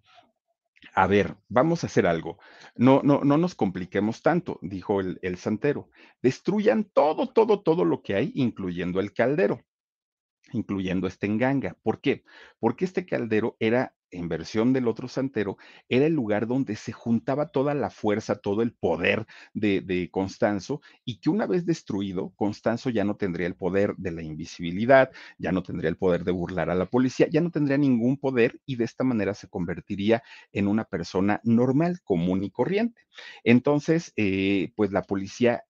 a 0.94 1.08
ver, 1.08 1.36
vamos 1.50 1.84
a 1.84 1.88
hacer 1.88 2.08
algo. 2.08 2.40
No, 2.76 3.02
no, 3.04 3.22
no 3.24 3.38
nos 3.38 3.54
compliquemos 3.54 4.22
tanto, 4.22 4.60
dijo 4.62 5.02
el, 5.02 5.20
el 5.22 5.38
santero. 5.38 5.90
Destruyan 6.22 6.86
todo, 6.86 7.28
todo, 7.28 7.62
todo 7.62 7.86
lo 7.86 8.02
que 8.02 8.16
hay, 8.16 8.32
incluyendo 8.36 9.00
el 9.00 9.14
caldero 9.14 9.62
incluyendo 10.54 11.08
este 11.08 11.28
enganga. 11.28 11.76
¿Por 11.84 12.02
qué? 12.02 12.24
Porque 12.60 12.86
este 12.86 13.06
caldero 13.06 13.56
era, 13.60 13.96
en 14.12 14.28
versión 14.28 14.74
del 14.74 14.88
otro 14.88 15.08
santero, 15.08 15.58
era 15.88 16.08
el 16.08 16.14
lugar 16.14 16.48
donde 16.48 16.76
se 16.76 16.92
juntaba 16.92 17.50
toda 17.50 17.74
la 17.76 17.90
fuerza, 17.90 18.36
todo 18.36 18.62
el 18.64 18.74
poder 18.74 19.28
de, 19.54 19.82
de, 19.82 20.10
Constanzo, 20.10 20.82
y 21.06 21.20
que 21.20 21.30
una 21.30 21.46
vez 21.46 21.66
destruido, 21.66 22.34
Constanzo 22.36 22.90
ya 22.90 23.04
no 23.04 23.16
tendría 23.18 23.48
el 23.48 23.56
poder 23.56 23.96
de 23.98 24.12
la 24.12 24.24
invisibilidad, 24.24 25.12
ya 25.38 25.52
no 25.52 25.62
tendría 25.62 25.90
el 25.90 25.98
poder 25.98 26.24
de 26.24 26.32
burlar 26.32 26.70
a 26.70 26.76
la 26.76 26.88
policía, 26.88 27.28
ya 27.30 27.42
no 27.42 27.52
tendría 27.52 27.78
ningún 27.78 28.18
poder 28.18 28.60
y 28.66 28.78
de 28.78 28.86
esta 28.86 29.04
manera 29.04 29.34
se 29.34 29.48
convertiría 29.48 30.24
en 30.52 30.68
una 30.68 30.86
persona 30.86 31.40
normal, 31.44 32.00
común 32.04 32.44
y 32.44 32.50
corriente. 32.50 33.02
Entonces, 33.44 34.14
eh, 34.16 34.72
pues 34.76 34.92
la 34.92 35.04
policía 35.04 35.64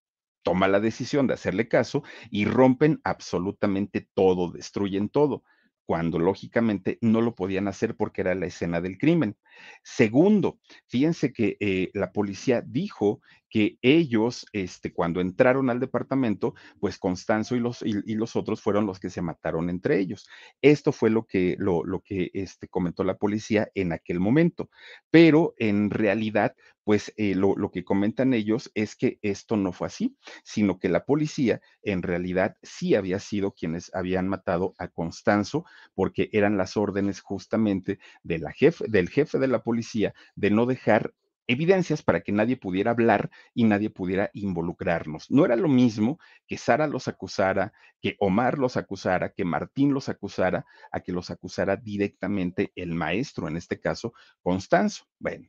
toma 0.43 0.67
la 0.67 0.79
decisión 0.79 1.27
de 1.27 1.33
hacerle 1.33 1.67
caso 1.67 2.03
y 2.29 2.45
rompen 2.45 2.99
absolutamente 3.03 4.07
todo, 4.13 4.51
destruyen 4.51 5.09
todo, 5.09 5.43
cuando 5.89 6.19
lógicamente 6.19 6.99
no 7.01 7.19
lo 7.19 7.33
podían 7.33 7.67
hacer 7.67 7.95
porque 7.95 8.21
era 8.21 8.35
la 8.35 8.45
escena 8.45 8.79
del 8.79 8.99
crimen. 8.99 9.35
Segundo, 9.81 10.59
fíjense 10.85 11.33
que 11.33 11.57
eh, 11.59 11.89
la 11.95 12.11
policía 12.11 12.61
dijo 12.63 13.21
que 13.49 13.79
ellos, 13.81 14.45
este, 14.53 14.93
cuando 14.93 15.19
entraron 15.19 15.71
al 15.71 15.79
departamento, 15.79 16.53
pues 16.79 16.99
Constanzo 16.99 17.55
y 17.55 17.59
los, 17.59 17.81
y, 17.81 18.13
los 18.13 18.35
otros 18.35 18.61
fueron 18.61 18.85
los 18.85 18.99
que 18.99 19.09
se 19.09 19.23
mataron 19.23 19.71
entre 19.71 19.97
ellos. 19.99 20.29
Esto 20.61 20.91
fue 20.91 21.09
lo 21.09 21.25
que, 21.25 21.55
lo, 21.57 21.83
lo 21.83 22.01
que 22.01 22.29
este, 22.35 22.67
comentó 22.67 23.03
la 23.03 23.17
policía 23.17 23.69
en 23.73 23.91
aquel 23.91 24.19
momento. 24.19 24.69
Pero 25.09 25.55
en 25.57 25.89
realidad, 25.89 26.55
pues 26.89 27.13
eh, 27.17 27.35
lo, 27.35 27.69
que 27.69 27.83
comentan 27.83 28.33
ellos 28.33 28.71
es 28.73 28.95
que 28.95 29.19
esto 29.21 29.55
no 29.57 29.71
fue 29.71 29.85
así, 29.85 30.17
sino 30.43 30.79
que 30.79 30.89
la 30.89 31.05
policía 31.05 31.61
en 31.83 32.01
realidad 32.01 32.57
sí 32.63 32.95
había 32.95 33.19
sido 33.19 33.51
quienes 33.51 33.93
habían 33.93 34.27
matado 34.27 34.73
a 34.79 34.87
Constanzo, 34.87 35.65
porque 35.93 36.29
eran 36.31 36.57
las 36.57 36.77
órdenes 36.77 37.21
justamente 37.21 37.99
de 38.23 38.39
la 38.39 38.51
jefe, 38.51 38.85
del 38.87 39.07
jefe 39.07 39.37
de 39.37 39.47
la 39.49 39.61
policía 39.61 40.15
de 40.33 40.49
no 40.49 40.65
dejar 40.65 41.13
evidencias 41.49 42.03
para 42.03 42.21
que 42.21 42.31
nadie 42.31 42.57
pudiera 42.57 42.91
hablar 42.91 43.31
y 43.53 43.63
nadie 43.63 43.89
pudiera 43.89 44.29
involucrarnos. 44.33 45.29
No 45.31 45.45
era 45.45 45.55
lo 45.55 45.67
mismo 45.67 46.19
que 46.47 46.57
Sara 46.57 46.87
los 46.87 47.07
acusara, 47.07 47.73
que 48.01 48.15
Omar 48.19 48.59
los 48.59 48.77
acusara, 48.77 49.33
que 49.33 49.45
Martín 49.45 49.93
los 49.93 50.09
acusara, 50.09 50.65
a 50.91 50.99
que 50.99 51.11
los 51.11 51.31
acusara 51.31 51.75
directamente 51.75 52.71
el 52.75 52.93
maestro, 52.93 53.47
en 53.47 53.57
este 53.57 53.79
caso, 53.79 54.13
Constanzo. 54.43 55.05
Bueno, 55.19 55.47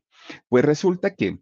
pues 0.48 0.64
resulta 0.64 1.14
que 1.14 1.38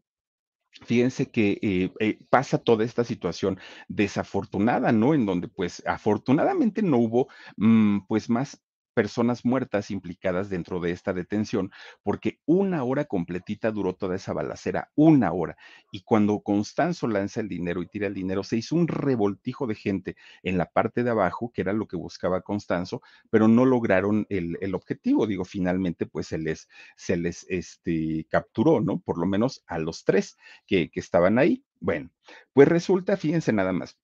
Fíjense 0.84 1.30
que 1.30 1.59
eh, 1.61 1.90
eh, 1.98 2.18
pasa 2.30 2.59
toda 2.59 2.84
esta 2.84 3.02
situación 3.02 3.59
desafortunada, 3.88 4.92
¿no? 4.92 5.14
En 5.14 5.26
donde, 5.26 5.48
pues, 5.48 5.82
afortunadamente 5.86 6.82
no 6.82 6.98
hubo, 6.98 7.28
mmm, 7.56 8.00
pues, 8.06 8.30
más 8.30 8.62
personas 8.99 9.44
muertas 9.44 9.92
implicadas 9.92 10.51
dentro 10.51 10.80
de 10.80 10.90
esta 10.90 11.12
detención, 11.12 11.70
porque 12.03 12.40
una 12.46 12.82
hora 12.82 13.05
completita 13.05 13.70
duró 13.70 13.94
toda 13.94 14.16
esa 14.16 14.32
balacera, 14.32 14.90
una 14.96 15.32
hora. 15.32 15.57
Y 15.92 16.01
cuando 16.01 16.40
Constanzo 16.40 17.07
lanza 17.07 17.40
el 17.40 17.49
dinero 17.49 17.80
y 17.80 17.86
tira 17.86 18.09
el 18.09 18.14
dinero, 18.14 18.42
se 18.42 18.57
hizo 18.57 18.74
un 18.74 18.88
revoltijo 18.88 19.68
de 19.68 19.76
gente 19.76 20.16
en 20.42 20.59
la 20.59 20.68
parte 20.72 21.05
de 21.05 21.11
abajo, 21.11 21.53
que 21.55 21.61
era 21.61 21.72
lo 21.72 21.86
que 21.86 21.96
buscaba 21.96 22.40
Constanzo, 22.40 23.01
pero 23.30 23.46
no 23.46 23.64
lograron 23.64 24.26
el, 24.30 24.59
el 24.61 24.74
objetivo. 24.74 25.28
Digo, 25.28 25.44
finalmente, 25.44 26.07
pues 26.07 26.26
se 26.26 26.38
les, 26.38 26.68
se 26.96 27.16
les 27.16 27.46
este, 27.49 28.26
capturó, 28.28 28.80
¿no? 28.80 28.99
Por 28.99 29.18
lo 29.18 29.26
menos 29.26 29.62
a 29.68 29.78
los 29.78 30.03
tres 30.03 30.36
que, 30.66 30.90
que 30.90 30.99
estaban 30.99 31.38
ahí. 31.38 31.64
Bueno, 31.78 32.11
pues 32.53 32.66
resulta, 32.66 33.16
fíjense 33.16 33.53
nada 33.53 33.72
más, 33.72 33.96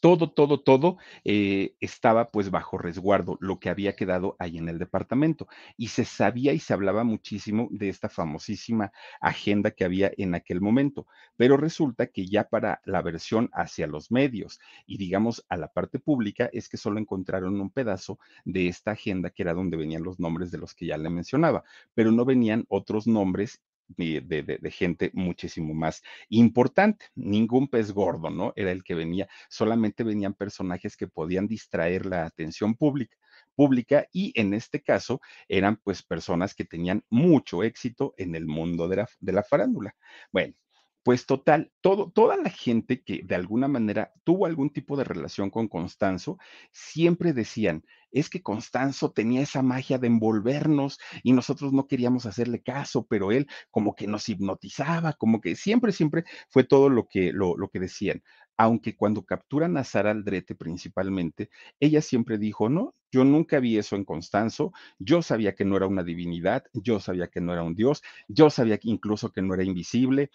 todo, 0.00 0.30
todo, 0.30 0.60
todo 0.60 0.98
eh, 1.24 1.74
estaba 1.80 2.30
pues 2.30 2.50
bajo 2.50 2.78
resguardo, 2.78 3.36
lo 3.40 3.58
que 3.58 3.68
había 3.70 3.96
quedado 3.96 4.36
ahí 4.38 4.58
en 4.58 4.68
el 4.68 4.78
departamento. 4.78 5.48
Y 5.76 5.88
se 5.88 6.04
sabía 6.04 6.52
y 6.52 6.58
se 6.58 6.72
hablaba 6.72 7.04
muchísimo 7.04 7.68
de 7.70 7.88
esta 7.88 8.08
famosísima 8.08 8.92
agenda 9.20 9.70
que 9.72 9.84
había 9.84 10.10
en 10.16 10.34
aquel 10.34 10.60
momento. 10.60 11.06
Pero 11.36 11.56
resulta 11.56 12.06
que 12.06 12.26
ya 12.26 12.44
para 12.44 12.80
la 12.84 13.02
versión 13.02 13.50
hacia 13.52 13.86
los 13.86 14.10
medios 14.10 14.60
y 14.86 14.96
digamos 14.98 15.44
a 15.48 15.56
la 15.56 15.68
parte 15.68 15.98
pública 15.98 16.48
es 16.52 16.68
que 16.68 16.76
solo 16.76 16.98
encontraron 16.98 17.60
un 17.60 17.70
pedazo 17.70 18.18
de 18.44 18.68
esta 18.68 18.92
agenda 18.92 19.30
que 19.30 19.42
era 19.42 19.54
donde 19.54 19.76
venían 19.76 20.02
los 20.02 20.18
nombres 20.20 20.50
de 20.50 20.58
los 20.58 20.74
que 20.74 20.86
ya 20.86 20.96
le 20.96 21.10
mencionaba, 21.10 21.64
pero 21.94 22.12
no 22.12 22.24
venían 22.24 22.64
otros 22.68 23.06
nombres 23.06 23.60
de, 23.96 24.58
gente 24.70 25.10
muchísimo 25.14 25.74
más 25.74 26.02
importante. 26.28 27.06
Ningún 27.14 27.68
pez 27.68 27.92
gordo, 27.92 28.30
¿no? 28.30 28.52
Era 28.56 28.72
el 28.72 28.84
que 28.84 28.94
venía, 28.94 29.28
solamente 29.48 30.04
venían 30.04 30.34
personajes 30.34 30.96
que 30.96 31.08
podían 31.08 31.46
distraer 31.46 32.06
la 32.06 32.24
atención 32.26 32.74
pública 32.74 33.16
pública 33.54 34.06
y 34.12 34.32
en 34.40 34.54
este 34.54 34.82
caso 34.82 35.20
eran 35.48 35.76
pues 35.76 36.02
personas 36.02 36.54
que 36.54 36.64
tenían 36.64 37.04
mucho 37.10 37.62
éxito 37.62 38.14
en 38.16 38.34
el 38.34 38.46
mundo 38.46 38.88
de 38.88 38.96
la, 38.96 39.08
de 39.18 39.32
la 39.32 39.42
farándula. 39.42 39.94
Bueno, 40.32 40.54
pues 41.02 41.26
total, 41.26 41.72
todo, 41.80 42.10
toda 42.10 42.36
la 42.36 42.50
gente 42.50 43.02
que 43.02 43.22
de 43.24 43.34
alguna 43.34 43.68
manera 43.68 44.12
tuvo 44.24 44.46
algún 44.46 44.70
tipo 44.70 44.96
de 44.96 45.04
relación 45.04 45.50
con 45.50 45.68
Constanzo, 45.68 46.38
siempre 46.72 47.32
decían, 47.32 47.84
es 48.12 48.28
que 48.28 48.42
Constanzo 48.42 49.12
tenía 49.12 49.42
esa 49.42 49.62
magia 49.62 49.98
de 49.98 50.08
envolvernos 50.08 50.98
y 51.22 51.32
nosotros 51.32 51.72
no 51.72 51.86
queríamos 51.86 52.26
hacerle 52.26 52.62
caso, 52.62 53.06
pero 53.06 53.32
él 53.32 53.46
como 53.70 53.94
que 53.94 54.06
nos 54.06 54.28
hipnotizaba, 54.28 55.12
como 55.14 55.40
que 55.40 55.56
siempre, 55.56 55.92
siempre 55.92 56.24
fue 56.48 56.64
todo 56.64 56.88
lo 56.90 57.06
que, 57.08 57.32
lo, 57.32 57.56
lo 57.56 57.68
que 57.70 57.80
decían. 57.80 58.22
Aunque 58.56 58.94
cuando 58.94 59.24
capturan 59.24 59.76
a 59.78 59.84
Sara 59.84 60.10
Aldrete 60.10 60.54
principalmente, 60.54 61.48
ella 61.78 62.02
siempre 62.02 62.36
dijo, 62.36 62.68
no, 62.68 62.94
yo 63.10 63.24
nunca 63.24 63.58
vi 63.58 63.78
eso 63.78 63.96
en 63.96 64.04
Constanzo, 64.04 64.72
yo 64.98 65.22
sabía 65.22 65.54
que 65.54 65.64
no 65.64 65.76
era 65.76 65.86
una 65.86 66.02
divinidad, 66.02 66.64
yo 66.74 67.00
sabía 67.00 67.28
que 67.28 67.40
no 67.40 67.52
era 67.54 67.62
un 67.62 67.74
dios, 67.74 68.02
yo 68.28 68.50
sabía 68.50 68.76
que 68.76 68.90
incluso 68.90 69.32
que 69.32 69.40
no 69.40 69.54
era 69.54 69.64
invisible, 69.64 70.30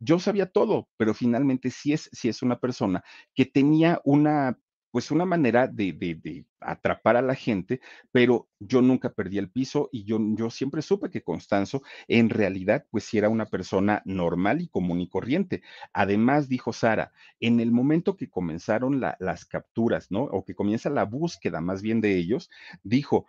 yo 0.00 0.18
sabía 0.18 0.46
todo, 0.46 0.88
pero 0.96 1.14
finalmente 1.14 1.70
sí 1.70 1.92
es, 1.92 2.10
sí 2.12 2.28
es 2.28 2.42
una 2.42 2.58
persona 2.58 3.04
que 3.34 3.46
tenía 3.46 4.00
una 4.04 4.58
pues 4.90 5.10
una 5.10 5.24
manera 5.24 5.66
de, 5.68 5.92
de, 5.92 6.44
atrapar 6.60 7.16
a 7.16 7.22
la 7.22 7.34
gente, 7.34 7.80
pero 8.12 8.48
yo 8.58 8.82
nunca 8.82 9.12
perdí 9.12 9.38
el 9.38 9.50
piso 9.50 9.88
y 9.92 10.04
yo, 10.04 10.18
yo 10.34 10.50
siempre 10.50 10.82
supe 10.82 11.10
que 11.10 11.22
Constanzo 11.22 11.82
en 12.06 12.28
realidad 12.28 12.84
pues 12.90 13.04
sí 13.04 13.16
era 13.16 13.28
una 13.28 13.46
persona 13.46 14.02
normal 14.04 14.60
y 14.60 14.68
común 14.68 15.00
y 15.00 15.08
corriente. 15.08 15.62
Además, 15.92 16.48
dijo 16.48 16.72
Sara, 16.72 17.12
en 17.38 17.60
el 17.60 17.72
momento 17.72 18.16
que 18.16 18.28
comenzaron 18.28 19.00
la, 19.00 19.16
las 19.20 19.46
capturas, 19.46 20.10
¿no? 20.10 20.24
O 20.24 20.44
que 20.44 20.54
comienza 20.54 20.90
la 20.90 21.04
búsqueda 21.04 21.60
más 21.60 21.82
bien 21.82 22.00
de 22.00 22.16
ellos, 22.16 22.50
dijo, 22.82 23.26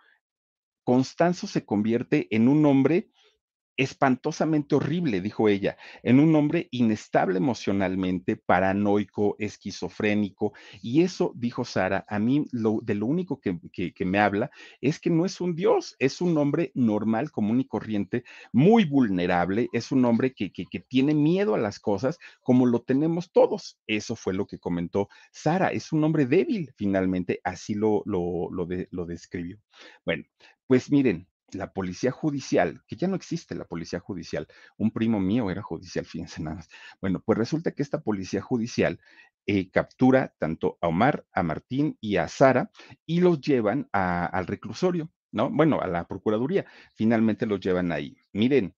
Constanzo 0.84 1.46
se 1.46 1.64
convierte 1.64 2.26
en 2.34 2.48
un 2.48 2.66
hombre 2.66 3.08
espantosamente 3.82 4.76
horrible, 4.76 5.20
dijo 5.20 5.48
ella, 5.48 5.76
en 6.04 6.20
un 6.20 6.34
hombre 6.36 6.68
inestable 6.70 7.38
emocionalmente, 7.38 8.36
paranoico, 8.36 9.34
esquizofrénico. 9.40 10.52
Y 10.82 11.02
eso, 11.02 11.32
dijo 11.34 11.64
Sara, 11.64 12.04
a 12.08 12.18
mí 12.18 12.46
lo, 12.52 12.78
de 12.82 12.94
lo 12.94 13.06
único 13.06 13.40
que, 13.40 13.58
que, 13.72 14.04
me 14.04 14.20
habla 14.20 14.50
es 14.80 15.00
que 15.00 15.10
no 15.10 15.26
es 15.26 15.40
un 15.40 15.56
dios, 15.56 15.96
es 15.98 16.20
un 16.20 16.38
hombre 16.38 16.70
normal, 16.74 17.32
común 17.32 17.60
y 17.60 17.66
corriente, 17.66 18.24
muy 18.52 18.84
vulnerable, 18.84 19.68
es 19.72 19.90
un 19.90 20.04
hombre 20.04 20.32
que, 20.32 20.52
que, 20.52 20.66
tiene 20.88 21.14
miedo 21.14 21.54
a 21.54 21.58
las 21.58 21.80
cosas 21.80 22.18
como 22.42 22.66
lo 22.66 22.82
tenemos 22.82 23.32
todos. 23.32 23.80
Eso 23.86 24.14
fue 24.14 24.34
lo 24.34 24.46
que 24.46 24.58
comentó 24.58 25.08
Sara, 25.32 25.68
es 25.68 25.92
un 25.92 26.04
hombre 26.04 26.26
débil, 26.26 26.70
finalmente, 26.76 27.40
así 27.42 27.74
lo, 27.74 28.02
lo, 28.06 28.48
lo 28.50 29.06
describió. 29.06 29.58
Bueno, 30.04 30.24
pues 30.66 30.90
miren, 30.90 31.26
la 31.54 31.72
policía 31.72 32.10
judicial, 32.10 32.82
que 32.86 32.96
ya 32.96 33.08
no 33.08 33.16
existe 33.16 33.54
la 33.54 33.64
policía 33.64 34.00
judicial, 34.00 34.46
un 34.76 34.90
primo 34.90 35.20
mío 35.20 35.50
era 35.50 35.62
judicial, 35.62 36.04
fíjense 36.06 36.42
nada 36.42 36.56
más. 36.56 36.68
Bueno, 37.00 37.22
pues 37.24 37.38
resulta 37.38 37.72
que 37.72 37.82
esta 37.82 38.02
policía 38.02 38.40
judicial 38.40 39.00
eh, 39.46 39.70
captura 39.70 40.34
tanto 40.38 40.78
a 40.80 40.88
Omar, 40.88 41.26
a 41.32 41.42
Martín 41.42 41.96
y 42.00 42.16
a 42.16 42.28
Sara 42.28 42.70
y 43.06 43.20
los 43.20 43.40
llevan 43.40 43.88
al 43.92 44.46
reclusorio, 44.46 45.10
¿no? 45.32 45.50
Bueno, 45.50 45.80
a 45.80 45.86
la 45.86 46.06
Procuraduría. 46.06 46.66
Finalmente 46.94 47.46
los 47.46 47.60
llevan 47.60 47.90
ahí. 47.90 48.16
Miren, 48.32 48.74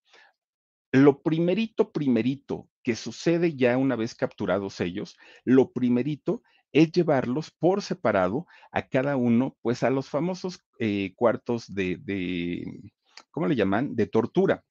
lo 0.92 1.22
primerito, 1.22 1.92
primerito 1.92 2.70
que 2.82 2.94
sucede 2.94 3.56
ya 3.56 3.76
una 3.76 3.96
vez 3.96 4.14
capturados 4.14 4.80
ellos, 4.80 5.16
lo 5.44 5.72
primerito 5.72 6.42
es 6.74 6.92
llevarlos 6.92 7.50
por 7.52 7.80
separado 7.80 8.46
a 8.72 8.86
cada 8.88 9.16
uno, 9.16 9.56
pues 9.62 9.82
a 9.82 9.90
los 9.90 10.10
famosos 10.10 10.60
eh, 10.78 11.14
cuartos 11.16 11.72
de, 11.72 11.96
de, 12.02 12.92
¿cómo 13.30 13.46
le 13.46 13.56
llaman? 13.56 13.96
De 13.96 14.06
tortura. 14.06 14.62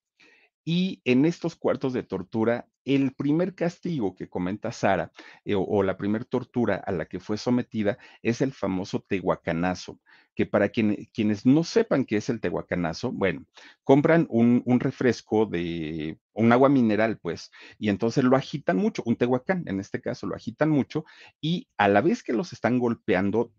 Y 0.64 1.02
en 1.04 1.24
estos 1.24 1.56
cuartos 1.56 1.92
de 1.92 2.02
tortura, 2.02 2.66
el 2.84 3.12
primer 3.12 3.54
castigo 3.54 4.14
que 4.14 4.28
comenta 4.28 4.72
Sara, 4.72 5.12
eh, 5.44 5.54
o, 5.56 5.82
la 5.82 5.96
primera 5.96 6.24
tortura 6.24 6.76
a 6.76 6.92
la 6.92 7.06
que 7.06 7.20
fue 7.20 7.36
sometida, 7.36 7.98
es 8.22 8.40
el 8.40 8.52
famoso 8.52 9.00
tehuacanazo, 9.06 10.00
que 10.34 10.46
para 10.46 10.68
quienes 10.70 11.46
no 11.46 11.64
sepan 11.64 12.04
qué 12.04 12.16
es 12.16 12.28
el 12.28 12.40
tehuacanazo, 12.40 13.12
bueno, 13.12 13.44
compran 13.84 14.26
un, 14.30 14.62
un, 14.64 14.80
refresco 14.80 15.46
de 15.46 16.18
un 16.32 16.52
agua 16.52 16.68
mineral, 16.68 17.18
pues, 17.18 17.50
y 17.78 17.88
entonces 17.88 18.24
lo 18.24 18.36
agitan 18.36 18.76
mucho, 18.76 19.02
un 19.06 19.16
tehuacán, 19.16 19.64
en 19.66 19.80
este 19.80 20.00
caso, 20.00 20.26
lo 20.26 20.34
agitan 20.34 20.70
mucho, 20.70 21.04
y 21.40 21.68
a 21.78 21.88
la 21.88 22.00
vez 22.00 22.22
que 22.22 22.32
los 22.32 22.52
están 22.52 22.78
golpeando, 22.78 23.52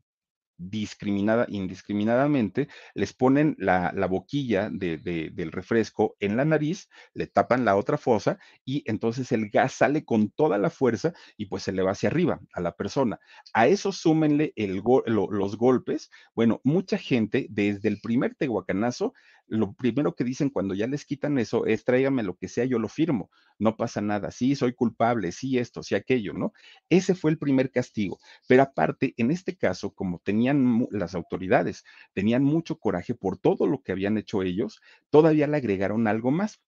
discriminada, 0.58 1.45
indiscriminadamente, 1.49 2.68
les 2.93 3.14
ponen 3.14 3.56
la, 3.60 3.91
boquilla 4.10 4.70
del 4.70 5.51
refresco 5.51 6.16
en 6.20 6.38
la 6.38 6.45
nariz, 6.45 6.89
le 7.14 7.28
tapan 7.28 7.66
la 7.66 7.76
otra 7.76 7.97
fosa 7.97 8.39
y 8.64 8.84
entonces 8.86 9.32
el 9.32 9.49
gas 9.49 9.74
sale 9.74 10.06
con 10.06 10.30
toda 10.30 10.58
la 10.58 10.70
fuerza 10.70 11.14
y 11.38 11.47
pues 11.47 11.64
se 11.64 11.72
le 11.72 11.82
va 11.82 11.91
hacia 11.91 12.10
arriba 12.10 12.39
a 12.53 12.62
la 12.62 12.76
persona. 12.76 13.20
A 13.53 13.68
eso 13.68 13.91
súmenle 13.91 14.53
el 14.56 14.82
los 15.06 15.58
golpes. 15.58 16.12
Bueno, 16.36 16.62
mucha 16.64 16.97
gente 16.97 17.47
desde 17.49 17.89
el 17.89 17.99
primer 18.01 18.36
tehuacanazo 18.36 19.14
lo 19.48 19.74
primero 19.74 20.16
que 20.16 20.24
dicen 20.24 20.50
cuando 20.50 20.74
ya 20.74 20.88
les 20.88 21.06
quitan 21.06 21.38
eso 21.38 21.66
es 21.66 21.84
tráigame 21.84 22.24
lo 22.24 22.36
que 22.36 22.48
sea, 22.48 22.66
yo 22.66 22.80
lo 22.80 22.89
firmo, 22.89 23.30
no 23.60 23.78
pasa 23.78 24.02
nada, 24.02 24.32
sí, 24.32 24.56
soy 24.56 24.74
culpable, 24.74 25.32
sí, 25.32 25.58
esto, 25.58 25.84
sí, 25.84 25.96
aquello, 25.96 26.34
¿no? 26.34 26.54
Ese 26.89 27.16
fue 27.16 27.32
el 27.32 27.38
primer 27.38 27.72
castigo. 27.72 28.20
Pero 28.48 28.64
aparte, 28.64 29.14
en 29.18 29.32
este 29.32 29.56
caso, 29.56 29.93
como 29.93 30.20
tenían 30.20 30.88
las 30.91 31.16
autoridades, 31.16 31.84
tenían 32.14 32.43
mucho 32.43 32.80
coraje 32.80 33.14
por 33.14 33.38
todo 33.38 33.68
lo 33.68 33.82
que 33.82 33.91
habían 33.91 34.18
hecho 34.18 34.41
ellos, 34.43 34.82
todavía 35.10 35.48
le 35.48 35.58
agregaron 35.58 36.08
algo 36.08 36.32
más 36.32 36.62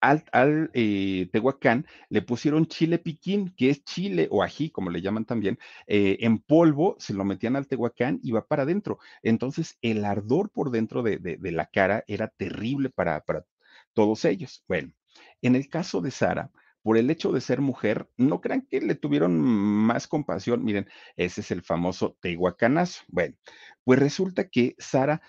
al, 0.00 0.70
eh, 0.74 1.28
Tehuacán 1.32 1.86
le 2.08 2.22
pusieron 2.22 2.66
chile 2.66 2.98
piquín, 2.98 3.54
que 3.56 3.70
es 3.70 3.84
chile 3.84 4.28
o 4.30 4.42
ají, 4.42 4.70
como 4.70 4.90
le 4.90 5.00
llaman 5.02 5.24
también, 5.24 5.58
eh, 5.86 6.18
en 6.20 6.38
polvo, 6.38 6.96
se 6.98 7.14
lo 7.14 7.24
metían 7.24 7.56
al 7.56 7.66
Tehuacán 7.66 8.20
y 8.22 8.32
va 8.32 8.46
para 8.46 8.62
adentro. 8.62 8.98
Entonces, 9.22 9.78
el 9.82 10.04
ardor 10.04 10.50
por 10.50 10.70
dentro 10.70 11.02
de, 11.02 11.38
la 11.40 11.66
cara 11.66 12.04
era 12.06 12.28
terrible 12.28 12.90
para, 12.90 13.20
para 13.22 13.44
todos 13.94 14.24
ellos. 14.24 14.64
Bueno, 14.68 14.92
en 15.42 15.56
el 15.56 15.68
caso 15.68 16.00
de 16.00 16.10
Sara, 16.10 16.50
por 16.82 16.98
el 16.98 17.10
hecho 17.10 17.32
de 17.32 17.40
ser 17.40 17.60
mujer, 17.60 18.08
no 18.16 18.40
crean 18.40 18.62
que 18.62 18.80
le 18.80 18.94
tuvieron 18.94 19.40
más 19.40 20.06
compasión. 20.06 20.64
Miren, 20.64 20.88
ese 21.16 21.40
es 21.40 21.50
el 21.50 21.62
famoso 21.62 22.16
tehuacanazo. 22.20 23.02
Bueno, 23.08 23.34
pues 23.82 23.98
resulta 23.98 24.48
que 24.48 24.76
Sara, 24.78 25.20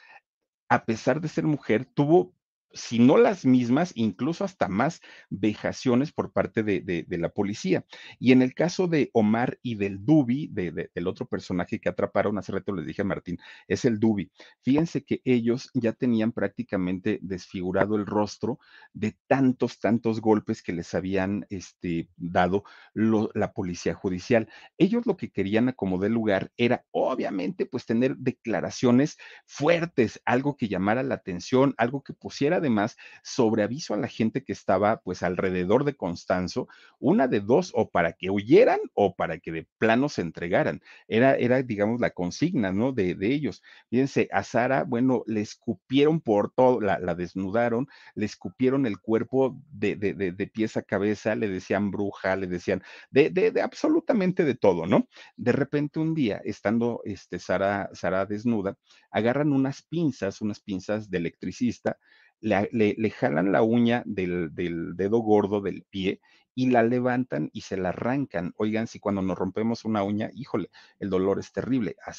a 0.70 0.86
pesar 0.86 1.20
de 1.20 1.30
ser 1.30 1.46
mujer, 1.46 1.86
tuvo 1.86 2.37
si 2.74 3.00
no 3.00 3.18
las 3.18 3.46
mismas, 3.46 3.92
incluso 3.96 4.44
hasta 4.44 4.68
más 4.68 5.02
vejaciones 5.30 6.12
por 6.12 6.32
parte 6.32 6.64
de, 6.64 7.06
la 7.10 7.30
policía. 7.30 7.86
Y 8.20 8.32
en 8.32 8.42
el 8.42 8.54
caso 8.54 8.88
de 8.88 9.10
Omar 9.14 9.60
y 9.62 9.76
del 9.76 10.06
Dubi, 10.06 10.48
del 10.48 11.08
otro 11.08 11.28
personaje 11.28 11.80
que 11.80 11.90
atraparon, 11.90 12.38
hace 12.38 12.52
rato 12.52 12.74
les 12.74 12.86
dije 12.86 13.02
a 13.02 13.06
Martín, 13.06 13.38
es 13.68 13.86
el 13.86 14.00
Dubi. 14.00 14.32
Fíjense 14.62 15.04
que 15.04 15.22
ellos 15.24 15.70
ya 15.74 15.94
tenían 15.94 16.32
prácticamente 16.32 17.20
desfigurado 17.22 17.96
el 17.96 18.06
rostro 18.06 18.60
de 18.94 19.18
tantos, 19.28 19.80
tantos 19.80 20.22
golpes 20.22 20.62
que 20.62 20.74
les 20.74 20.94
habían 20.94 21.46
este, 21.50 22.10
dado 22.16 22.64
la 22.94 23.54
policía 23.54 23.94
judicial. 23.94 24.50
Ellos 24.78 25.06
lo 25.06 25.18
que 25.18 25.32
querían 25.32 25.70
acomodar 25.70 26.08
lugar 26.10 26.52
era, 26.58 26.86
obviamente, 26.92 27.66
pues 27.66 27.86
tener 27.86 28.18
declaraciones 28.18 29.18
fuertes, 29.46 30.22
algo 30.26 30.56
que 30.56 30.68
llamara 30.68 31.04
la 31.04 31.16
atención, 31.16 31.74
algo 31.78 32.04
que 32.04 32.14
pusiera 32.14 32.57
además 32.58 32.98
sobre 33.24 33.64
aviso 33.64 33.94
a 33.94 33.98
la 33.98 34.08
gente 34.08 34.44
que 34.44 34.54
estaba 34.54 35.02
pues 35.02 35.24
alrededor 35.24 35.84
de 35.86 35.96
Constanzo, 35.96 36.68
una 37.00 37.28
de 37.28 37.40
dos, 37.40 37.72
o 37.76 37.90
para 37.90 38.14
que 38.14 38.30
huyeran 38.30 38.80
o 38.94 39.16
para 39.16 39.40
que 39.40 39.52
de 39.52 39.68
plano 39.78 40.10
se 40.10 40.22
entregaran. 40.22 40.82
Era, 41.08 41.36
era 41.36 41.62
digamos, 41.64 42.02
la 42.02 42.12
consigna, 42.12 42.72
¿no? 42.72 42.92
De, 42.92 43.16
de 43.16 43.34
ellos. 43.34 43.64
Fíjense, 43.90 44.28
a 44.32 44.44
Sara, 44.44 44.84
bueno, 44.84 45.24
le 45.28 45.42
escupieron 45.42 46.22
por 46.22 46.52
todo, 46.52 46.82
la, 46.82 47.00
la 47.00 47.16
desnudaron, 47.16 47.88
le 48.16 48.26
escupieron 48.26 48.86
el 48.86 49.00
cuerpo 49.00 49.58
de, 49.72 49.96
de, 49.96 50.14
de, 50.14 50.48
pies 50.48 50.78
a 50.78 50.82
cabeza, 50.82 51.36
le 51.36 51.50
decían 51.50 51.92
bruja, 51.92 52.36
le 52.36 52.48
decían 52.48 52.82
de, 53.12 53.30
de, 53.30 53.62
absolutamente 53.62 54.44
de 54.44 54.56
todo, 54.56 54.86
¿no? 54.86 55.08
De 55.36 55.52
repente 55.52 56.00
un 56.00 56.14
día, 56.14 56.42
estando 56.44 57.02
este, 57.06 57.40
Sara, 57.40 57.90
Sara 57.94 58.26
desnuda, 58.26 58.78
agarran 59.12 59.54
unas 59.54 59.82
pinzas, 59.82 60.42
unas 60.42 60.60
pinzas 60.60 61.10
de 61.10 61.18
electricista, 61.18 61.98
le, 62.42 63.10
jalan 63.12 63.52
la 63.52 63.62
uña 63.62 64.04
del, 64.06 64.52
dedo 64.54 65.20
gordo 65.20 65.62
del 65.62 65.84
pie 65.84 66.22
y 66.56 66.72
la 66.72 66.82
levantan 66.82 67.52
y 67.54 67.62
se 67.62 67.78
la 67.78 67.90
arrancan. 67.90 68.52
Oigan, 68.58 68.88
si 68.88 69.00
cuando 69.00 69.22
nos 69.22 69.38
rompemos 69.38 69.86
una 69.86 70.02
uña, 70.02 70.32
híjole, 70.34 70.72
el 71.00 71.12
dolor 71.12 71.38
es 71.38 71.52
terrible. 71.52 71.96
A 72.04 72.14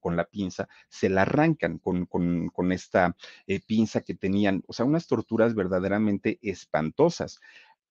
con 0.00 0.16
la 0.16 0.24
pinza 0.26 0.68
se 0.88 1.08
la 1.08 1.22
arrancan 1.22 1.78
con, 1.78 2.06
con, 2.06 2.72
esta 2.72 3.16
eh, 3.48 3.60
pinza 3.66 4.02
que 4.02 4.14
tenían. 4.14 4.62
O 4.68 4.72
sea, 4.72 4.86
unas 4.86 5.08
torturas 5.08 5.56
verdaderamente 5.56 6.38
espantosas. 6.40 7.40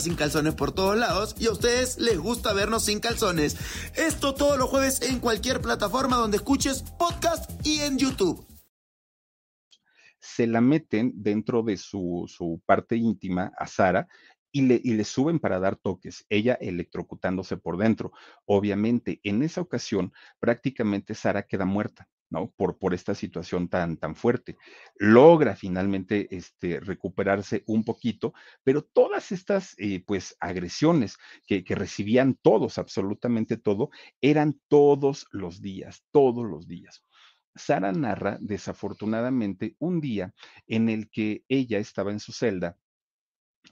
sin 0.00 0.16
calzones 0.16 0.54
por 0.54 0.72
todos 0.72 0.96
lados 0.96 1.36
y 1.38 1.46
a 1.46 1.52
ustedes 1.52 1.98
les 1.98 2.18
gusta 2.18 2.52
vernos 2.52 2.84
sin 2.84 3.00
calzones. 3.00 3.56
Esto 3.96 4.34
todos 4.34 4.58
los 4.58 4.68
jueves 4.68 5.02
en 5.02 5.20
cualquier 5.20 5.60
plataforma 5.60 6.16
donde 6.16 6.38
escuches 6.38 6.82
podcast 6.98 7.50
y 7.66 7.80
en 7.80 7.98
YouTube. 7.98 8.46
Se 10.18 10.46
la 10.46 10.60
meten 10.60 11.12
dentro 11.14 11.62
de 11.62 11.76
su, 11.76 12.24
su 12.28 12.60
parte 12.66 12.96
íntima 12.96 13.52
a 13.56 13.66
Sara 13.66 14.08
y 14.52 14.62
le, 14.62 14.80
y 14.82 14.94
le, 14.94 15.04
suben 15.04 15.38
para 15.38 15.60
dar 15.60 15.76
toques, 15.76 16.26
ella 16.28 16.54
electrocutándose 16.54 17.56
por 17.56 17.78
dentro. 17.78 18.12
Obviamente, 18.44 19.20
en 19.22 19.42
esa 19.42 19.60
ocasión, 19.60 20.12
prácticamente 20.40 21.14
Sara 21.14 21.44
queda 21.44 21.64
muerta. 21.64 22.08
Por 22.56 22.94
esta 22.94 23.14
situación 23.14 23.68
tan, 23.68 23.96
tan 23.96 24.14
fuerte. 24.14 24.56
Logra 24.96 25.56
finalmente 25.56 26.28
este, 26.34 26.80
recuperarse 26.80 27.64
un 27.66 27.84
poquito, 27.84 28.32
pero 28.62 28.82
todas 28.82 29.32
estas, 29.32 29.74
eh, 29.78 30.02
pues, 30.06 30.36
agresiones 30.40 31.16
que, 31.46 31.64
que 31.64 31.74
recibían 31.74 32.38
todos, 32.40 32.78
absolutamente 32.78 33.56
todo, 33.56 33.90
eran 34.20 34.60
todos 34.68 35.26
los 35.32 35.60
días, 35.60 36.04
todos 36.12 36.48
los 36.48 36.66
días. 36.66 37.04
Sara 37.54 37.92
narra, 37.92 38.38
desafortunadamente, 38.40 39.74
un 39.80 40.00
día 40.00 40.32
en 40.68 40.88
el 40.88 41.10
que 41.10 41.44
ella 41.48 41.78
estaba 41.78 42.12
en 42.12 42.20
su 42.20 42.32
celda 42.32 42.76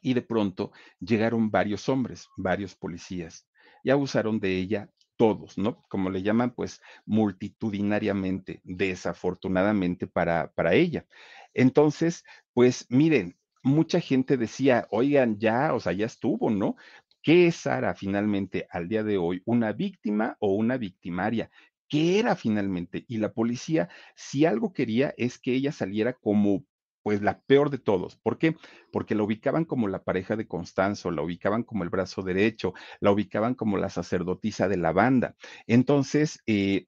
y 0.03 0.15
de 0.15 0.23
pronto 0.23 0.73
llegaron 1.01 1.51
varios 1.51 1.89
hombres, 1.89 2.29
varios 2.37 2.75
policías, 2.75 3.47
y 3.83 3.91
abusaron 3.91 4.41
de 4.41 4.57
ella 4.57 4.91
todos, 5.19 5.59
¿no? 5.59 5.83
Como 5.89 6.11
le 6.11 6.23
llaman, 6.23 6.55
pues 6.55 6.81
multitudinariamente, 7.05 8.63
desafortunadamente 8.65 10.07
para, 10.07 10.53
para 10.55 10.75
ella. 10.75 11.07
Entonces, 11.55 12.25
pues 12.55 12.87
miren, 12.89 13.37
mucha 13.63 14.01
gente 14.01 14.37
decía, 14.39 14.87
oigan, 14.91 15.39
ya, 15.39 15.75
o 15.75 15.81
sea, 15.81 15.93
ya 15.93 16.07
estuvo, 16.07 16.51
¿no? 16.51 16.77
¿Qué 17.23 17.49
es 17.49 17.57
Sara 17.57 17.95
finalmente 17.95 18.67
al 18.71 18.89
día 18.89 19.03
de 19.03 19.19
hoy? 19.19 19.43
¿Una 19.45 19.73
víctima 19.73 20.37
o 20.41 20.55
una 20.55 20.79
victimaria? 20.79 21.51
¿Qué 21.89 22.19
era 22.21 22.37
finalmente? 22.37 23.05
Y 23.09 23.19
la 23.19 23.33
policía, 23.33 23.89
si 24.15 24.47
algo 24.47 24.73
quería, 24.73 25.15
es 25.17 25.39
que 25.39 25.53
ella 25.55 25.73
saliera 25.73 26.13
como 26.15 26.65
pues 27.09 27.23
la 27.23 27.41
peor 27.41 27.71
de 27.71 27.79
todos. 27.79 28.17
¿Por 28.17 28.37
qué? 28.37 28.55
Porque 28.93 29.15
la 29.15 29.23
ubicaban 29.23 29.65
como 29.65 29.89
la 29.89 30.05
pareja 30.05 30.37
de 30.37 30.47
Constanzo, 30.47 31.11
la 31.11 31.23
ubicaban 31.23 31.63
como 31.63 31.83
el 31.83 31.89
brazo 31.89 32.21
derecho, 32.21 32.75
la 33.01 33.11
ubicaban 33.11 33.55
como 33.55 33.79
la 33.79 33.89
sacerdotisa 33.89 34.69
de 34.69 34.77
la 34.77 34.93
banda. 34.93 35.35
Entonces, 35.67 36.43
eh, 36.45 36.85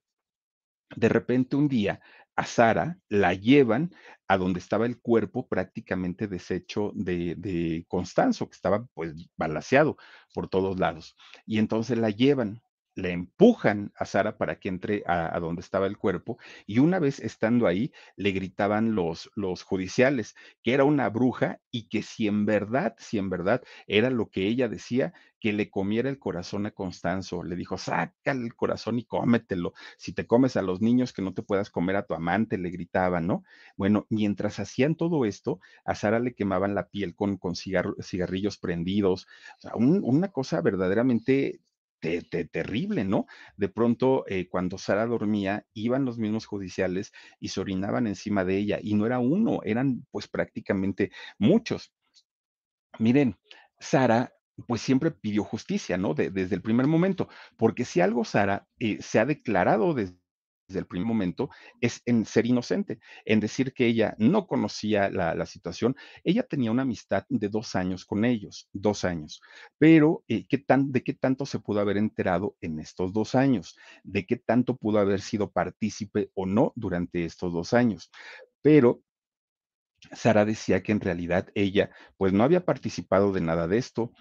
de 0.94 1.08
repente 1.08 1.56
un 1.56 1.68
día 1.68 2.02
a 2.36 2.44
Sara 2.44 2.98
la 3.08 3.32
llevan 3.32 3.94
a 4.28 4.36
donde 4.36 4.60
estaba 4.60 4.84
el 4.84 5.00
cuerpo 5.00 5.48
prácticamente 5.48 6.28
deshecho 6.28 6.92
de, 6.94 7.34
de 7.36 7.86
Constanzo, 7.88 8.46
que 8.50 8.56
estaba 8.56 8.84
pues 8.92 9.14
balaseado 9.38 9.96
por 10.34 10.48
todos 10.48 10.78
lados. 10.78 11.16
Y 11.46 11.58
entonces 11.58 11.96
la 11.96 12.10
llevan 12.10 12.60
le 12.94 13.12
empujan 13.12 13.92
a 13.96 14.04
Sara 14.04 14.36
para 14.36 14.58
que 14.58 14.68
entre 14.68 15.02
a, 15.06 15.38
donde 15.40 15.60
estaba 15.60 15.86
el 15.86 15.96
cuerpo 15.96 16.38
y 16.66 16.78
una 16.78 16.98
vez 16.98 17.20
estando 17.20 17.66
ahí 17.66 17.92
le 18.16 18.32
gritaban 18.32 18.94
los, 18.94 19.30
los 19.34 19.62
judiciales 19.62 20.34
que 20.62 20.74
era 20.74 20.84
una 20.84 21.08
bruja 21.08 21.60
y 21.70 21.88
que 21.88 22.02
si 22.02 22.26
en 22.26 22.46
verdad, 22.46 22.94
si 22.98 23.18
en 23.18 23.30
verdad 23.30 23.62
era 23.86 24.10
lo 24.10 24.30
que 24.30 24.46
ella 24.46 24.68
decía, 24.68 25.12
que 25.40 25.52
le 25.52 25.70
comiera 25.70 26.08
el 26.10 26.18
corazón 26.18 26.66
a 26.66 26.70
Constanzo. 26.70 27.42
Le 27.42 27.56
dijo, 27.56 27.78
saca 27.78 28.30
el 28.30 28.54
corazón 28.54 28.98
y 28.98 29.04
cómetelo. 29.04 29.72
Si 29.96 30.12
te 30.12 30.26
comes 30.26 30.56
a 30.56 30.62
los 30.62 30.80
niños, 30.80 31.12
que 31.12 31.22
no 31.22 31.32
te 31.32 31.42
puedas 31.42 31.70
comer 31.70 31.96
a 31.96 32.06
tu 32.06 32.14
amante, 32.14 32.58
le 32.58 32.70
gritaban, 32.70 33.26
¿no? 33.26 33.44
Bueno, 33.76 34.06
mientras 34.10 34.60
hacían 34.60 34.94
todo 34.94 35.24
esto, 35.24 35.60
a 35.84 35.94
Sara 35.94 36.20
le 36.20 36.34
quemaban 36.34 36.74
la 36.74 36.88
piel 36.88 37.14
con, 37.14 37.38
con 37.38 37.54
cigarrillos 37.56 38.58
prendidos. 38.58 39.26
O 39.58 39.60
sea, 39.60 39.72
una 39.76 40.28
cosa 40.28 40.60
verdaderamente 40.60 41.60
terrible, 42.00 43.04
¿no? 43.04 43.26
De 43.56 43.68
pronto, 43.68 44.24
eh, 44.26 44.48
cuando 44.48 44.78
Sara 44.78 45.06
dormía, 45.06 45.66
iban 45.74 46.04
los 46.04 46.18
mismos 46.18 46.46
judiciales 46.46 47.12
y 47.38 47.48
se 47.48 47.60
orinaban 47.60 48.06
encima 48.06 48.44
de 48.44 48.56
ella, 48.56 48.78
y 48.82 48.94
no 48.94 49.06
era 49.06 49.18
uno, 49.18 49.60
eran 49.64 50.06
pues 50.10 50.28
prácticamente 50.28 51.10
muchos. 51.38 51.92
Miren, 52.98 53.36
Sara 53.78 54.32
pues 54.66 54.82
siempre 54.82 55.10
pidió 55.10 55.44
justicia, 55.44 55.96
¿no? 55.96 56.14
desde 56.14 56.54
el 56.54 56.62
primer 56.62 56.86
momento, 56.86 57.28
porque 57.56 57.84
si 57.84 58.00
algo 58.00 58.24
Sara 58.24 58.68
eh, 58.78 58.98
se 59.00 59.18
ha 59.18 59.24
declarado 59.24 59.94
desde 59.94 60.19
desde 60.70 60.80
el 60.80 60.86
primer 60.86 61.06
momento 61.06 61.50
es 61.80 62.00
en 62.06 62.24
ser 62.24 62.46
inocente, 62.46 63.00
en 63.24 63.40
decir 63.40 63.72
que 63.72 63.86
ella 63.86 64.14
no 64.18 64.46
conocía 64.46 65.10
la, 65.10 65.46
situación. 65.46 65.96
Ella 66.22 66.44
tenía 66.44 66.70
una 66.70 66.82
amistad 66.82 67.24
de 67.28 67.48
dos 67.48 67.74
años 67.74 68.04
con 68.04 68.24
ellos, 68.24 68.68
dos 68.72 69.04
años, 69.04 69.40
pero 69.78 70.22
eh, 70.28 70.46
¿qué 70.48 70.58
tan, 70.58 70.92
¿de 70.92 71.02
qué 71.02 71.14
tanto 71.14 71.44
se 71.44 71.58
pudo 71.58 71.80
haber 71.80 71.96
enterado 71.96 72.56
en 72.60 72.78
estos 72.78 73.12
dos 73.12 73.34
años? 73.34 73.76
¿De 74.04 74.26
qué 74.26 74.36
tanto 74.36 74.76
pudo 74.76 75.00
haber 75.00 75.20
sido 75.20 75.50
partícipe 75.50 76.30
o 76.34 76.46
no 76.46 76.72
durante 76.76 77.24
estos 77.24 77.52
dos 77.52 77.72
años? 77.72 78.12
Pero 78.62 79.02
Sara 80.12 80.44
decía 80.44 80.82
que 80.82 80.92
en 80.92 81.00
realidad 81.00 81.48
ella 81.54 81.90
pues 82.16 82.32
no 82.32 82.44
había 82.44 82.64
participado 82.64 83.32
de 83.32 83.40
nada 83.40 83.66
de 83.66 83.78
esto, 83.78 84.12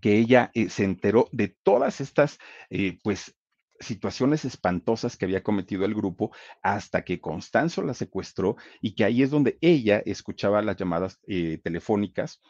que 0.00 0.18
ella 0.18 0.50
eh, 0.54 0.68
se 0.68 0.84
enteró 0.84 1.28
de 1.32 1.56
todas 1.62 2.00
estas, 2.00 2.38
eh, 2.70 2.98
pues, 3.02 3.34
situaciones 3.80 4.44
espantosas 4.44 5.16
que 5.16 5.24
había 5.24 5.42
cometido 5.42 5.84
el 5.84 5.94
grupo 5.94 6.30
hasta 6.62 7.04
que 7.04 7.20
Constanzo 7.20 7.82
la 7.82 7.94
secuestró 7.94 8.56
y 8.80 8.94
que 8.94 9.04
ahí 9.04 9.22
es 9.22 9.30
donde 9.30 9.58
ella 9.60 10.02
escuchaba 10.04 10.62
las 10.62 10.76
llamadas 10.76 11.20
eh, 11.26 11.58
telefónicas 11.62 12.40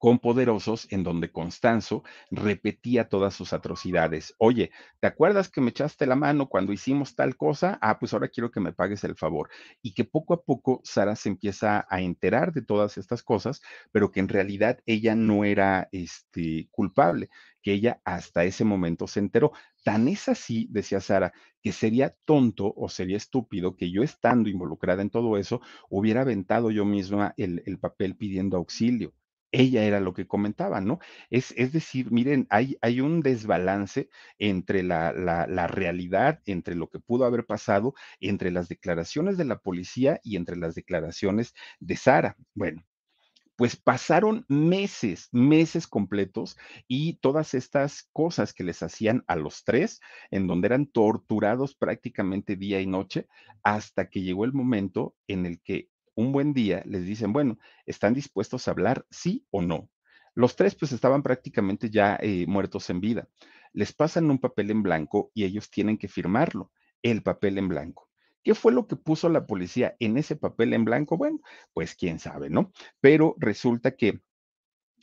con 0.00 0.18
poderosos 0.18 0.88
en 0.90 1.04
donde 1.04 1.30
Constanzo 1.30 2.02
repetía 2.30 3.10
todas 3.10 3.34
sus 3.34 3.52
atrocidades. 3.52 4.34
Oye, 4.38 4.70
¿te 4.98 5.06
acuerdas 5.06 5.50
que 5.50 5.60
me 5.60 5.70
echaste 5.70 6.06
la 6.06 6.16
mano 6.16 6.48
cuando 6.48 6.72
hicimos 6.72 7.14
tal 7.14 7.36
cosa? 7.36 7.78
Ah, 7.82 7.98
pues 7.98 8.14
ahora 8.14 8.28
quiero 8.28 8.50
que 8.50 8.60
me 8.60 8.72
pagues 8.72 9.04
el 9.04 9.14
favor. 9.14 9.50
Y 9.82 9.92
que 9.92 10.04
poco 10.06 10.32
a 10.32 10.42
poco 10.42 10.80
Sara 10.84 11.16
se 11.16 11.28
empieza 11.28 11.86
a 11.90 12.00
enterar 12.00 12.52
de 12.54 12.62
todas 12.62 12.96
estas 12.96 13.22
cosas, 13.22 13.60
pero 13.92 14.10
que 14.10 14.20
en 14.20 14.28
realidad 14.28 14.78
ella 14.86 15.14
no 15.14 15.44
era 15.44 15.88
este, 15.92 16.68
culpable, 16.70 17.28
que 17.62 17.74
ella 17.74 18.00
hasta 18.04 18.44
ese 18.44 18.64
momento 18.64 19.06
se 19.06 19.20
enteró. 19.20 19.52
Tan 19.84 20.08
es 20.08 20.30
así, 20.30 20.66
decía 20.70 21.00
Sara, 21.00 21.34
que 21.62 21.72
sería 21.72 22.16
tonto 22.24 22.72
o 22.74 22.88
sería 22.88 23.18
estúpido 23.18 23.76
que 23.76 23.90
yo 23.90 24.02
estando 24.02 24.48
involucrada 24.48 25.02
en 25.02 25.10
todo 25.10 25.36
eso 25.36 25.60
hubiera 25.90 26.22
aventado 26.22 26.70
yo 26.70 26.86
misma 26.86 27.34
el, 27.36 27.62
el 27.66 27.78
papel 27.78 28.16
pidiendo 28.16 28.56
auxilio 28.56 29.12
ella 29.52 29.84
era 29.84 30.00
lo 30.00 30.14
que 30.14 30.26
comentaba, 30.26 30.80
¿no? 30.80 30.98
Es, 31.30 31.54
decir, 31.72 32.10
miren, 32.10 32.46
hay, 32.50 33.00
un 33.00 33.20
desbalance 33.20 34.08
entre 34.38 34.82
la, 34.82 35.12
la, 35.12 35.66
realidad, 35.66 36.40
entre 36.46 36.74
lo 36.74 36.88
que 36.88 37.00
pudo 37.00 37.24
haber 37.24 37.46
pasado, 37.46 37.94
entre 38.20 38.50
las 38.50 38.68
declaraciones 38.68 39.36
de 39.36 39.44
la 39.44 39.58
policía 39.58 40.20
y 40.22 40.36
entre 40.36 40.56
las 40.56 40.74
declaraciones 40.74 41.54
de 41.80 41.96
Sara. 41.96 42.36
Bueno. 42.54 42.84
Pues 43.56 43.76
pasaron 43.76 44.46
meses, 44.48 45.28
meses 45.32 45.86
completos 45.86 46.56
y 46.88 47.18
todas 47.18 47.52
estas 47.52 48.08
cosas 48.10 48.54
que 48.54 48.64
les 48.64 48.82
hacían 48.82 49.22
a 49.26 49.36
los 49.36 49.64
tres, 49.64 50.00
en 50.30 50.46
donde 50.46 50.68
eran 50.68 50.86
torturados 50.86 51.74
prácticamente 51.74 52.56
día 52.56 52.80
y 52.80 52.86
noche, 52.86 53.28
hasta 53.62 54.08
que 54.08 54.22
llegó 54.22 54.46
el 54.46 54.54
momento 54.54 55.14
en 55.26 55.44
el 55.44 55.60
que 55.60 55.90
un 56.20 56.32
buen 56.32 56.52
día 56.52 56.82
les 56.86 57.04
dicen, 57.04 57.32
bueno, 57.32 57.58
¿están 57.86 58.14
dispuestos 58.14 58.68
a 58.68 58.70
hablar 58.72 59.06
sí 59.10 59.46
o 59.50 59.62
no? 59.62 59.88
Los 60.34 60.56
tres 60.56 60.74
pues 60.74 60.92
estaban 60.92 61.22
prácticamente 61.22 61.90
ya 61.90 62.18
eh, 62.20 62.46
muertos 62.46 62.88
en 62.90 63.00
vida. 63.00 63.28
Les 63.72 63.92
pasan 63.92 64.30
un 64.30 64.38
papel 64.38 64.70
en 64.70 64.82
blanco 64.82 65.30
y 65.34 65.44
ellos 65.44 65.70
tienen 65.70 65.98
que 65.98 66.08
firmarlo, 66.08 66.70
el 67.02 67.22
papel 67.22 67.58
en 67.58 67.68
blanco. 67.68 68.08
¿Qué 68.42 68.54
fue 68.54 68.72
lo 68.72 68.86
que 68.86 68.96
puso 68.96 69.28
la 69.28 69.46
policía 69.46 69.96
en 69.98 70.16
ese 70.16 70.36
papel 70.36 70.72
en 70.72 70.84
blanco? 70.84 71.16
Bueno, 71.16 71.40
pues 71.72 71.94
quién 71.94 72.18
sabe, 72.18 72.48
¿no? 72.48 72.72
Pero 73.00 73.34
resulta 73.38 73.96
que 73.96 74.22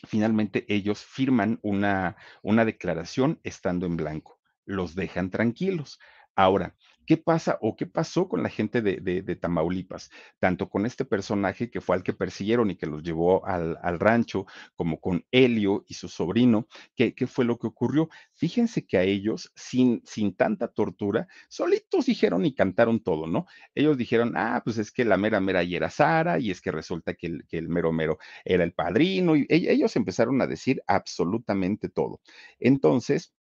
finalmente 0.06 0.66
ellos 0.74 1.04
firman 1.04 1.60
una, 1.62 2.16
una 2.42 2.66
declaración 2.66 3.40
estando 3.44 3.86
en 3.86 3.98
blanco. 3.98 4.40
Los 4.66 4.96
dejan 4.96 5.30
tranquilos. 5.30 6.00
Ahora, 6.36 6.76
¿Qué 7.08 7.16
pasa 7.16 7.58
o 7.62 7.78
qué 7.78 7.88
pasó 7.88 8.28
con 8.28 8.44
la 8.44 8.50
gente 8.50 8.82
de, 8.82 9.36
Tamaulipas? 9.38 10.12
Tanto 10.40 10.70
con 10.70 10.86
este 10.86 11.06
personaje 11.06 11.72
que 11.72 11.80
fue 11.80 11.96
al 11.96 12.04
que 12.04 12.12
persiguieron 12.12 12.70
y 12.70 12.76
que 12.76 12.86
los 12.86 13.02
llevó 13.02 13.46
al, 13.46 13.78
rancho, 13.98 14.46
como 14.76 15.00
con 15.00 15.26
Helio 15.32 15.86
y 15.88 15.94
su 15.94 16.10
sobrino. 16.10 16.68
¿Qué, 16.96 17.16
¿Qué, 17.16 17.26
fue 17.26 17.46
lo 17.46 17.58
que 17.58 17.68
ocurrió? 17.68 18.10
Fíjense 18.34 18.86
que 18.86 18.98
a 18.98 19.04
ellos, 19.04 19.54
sin, 19.56 20.02
sin 20.06 20.36
tanta 20.36 20.68
tortura, 20.68 21.28
solitos 21.48 22.08
dijeron 22.08 22.46
y 22.46 22.54
cantaron 22.54 23.02
todo, 23.02 23.26
¿no? 23.26 23.46
Ellos 23.74 23.98
dijeron, 23.98 24.34
ah, 24.36 24.62
pues 24.66 24.78
es 24.78 24.92
que 24.92 25.06
la 25.06 25.16
mera 25.16 25.40
mera 25.40 25.64
y 25.64 25.78
era 25.78 25.90
Sara, 25.90 26.40
y 26.40 26.52
es 26.52 26.60
que 26.60 26.74
resulta 26.74 27.14
que 27.14 27.28
el, 27.28 27.48
que 27.48 27.58
el 27.58 27.70
mero 27.70 27.94
mero 27.94 28.18
era 28.44 28.66
el 28.66 28.74
padrino, 28.74 29.38
y 29.38 29.48
ellos 29.50 29.96
empezaron 29.96 30.42
a 30.42 30.48
decir 30.48 30.84
absolutamente 30.88 31.88
todo. 31.88 32.20
Entonces, 32.60 33.34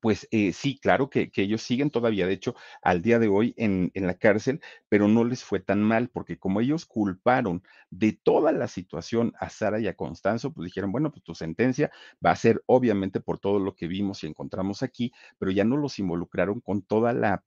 pues 0.00 0.28
eh, 0.30 0.52
sí, 0.52 0.78
claro 0.78 1.10
que, 1.10 1.30
ellos 1.36 1.62
siguen 1.62 1.90
todavía, 1.90 2.26
de 2.26 2.32
hecho, 2.34 2.54
al 2.82 3.02
día 3.02 3.18
de 3.18 3.28
hoy 3.28 3.54
en, 3.56 3.90
la 3.94 4.14
cárcel, 4.14 4.60
pero 4.88 5.08
no 5.08 5.24
les 5.24 5.44
fue 5.44 5.60
tan 5.60 5.82
mal, 5.82 6.08
porque 6.08 6.38
como 6.38 6.60
ellos 6.60 6.86
culparon 6.86 7.62
de 7.90 8.12
toda 8.12 8.52
la 8.52 8.68
situación 8.68 9.32
a 9.38 9.48
Sara 9.50 9.80
y 9.80 9.88
a 9.88 9.96
Constanzo, 9.96 10.52
pues 10.52 10.66
dijeron, 10.66 10.92
bueno, 10.92 11.10
pues 11.10 11.22
tu 11.24 11.34
sentencia 11.34 11.90
va 12.24 12.30
a 12.30 12.36
ser 12.36 12.62
obviamente 12.66 13.20
por 13.20 13.38
todo 13.38 13.58
lo 13.58 13.74
que 13.74 13.86
vimos 13.88 14.22
y 14.22 14.26
encontramos 14.26 14.82
aquí, 14.82 15.12
pero 15.38 15.50
ya 15.50 15.64
no 15.64 15.76
los 15.76 15.98
involucraron 15.98 16.60
con 16.60 16.82
toda 16.82 17.12
la, 17.12 17.42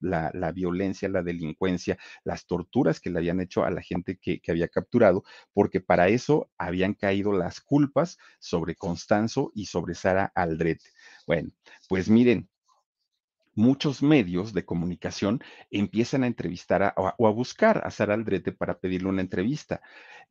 violencia, 0.53 1.09
la 1.09 1.23
delincuencia, 1.23 1.97
las 2.23 2.45
torturas 2.45 2.99
que 2.99 3.09
le 3.09 3.19
habían 3.19 3.41
hecho 3.41 3.63
a 3.63 3.71
la 3.71 3.81
gente 3.81 4.17
que, 4.17 4.39
que 4.39 4.51
había 4.51 4.67
capturado, 4.67 5.23
porque 5.53 5.81
para 5.81 6.07
eso 6.09 6.49
habían 6.57 6.93
caído 6.93 7.33
las 7.33 7.61
culpas 7.61 8.17
sobre 8.39 8.75
Constanzo 8.75 9.51
y 9.53 9.65
sobre 9.65 9.95
Sara 9.95 10.31
Aldrete. 10.35 10.89
Bueno, 11.27 11.51
pues 11.89 12.09
miren, 12.09 12.49
muchos 13.60 14.01
medios 14.01 14.53
de 14.53 14.64
comunicación 14.64 15.41
empiezan 15.70 16.24
a 16.24 16.28
entrevistar 16.28 16.93
o 16.95 17.28
a 17.28 17.32
buscar 17.32 17.86
a 17.86 17.91
Sara 17.91 18.14
Aldrete 18.14 18.53
para 18.53 18.80
pedirle 18.80 19.10
una 19.10 19.22
entrevista. 19.22 19.82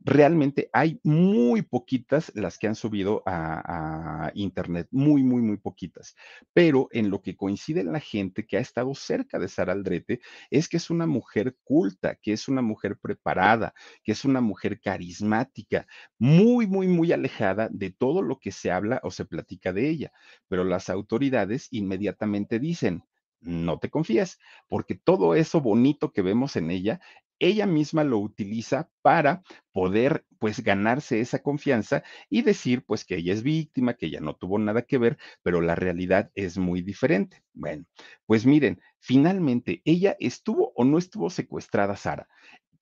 Realmente 0.00 0.70
hay 0.72 0.98
muy 1.02 1.62
poquitas 1.62 2.32
las 2.34 2.56
que 2.56 2.68
han 2.68 2.74
subido 2.74 3.22
a, 3.26 4.30
Internet, 4.34 4.88
muy, 4.90 5.22
muy, 5.22 5.42
muy 5.42 5.58
poquitas. 5.58 6.14
Pero 6.52 6.88
en 6.92 7.10
lo 7.10 7.20
que 7.20 7.36
coincide 7.36 7.84
la 7.84 8.00
gente 8.00 8.46
que 8.46 8.56
ha 8.56 8.60
estado 8.60 8.94
cerca 8.94 9.38
de 9.38 9.48
Sara 9.48 9.72
Aldrete 9.72 10.20
es 10.50 10.68
que 10.68 10.78
es 10.78 10.88
una 10.88 11.06
mujer 11.06 11.56
culta, 11.64 12.14
que 12.14 12.32
es 12.32 12.48
una 12.48 12.62
mujer 12.62 12.96
preparada, 12.98 13.74
que 14.02 14.12
es 14.12 14.24
una 14.24 14.40
mujer 14.40 14.80
carismática, 14.80 15.86
muy, 16.18 16.66
muy, 16.66 16.86
muy 16.86 17.12
alejada 17.12 17.68
de 17.70 17.90
todo 17.90 18.22
lo 18.22 18.38
que 18.38 18.52
se 18.52 18.70
habla 18.70 19.00
o 19.02 19.10
se 19.10 19.26
platica 19.26 19.72
de 19.72 19.88
ella. 19.88 20.12
Pero 20.48 20.64
las 20.64 20.88
autoridades 20.88 21.68
inmediatamente 21.72 22.58
dicen, 22.58 23.02
no 23.40 23.78
te 23.78 23.90
confíes, 23.90 24.38
porque 24.68 24.94
todo 24.94 25.34
eso 25.34 25.60
bonito 25.60 26.12
que 26.12 26.22
vemos 26.22 26.56
en 26.56 26.70
ella, 26.70 27.00
ella 27.40 27.66
misma 27.66 28.02
lo 28.02 28.18
utiliza 28.18 28.90
para 29.00 29.42
poder 29.72 30.24
pues 30.38 30.60
ganarse 30.62 31.20
esa 31.20 31.40
confianza 31.40 32.02
y 32.28 32.42
decir 32.42 32.84
pues 32.84 33.04
que 33.04 33.16
ella 33.16 33.32
es 33.32 33.42
víctima, 33.42 33.94
que 33.94 34.06
ella 34.06 34.20
no 34.20 34.34
tuvo 34.34 34.58
nada 34.58 34.82
que 34.82 34.98
ver, 34.98 35.18
pero 35.42 35.60
la 35.60 35.74
realidad 35.74 36.30
es 36.34 36.58
muy 36.58 36.82
diferente. 36.82 37.42
Bueno, 37.52 37.84
pues 38.26 38.44
miren, 38.44 38.80
finalmente 38.98 39.82
ella 39.84 40.16
estuvo 40.18 40.72
o 40.74 40.84
no 40.84 40.98
estuvo 40.98 41.30
secuestrada 41.30 41.96
Sara 41.96 42.28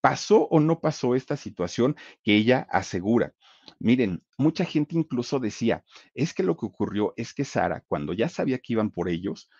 ¿pasó 0.00 0.46
o 0.48 0.60
no 0.60 0.80
pasó 0.80 1.16
esta 1.16 1.36
situación 1.36 1.96
que 2.22 2.36
ella 2.36 2.66
asegura? 2.70 3.34
Miren, 3.80 4.22
mucha 4.38 4.64
gente 4.64 4.94
incluso 4.94 5.40
decía, 5.40 5.84
es 6.14 6.32
que 6.32 6.44
lo 6.44 6.56
que 6.56 6.66
ocurrió 6.66 7.12
es 7.16 7.34
que 7.34 7.44
Sara, 7.44 7.82
cuando 7.88 8.12
ya 8.12 8.28
sabía 8.28 8.58
que 8.58 8.74
iban 8.74 8.90
por 8.92 9.08
ellos, 9.08 9.50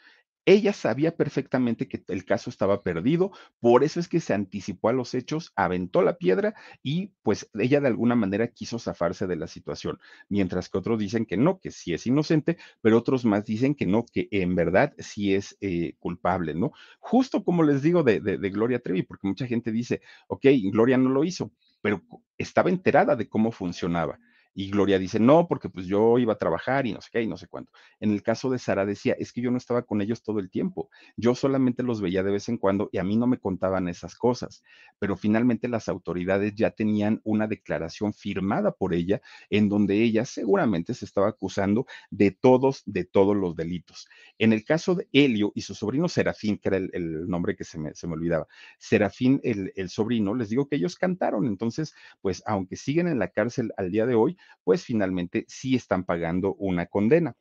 ella 0.47 0.73
sabía 0.73 1.17
perfectamente 1.17 1.89
que 1.89 2.05
el 2.09 2.25
caso 2.25 2.51
estaba 2.51 2.83
perdido, 2.83 3.33
por 3.61 3.85
eso 3.85 4.01
es 4.01 4.09
que 4.09 4.21
se 4.21 4.33
anticipó 4.35 4.89
a 4.89 4.93
los 4.93 5.15
hechos, 5.15 5.53
aventó 5.57 6.03
la 6.03 6.17
piedra 6.19 6.55
y 6.83 7.09
pues 7.23 7.51
ella 7.55 7.81
de 7.81 7.89
alguna 7.89 8.15
manera 8.15 8.49
quiso 8.49 8.79
zafarse 8.79 9.27
de 9.27 9.37
la 9.37 9.49
situación, 9.49 9.99
mientras 10.29 10.69
que 10.69 10.79
otros 10.79 10.99
dicen 10.99 11.27
que 11.27 11.37
no, 11.37 11.59
que 11.61 11.71
sí 11.71 11.93
es 11.95 12.07
inocente, 12.07 12.57
pero 12.81 12.99
otros 12.99 13.25
más 13.25 13.45
dicen 13.45 13.75
que 13.75 13.87
no, 13.87 14.07
que 14.07 14.29
en 14.31 14.55
verdad 14.55 14.95
sí 14.99 15.35
es 15.35 15.57
eh, 15.61 15.95
culpable, 15.99 16.55
¿no? 16.55 16.73
Justo 17.01 17.45
como 17.45 17.63
les 17.63 17.83
digo 17.83 18.03
de, 18.03 18.21
de, 18.21 18.39
de 18.39 18.51
Gloria 18.51 18.79
Trevi, 18.81 19.03
porque 19.03 19.27
mucha 19.29 19.47
gente 19.47 19.73
dice, 19.73 20.01
ok, 20.29 20.47
Gloria 20.73 20.97
no 20.99 21.11
lo 21.11 21.25
hizo, 21.25 21.53
pero 21.81 22.03
estaba 22.39 22.71
enterada 22.71 23.17
de 23.17 23.29
cómo 23.29 23.53
funcionaba. 23.53 24.19
Y 24.59 24.71
Gloria 24.71 24.99
dice, 24.99 25.21
no, 25.21 25.47
porque 25.49 25.69
pues 25.69 25.85
yo 25.87 26.19
iba 26.19 26.33
a 26.33 26.39
trabajar 26.39 26.87
y 26.87 26.95
no 26.95 27.03
sé 27.03 27.11
qué 27.13 27.21
y 27.21 27.27
no 27.27 27.37
sé 27.37 27.47
cuánto. 27.47 27.73
En 28.01 28.11
el 28.11 28.23
caso 28.23 28.49
de 28.49 28.59
Sara 28.59 28.87
decía, 28.87 29.15
es 29.19 29.31
que 29.35 29.43
yo 29.43 29.51
no 29.51 29.59
estaba 29.59 29.83
con 29.83 30.01
ellos 30.01 30.23
todo 30.23 30.39
el 30.41 30.49
tiempo, 30.49 30.89
yo 31.15 31.35
solamente 31.35 31.83
los 31.83 32.01
veía 32.01 32.23
de 32.23 32.31
vez 32.33 32.49
en 32.49 32.57
cuando 32.57 32.89
y 32.91 32.97
a 32.97 33.05
mí 33.05 33.19
no 33.19 33.27
me 33.27 33.39
contaban 33.39 33.87
esas 33.87 34.15
cosas. 34.15 34.63
Pero 34.99 35.15
finalmente 35.15 35.69
las 35.69 35.91
autoridades 35.91 36.55
ya 36.55 36.71
tenían 36.71 37.21
una 37.23 37.47
declaración 37.47 38.15
firmada 38.15 38.73
por 38.73 38.95
ella 38.95 39.21
en 39.51 39.69
donde 39.69 40.03
ella 40.03 40.25
seguramente 40.25 40.95
se 40.95 41.05
estaba 41.05 41.29
acusando 41.29 41.85
de 42.09 42.31
todos, 42.31 42.83
de 42.87 43.05
todos 43.05 43.37
los 43.37 43.57
delitos. 43.57 44.09
En 44.39 44.55
el 44.55 44.65
caso 44.65 44.95
de 44.95 45.07
Helio 45.13 45.53
y 45.55 45.61
su 45.61 45.75
sobrino 45.75 46.09
Serafín, 46.09 46.57
que 46.57 46.71
era 46.71 46.79
el, 46.79 46.89
el 46.95 47.29
nombre 47.29 47.57
que 47.57 47.65
se 47.65 47.79
me, 47.79 47.95
se 47.95 48.07
me 48.07 48.15
olvidaba, 48.15 48.47
Serafín, 48.79 49.39
el, 49.45 49.71
el 49.77 49.91
sobrino, 49.91 50.35
les 50.35 50.49
digo 50.49 50.67
que 50.67 50.77
ellos 50.77 50.97
cantaron. 50.97 51.47
Entonces, 51.47 51.95
pues 52.23 52.43
aunque 52.47 52.77
siguen 52.77 53.07
en 53.07 53.19
la 53.19 53.29
cárcel 53.29 53.71
al 53.77 53.91
día 53.91 54.07
de 54.07 54.15
hoy, 54.15 54.39
pues 54.65 54.85
finalmente 54.85 55.45
sí 55.49 55.77
están 55.77 56.05
pagando 56.05 56.55
una 56.55 56.87
condena. 56.87 57.35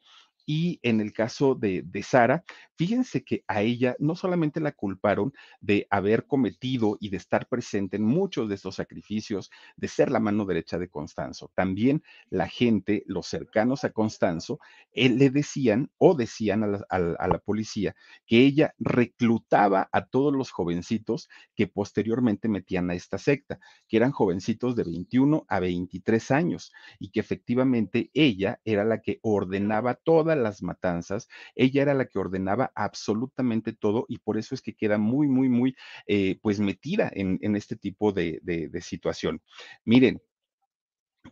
Y 0.46 0.80
en 0.84 1.02
el 1.02 1.12
caso 1.12 1.56
de, 1.56 1.82
de, 1.84 2.04
Sara, 2.04 2.44
fíjense 2.76 3.24
que 3.24 3.44
a 3.48 3.62
ella 3.62 3.96
no 4.00 4.16
solamente 4.16 4.60
la 4.60 4.74
culparon 4.74 5.34
de 5.60 5.88
haber 5.90 6.28
cometido 6.28 6.98
y 7.00 7.10
de 7.10 7.18
estar 7.18 7.48
presente 7.48 7.98
en 7.98 8.04
muchos 8.04 8.48
de 8.48 8.56
estos 8.56 8.76
sacrificios, 8.76 9.50
de 9.76 9.88
ser 9.88 10.12
la 10.12 10.20
mano 10.20 10.46
derecha 10.46 10.78
de 10.78 10.90
Constanzo, 10.90 11.52
también 11.56 12.04
la 12.30 12.48
gente, 12.48 13.04
los 13.08 13.26
cercanos 13.28 13.84
a 13.84 13.92
Constanzo, 13.92 14.60
eh, 14.92 15.10
le 15.10 15.30
decían 15.30 15.90
o 15.98 16.16
decían 16.16 16.64
a 16.64 16.68
la, 16.68 16.86
a, 16.90 16.98
a 16.98 17.28
la, 17.28 17.40
policía 17.40 17.96
que 18.26 18.40
ella 18.40 18.74
reclutaba 18.80 19.90
a 19.92 20.06
todos 20.06 20.34
los 20.34 20.52
jovencitos 20.52 21.30
que 21.56 21.68
posteriormente 21.68 22.48
metían 22.48 22.90
a 22.90 22.96
esta 22.96 23.18
secta, 23.18 23.60
que 23.88 23.98
eran 23.98 24.12
jovencitos 24.12 24.76
de 24.76 24.84
21 24.84 25.46
a 25.48 25.60
23 25.60 26.32
años 26.32 26.72
y 27.00 27.10
que 27.10 27.20
efectivamente 27.20 28.10
ella 28.14 28.60
era 28.64 28.84
la 28.84 29.02
que 29.02 29.20
ordenaba 29.22 29.96
toda 29.96 30.35
las 30.36 30.62
matanzas, 30.64 31.28
ella 31.56 31.82
era 31.82 31.94
la 31.94 32.06
que 32.06 32.20
ordenaba 32.20 32.72
absolutamente 32.76 33.74
todo 33.74 34.06
y 34.08 34.20
por 34.20 34.38
eso 34.38 34.56
es 34.56 34.62
que 34.62 34.76
queda 34.76 34.98
muy, 34.98 35.28
muy, 35.28 35.50
muy, 35.50 35.76
eh, 36.08 36.40
pues 36.42 36.60
metida 36.60 37.10
en, 37.14 37.56
este 37.56 37.76
tipo 37.76 38.12
de, 38.12 38.40
de, 38.44 38.70
de 38.70 38.82
situación. 38.82 39.42
Miren, 39.86 40.22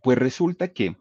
pues 0.02 0.18
resulta 0.18 0.74
que 0.74 0.96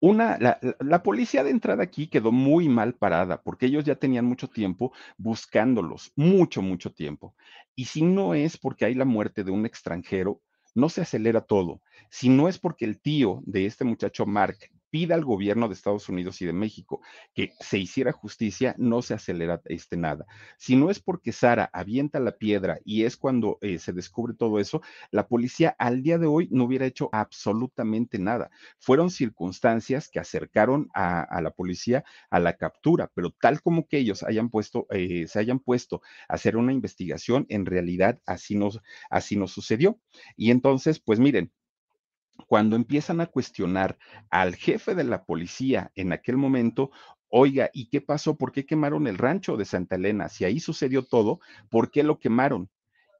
una, 0.00 0.36
la, 0.38 0.58
la, 0.80 1.02
policía 1.02 1.42
de 1.42 1.50
entrada 1.50 1.82
aquí 1.82 2.08
quedó 2.08 2.30
muy 2.30 2.68
mal 2.68 2.94
parada 2.94 3.42
porque 3.42 3.66
ellos 3.66 3.84
ya 3.84 3.94
tenían 3.96 4.26
mucho 4.26 4.48
tiempo 4.48 4.92
buscándolos, 5.16 6.12
mucho, 6.16 6.60
mucho 6.60 6.92
tiempo. 6.92 7.34
Y 7.74 7.86
si 7.86 8.02
no 8.02 8.34
es 8.34 8.58
porque 8.58 8.84
hay 8.84 8.94
la 8.94 9.06
muerte 9.06 9.42
de 9.42 9.50
un 9.50 9.64
extranjero, 9.64 10.42
no 10.74 10.90
se 10.90 11.00
acelera 11.00 11.40
todo. 11.40 11.80
Si 12.10 12.28
no 12.28 12.48
es 12.48 12.58
porque 12.58 12.84
el 12.84 13.00
tío 13.00 13.42
de 13.46 13.64
este 13.64 13.84
muchacho 13.84 14.26
Mark 14.26 14.58
pida 14.96 15.14
al 15.14 15.26
gobierno 15.26 15.68
de 15.68 15.74
Estados 15.74 16.08
Unidos 16.08 16.40
y 16.40 16.46
de 16.46 16.54
México 16.54 17.02
que 17.34 17.52
se 17.60 17.76
hiciera 17.76 18.12
justicia, 18.12 18.74
no 18.78 19.02
se 19.02 19.12
acelera 19.12 19.60
este 19.66 19.98
nada. 19.98 20.24
Si 20.56 20.74
no 20.74 20.88
es 20.88 21.00
porque 21.00 21.32
Sara 21.32 21.68
avienta 21.74 22.18
la 22.18 22.38
piedra 22.38 22.78
y 22.82 23.04
es 23.04 23.18
cuando 23.18 23.58
eh, 23.60 23.78
se 23.78 23.92
descubre 23.92 24.32
todo 24.32 24.58
eso, 24.58 24.80
la 25.10 25.28
policía 25.28 25.76
al 25.78 26.02
día 26.02 26.16
de 26.16 26.26
hoy 26.26 26.48
no 26.50 26.64
hubiera 26.64 26.86
hecho 26.86 27.10
absolutamente 27.12 28.18
nada. 28.18 28.50
Fueron 28.78 29.10
circunstancias 29.10 30.08
que 30.08 30.18
acercaron 30.18 30.88
a, 30.94 31.42
la 31.42 31.50
policía 31.50 32.02
a 32.30 32.40
la 32.40 32.56
captura, 32.56 33.10
pero 33.12 33.32
tal 33.38 33.60
como 33.60 33.86
que 33.86 33.98
ellos 33.98 34.22
hayan 34.22 34.48
puesto, 34.48 34.86
eh, 34.92 35.26
se 35.28 35.38
hayan 35.38 35.58
puesto 35.58 36.00
a 36.26 36.36
hacer 36.36 36.56
una 36.56 36.72
investigación, 36.72 37.44
en 37.50 37.66
realidad 37.66 38.18
así 38.24 38.54
nos, 38.54 38.80
así 39.10 39.36
nos 39.36 39.50
sucedió. 39.50 40.00
Y 40.38 40.50
entonces, 40.52 41.00
pues 41.00 41.20
miren, 41.20 41.52
cuando 42.46 42.76
empiezan 42.76 43.20
a 43.20 43.26
cuestionar 43.26 43.98
al 44.30 44.54
jefe 44.56 44.94
de 44.94 45.04
la 45.04 45.24
policía 45.24 45.92
en 45.94 46.12
aquel 46.12 46.36
momento, 46.36 46.90
oiga, 47.28 47.70
¿y 47.72 47.88
qué 47.88 48.00
pasó? 48.00 48.36
¿Por 48.36 48.52
qué 48.52 48.66
quemaron 48.66 49.06
el 49.06 49.18
rancho 49.18 49.56
de 49.56 49.64
Santa 49.64 49.96
Elena? 49.96 50.28
Si 50.28 50.44
ahí 50.44 50.60
sucedió 50.60 51.02
todo, 51.04 51.40
¿por 51.70 51.90
qué 51.90 52.02
lo 52.02 52.18
quemaron? 52.18 52.70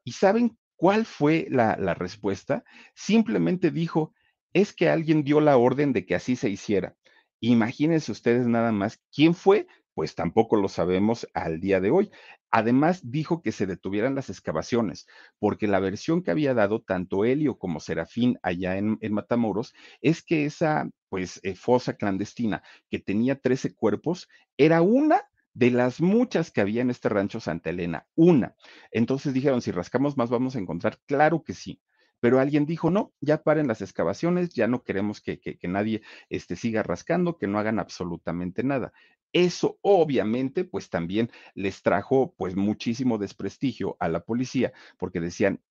¿Y 0.03 0.13
saben 0.13 0.57
cuál 0.75 1.05
fue 1.05 1.47
la, 1.49 1.75
la 1.77 1.93
respuesta? 1.93 2.63
Simplemente 2.93 3.71
dijo, 3.71 4.13
es 4.53 4.73
que 4.73 4.89
alguien 4.89 5.23
dio 5.23 5.41
la 5.41 5.57
orden 5.57 5.93
de 5.93 6.05
que 6.05 6.15
así 6.15 6.35
se 6.35 6.49
hiciera. 6.49 6.95
Imagínense 7.39 8.11
ustedes 8.11 8.47
nada 8.47 8.71
más 8.71 8.99
quién 9.13 9.33
fue, 9.35 9.67
pues 9.93 10.15
tampoco 10.15 10.57
lo 10.57 10.69
sabemos 10.69 11.27
al 11.33 11.59
día 11.59 11.79
de 11.79 11.91
hoy. 11.91 12.11
Además, 12.51 13.01
dijo 13.03 13.41
que 13.41 13.51
se 13.51 13.65
detuvieran 13.65 14.15
las 14.15 14.29
excavaciones, 14.29 15.05
porque 15.39 15.67
la 15.67 15.79
versión 15.79 16.23
que 16.23 16.31
había 16.31 16.53
dado 16.53 16.81
tanto 16.81 17.25
Helio 17.25 17.57
como 17.57 17.79
Serafín 17.79 18.39
allá 18.41 18.77
en, 18.77 18.97
Matamoros 19.11 19.73
es 20.01 20.23
que 20.23 20.45
esa, 20.45 20.89
pues, 21.09 21.39
eh, 21.43 21.55
fosa 21.55 21.93
clandestina 21.93 22.63
que 22.89 22.99
tenía 22.99 23.39
13 23.39 23.75
cuerpos 23.75 24.29
era 24.57 24.81
una 24.81 25.21
de 25.53 25.71
las 25.71 26.01
muchas 26.01 26.51
que 26.51 26.61
había 26.61 26.81
en 26.81 26.91
este 26.91 27.09
rancho 27.09 27.39
Santa 27.39 27.71
Elena, 27.71 28.07
una. 28.15 28.55
Entonces 28.91 29.33
dijeron, 29.33 29.61
si 29.61 29.71
rascamos 29.71 30.15
más 30.15 30.29
vamos 30.29 30.55
a 30.55 30.59
encontrar, 30.59 30.99
claro 31.05 31.43
que 31.43 31.53
sí 31.53 31.81
pero 32.19 32.39
alguien 32.39 32.65
dijo, 32.65 32.89
no, 32.89 33.13
ya 33.21 33.43
paren 33.43 33.67
las 33.67 33.81
excavaciones, 33.81 34.49
ya 34.49 34.67
no 34.67 34.83
queremos 34.83 35.21
que, 35.21 35.39
que, 35.39 35.57
que 35.57 35.67
nadie 35.67 36.01
este, 36.29 36.55
siga 36.55 36.83
rascando, 36.83 37.37
que 37.37 37.47
no 37.47 37.59
hagan 37.59 37.79
absolutamente 37.79 38.63
nada. 38.63 38.91
Eso 39.37 39.77
obviamente 39.83 40.63
pues 40.63 40.89
también 40.89 41.29
les 41.53 41.83
trajo 41.83 42.33
pues 42.39 42.55
muchísimo 42.55 43.19
desprestigio 43.19 43.95
a 43.99 44.09
la 44.09 44.21
policía 44.21 44.73
porque 44.97 45.21
decían, 45.21 45.61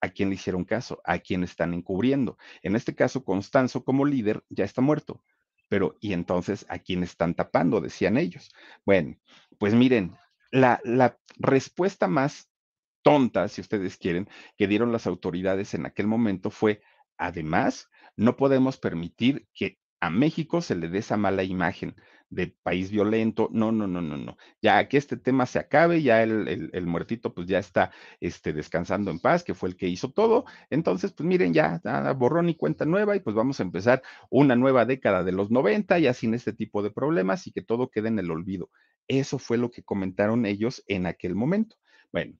¿a 0.00 0.08
quién 0.08 0.28
le 0.28 0.34
hicieron 0.34 0.64
caso? 0.64 1.00
¿A 1.04 1.20
quién 1.20 1.44
están 1.44 1.72
encubriendo? 1.72 2.36
En 2.62 2.74
este 2.74 2.96
caso, 2.96 3.22
Constanzo 3.22 3.84
como 3.84 4.04
líder 4.04 4.42
ya 4.48 4.64
está 4.64 4.82
muerto. 4.82 5.22
Pero, 5.68 5.96
¿y 6.00 6.14
entonces 6.14 6.66
a 6.68 6.80
quién 6.80 7.04
están 7.04 7.34
tapando? 7.34 7.80
Decían 7.80 8.16
ellos. 8.16 8.52
Bueno, 8.84 9.16
pues 9.58 9.72
miren, 9.72 10.16
la, 10.50 10.80
la 10.82 11.16
respuesta 11.36 12.08
más 12.08 12.50
tonta, 13.02 13.46
si 13.46 13.60
ustedes 13.60 13.98
quieren, 13.98 14.28
que 14.56 14.66
dieron 14.66 14.90
las 14.90 15.06
autoridades 15.06 15.74
en 15.74 15.86
aquel 15.86 16.08
momento 16.08 16.50
fue, 16.50 16.82
además, 17.18 17.88
no 18.16 18.36
podemos 18.36 18.78
permitir 18.78 19.46
que 19.54 19.78
a 20.00 20.10
México 20.10 20.60
se 20.60 20.74
le 20.74 20.88
dé 20.88 20.98
esa 20.98 21.16
mala 21.16 21.44
imagen 21.44 21.94
de 22.30 22.48
país 22.62 22.90
violento. 22.90 23.48
No, 23.52 23.72
no, 23.72 23.86
no, 23.86 24.02
no, 24.02 24.16
no. 24.16 24.36
Ya 24.60 24.88
que 24.88 24.96
este 24.96 25.16
tema 25.16 25.46
se 25.46 25.58
acabe, 25.58 26.02
ya 26.02 26.22
el, 26.22 26.70
el, 26.72 26.86
muertito 26.86 27.34
pues 27.34 27.46
ya 27.46 27.58
está 27.58 27.92
este, 28.20 28.52
descansando 28.52 29.10
en 29.10 29.20
paz, 29.20 29.44
que 29.44 29.54
fue 29.54 29.68
el 29.68 29.76
que 29.76 29.88
hizo 29.88 30.10
todo. 30.10 30.44
Entonces, 30.70 31.12
pues 31.12 31.26
miren, 31.26 31.52
ya 31.54 31.80
nada, 31.84 32.12
borrón 32.12 32.48
y 32.48 32.56
cuenta 32.56 32.84
nueva 32.84 33.16
y 33.16 33.20
pues 33.20 33.36
vamos 33.36 33.60
a 33.60 33.62
empezar 33.62 34.02
una 34.30 34.56
nueva 34.56 34.84
década 34.84 35.24
de 35.24 35.32
los 35.32 35.50
90 35.50 35.98
ya 35.98 36.14
sin 36.14 36.34
este 36.34 36.52
tipo 36.52 36.82
de 36.82 36.90
problemas 36.90 37.46
y 37.46 37.52
que 37.52 37.62
todo 37.62 37.90
quede 37.90 38.08
en 38.08 38.18
el 38.18 38.30
olvido. 38.30 38.70
Eso 39.08 39.38
fue 39.38 39.58
lo 39.58 39.70
que 39.70 39.82
comentaron 39.82 40.46
ellos 40.46 40.82
en 40.88 41.06
aquel 41.06 41.34
momento. 41.34 41.76
Bueno, 42.12 42.34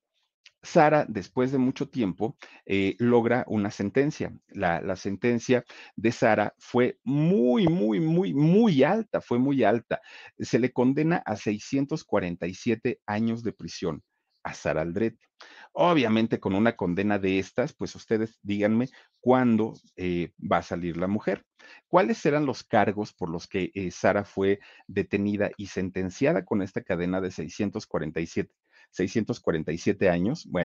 Sara, 0.66 1.06
después 1.08 1.52
de 1.52 1.58
mucho 1.58 1.88
tiempo, 1.88 2.36
eh, 2.66 2.96
logra 2.98 3.44
una 3.46 3.70
sentencia. 3.70 4.32
La, 4.48 4.96
sentencia 4.96 5.64
de 5.94 6.12
Sara 6.12 6.54
fue 6.58 6.98
muy, 7.04 7.66
muy, 7.68 8.00
muy, 8.00 8.34
muy 8.34 8.82
alta, 8.82 9.20
fue 9.20 9.38
muy 9.38 9.64
alta. 9.64 10.00
Se 10.38 10.58
le 10.58 10.72
condena 10.72 11.22
a 11.24 11.36
647 11.36 13.00
años 13.06 13.42
de 13.42 13.52
prisión 13.52 14.02
a 14.42 14.54
Sara 14.54 14.82
Aldrete. 14.82 15.24
Obviamente 15.72 16.40
con 16.40 16.54
una 16.54 16.76
condena 16.76 17.18
de 17.18 17.38
estas, 17.38 17.72
pues 17.72 17.94
ustedes 17.94 18.38
díganme 18.42 18.88
cuándo 19.20 19.74
eh, 19.96 20.32
va 20.40 20.58
a 20.58 20.62
salir 20.62 20.96
la 20.96 21.06
mujer. 21.06 21.44
¿Cuáles 21.88 22.24
eran 22.26 22.46
los 22.46 22.64
cargos 22.64 23.12
por 23.12 23.30
los 23.30 23.46
que 23.46 23.70
eh, 23.74 23.90
Sara 23.90 24.24
fue 24.24 24.60
detenida 24.86 25.50
y 25.56 25.66
sentenciada 25.68 26.44
con 26.44 26.62
esta 26.62 26.82
cadena 26.82 27.20
de 27.20 27.30
647 27.30 28.52
647 28.90 30.08
años. 30.08 30.46
Bueno. 30.48 30.65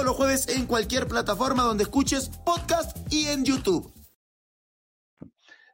todos 0.01 0.17
los 0.17 0.17
jueves 0.17 0.47
en 0.57 0.65
cualquier 0.65 1.07
plataforma 1.07 1.61
donde 1.61 1.83
escuches 1.83 2.29
podcast 2.43 2.97
y 3.13 3.27
en 3.27 3.45
YouTube. 3.45 3.93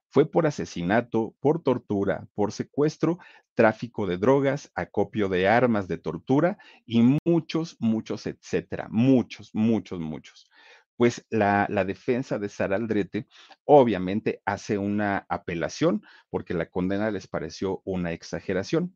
Fue 0.09 0.29
por 0.29 0.45
asesinato, 0.45 1.33
por 1.39 1.63
tortura, 1.63 2.27
por 2.35 2.51
secuestro, 2.51 3.19
tráfico 3.53 4.05
de 4.05 4.17
drogas, 4.17 4.69
acopio 4.75 5.29
de 5.29 5.47
armas 5.47 5.87
de 5.87 5.97
tortura 5.97 6.57
y 6.85 7.17
muchos, 7.25 7.77
muchos, 7.79 8.27
etcétera. 8.27 8.89
Muchos, 8.91 9.51
muchos, 9.53 10.01
muchos. 10.01 10.49
Pues 10.97 11.25
la, 11.29 11.65
la 11.69 11.85
defensa 11.85 12.37
de 12.37 12.49
Sara 12.49 12.75
Aldrete 12.75 13.27
obviamente 13.63 14.41
hace 14.43 14.77
una 14.77 15.25
apelación 15.29 16.03
porque 16.29 16.53
la 16.53 16.69
condena 16.69 17.11
les 17.11 17.27
pareció 17.27 17.81
una 17.85 18.11
exageración. 18.11 18.93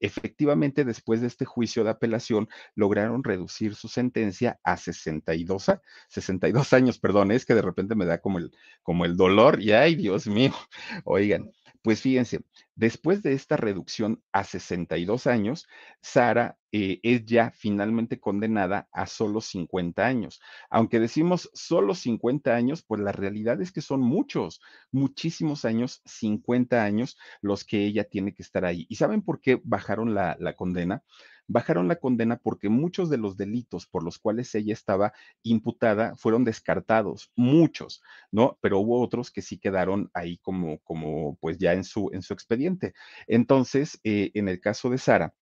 Efectivamente, 0.00 0.84
después 0.84 1.20
de 1.20 1.26
este 1.28 1.44
juicio 1.44 1.84
de 1.84 1.90
apelación, 1.90 2.48
lograron 2.74 3.24
reducir 3.24 3.74
su 3.74 3.88
sentencia 3.88 4.58
a 4.62 4.76
62, 4.76 5.72
62 6.08 6.72
años, 6.72 6.98
perdón, 6.98 7.30
es 7.30 7.46
que 7.46 7.54
de 7.54 7.62
repente 7.62 7.94
me 7.94 8.06
da 8.06 8.18
como 8.18 8.38
el, 8.38 8.52
como 8.82 9.04
el 9.04 9.16
dolor 9.16 9.62
y 9.62 9.72
ay, 9.72 9.94
Dios 9.94 10.26
mío, 10.26 10.52
oigan, 11.04 11.50
pues 11.84 12.00
fíjense, 12.00 12.40
después 12.74 13.22
de 13.22 13.34
esta 13.34 13.58
reducción 13.58 14.22
a 14.32 14.44
62 14.44 15.26
años, 15.26 15.66
Sara 16.00 16.58
eh, 16.72 16.98
es 17.02 17.26
ya 17.26 17.50
finalmente 17.50 18.18
condenada 18.18 18.88
a 18.90 19.06
solo 19.06 19.42
50 19.42 20.06
años. 20.06 20.40
Aunque 20.70 20.98
decimos 20.98 21.50
solo 21.52 21.94
50 21.94 22.56
años, 22.56 22.82
pues 22.82 23.02
la 23.02 23.12
realidad 23.12 23.60
es 23.60 23.70
que 23.70 23.82
son 23.82 24.00
muchos, 24.00 24.62
muchísimos 24.92 25.66
años, 25.66 26.00
50 26.06 26.82
años 26.84 27.18
los 27.42 27.64
que 27.64 27.84
ella 27.84 28.04
tiene 28.04 28.32
que 28.32 28.42
estar 28.42 28.64
ahí. 28.64 28.86
¿Y 28.88 28.96
saben 28.96 29.20
por 29.20 29.42
qué 29.42 29.60
bajaron 29.62 30.14
la, 30.14 30.38
la 30.40 30.54
condena? 30.56 31.02
Bajaron 31.46 31.88
la 31.88 31.96
condena 31.96 32.36
porque 32.36 32.68
muchos 32.68 33.10
de 33.10 33.18
los 33.18 33.36
delitos 33.36 33.86
por 33.86 34.02
los 34.02 34.18
cuales 34.18 34.54
ella 34.54 34.72
estaba 34.72 35.12
imputada 35.42 36.16
fueron 36.16 36.44
descartados, 36.44 37.30
muchos, 37.36 38.02
¿no? 38.30 38.58
Pero 38.60 38.78
hubo 38.80 39.00
otros 39.00 39.30
que 39.30 39.42
sí 39.42 39.58
quedaron 39.58 40.10
ahí 40.14 40.38
como, 40.38 40.78
como 40.80 41.36
pues 41.40 41.58
ya 41.58 41.72
en 41.72 41.84
su, 41.84 42.10
en 42.12 42.22
su 42.22 42.34
expediente. 42.34 42.94
Entonces, 43.26 44.00
eh, 44.04 44.30
en 44.34 44.48
el 44.48 44.60
caso 44.60 44.90
de 44.90 44.98
Sara, 44.98 45.34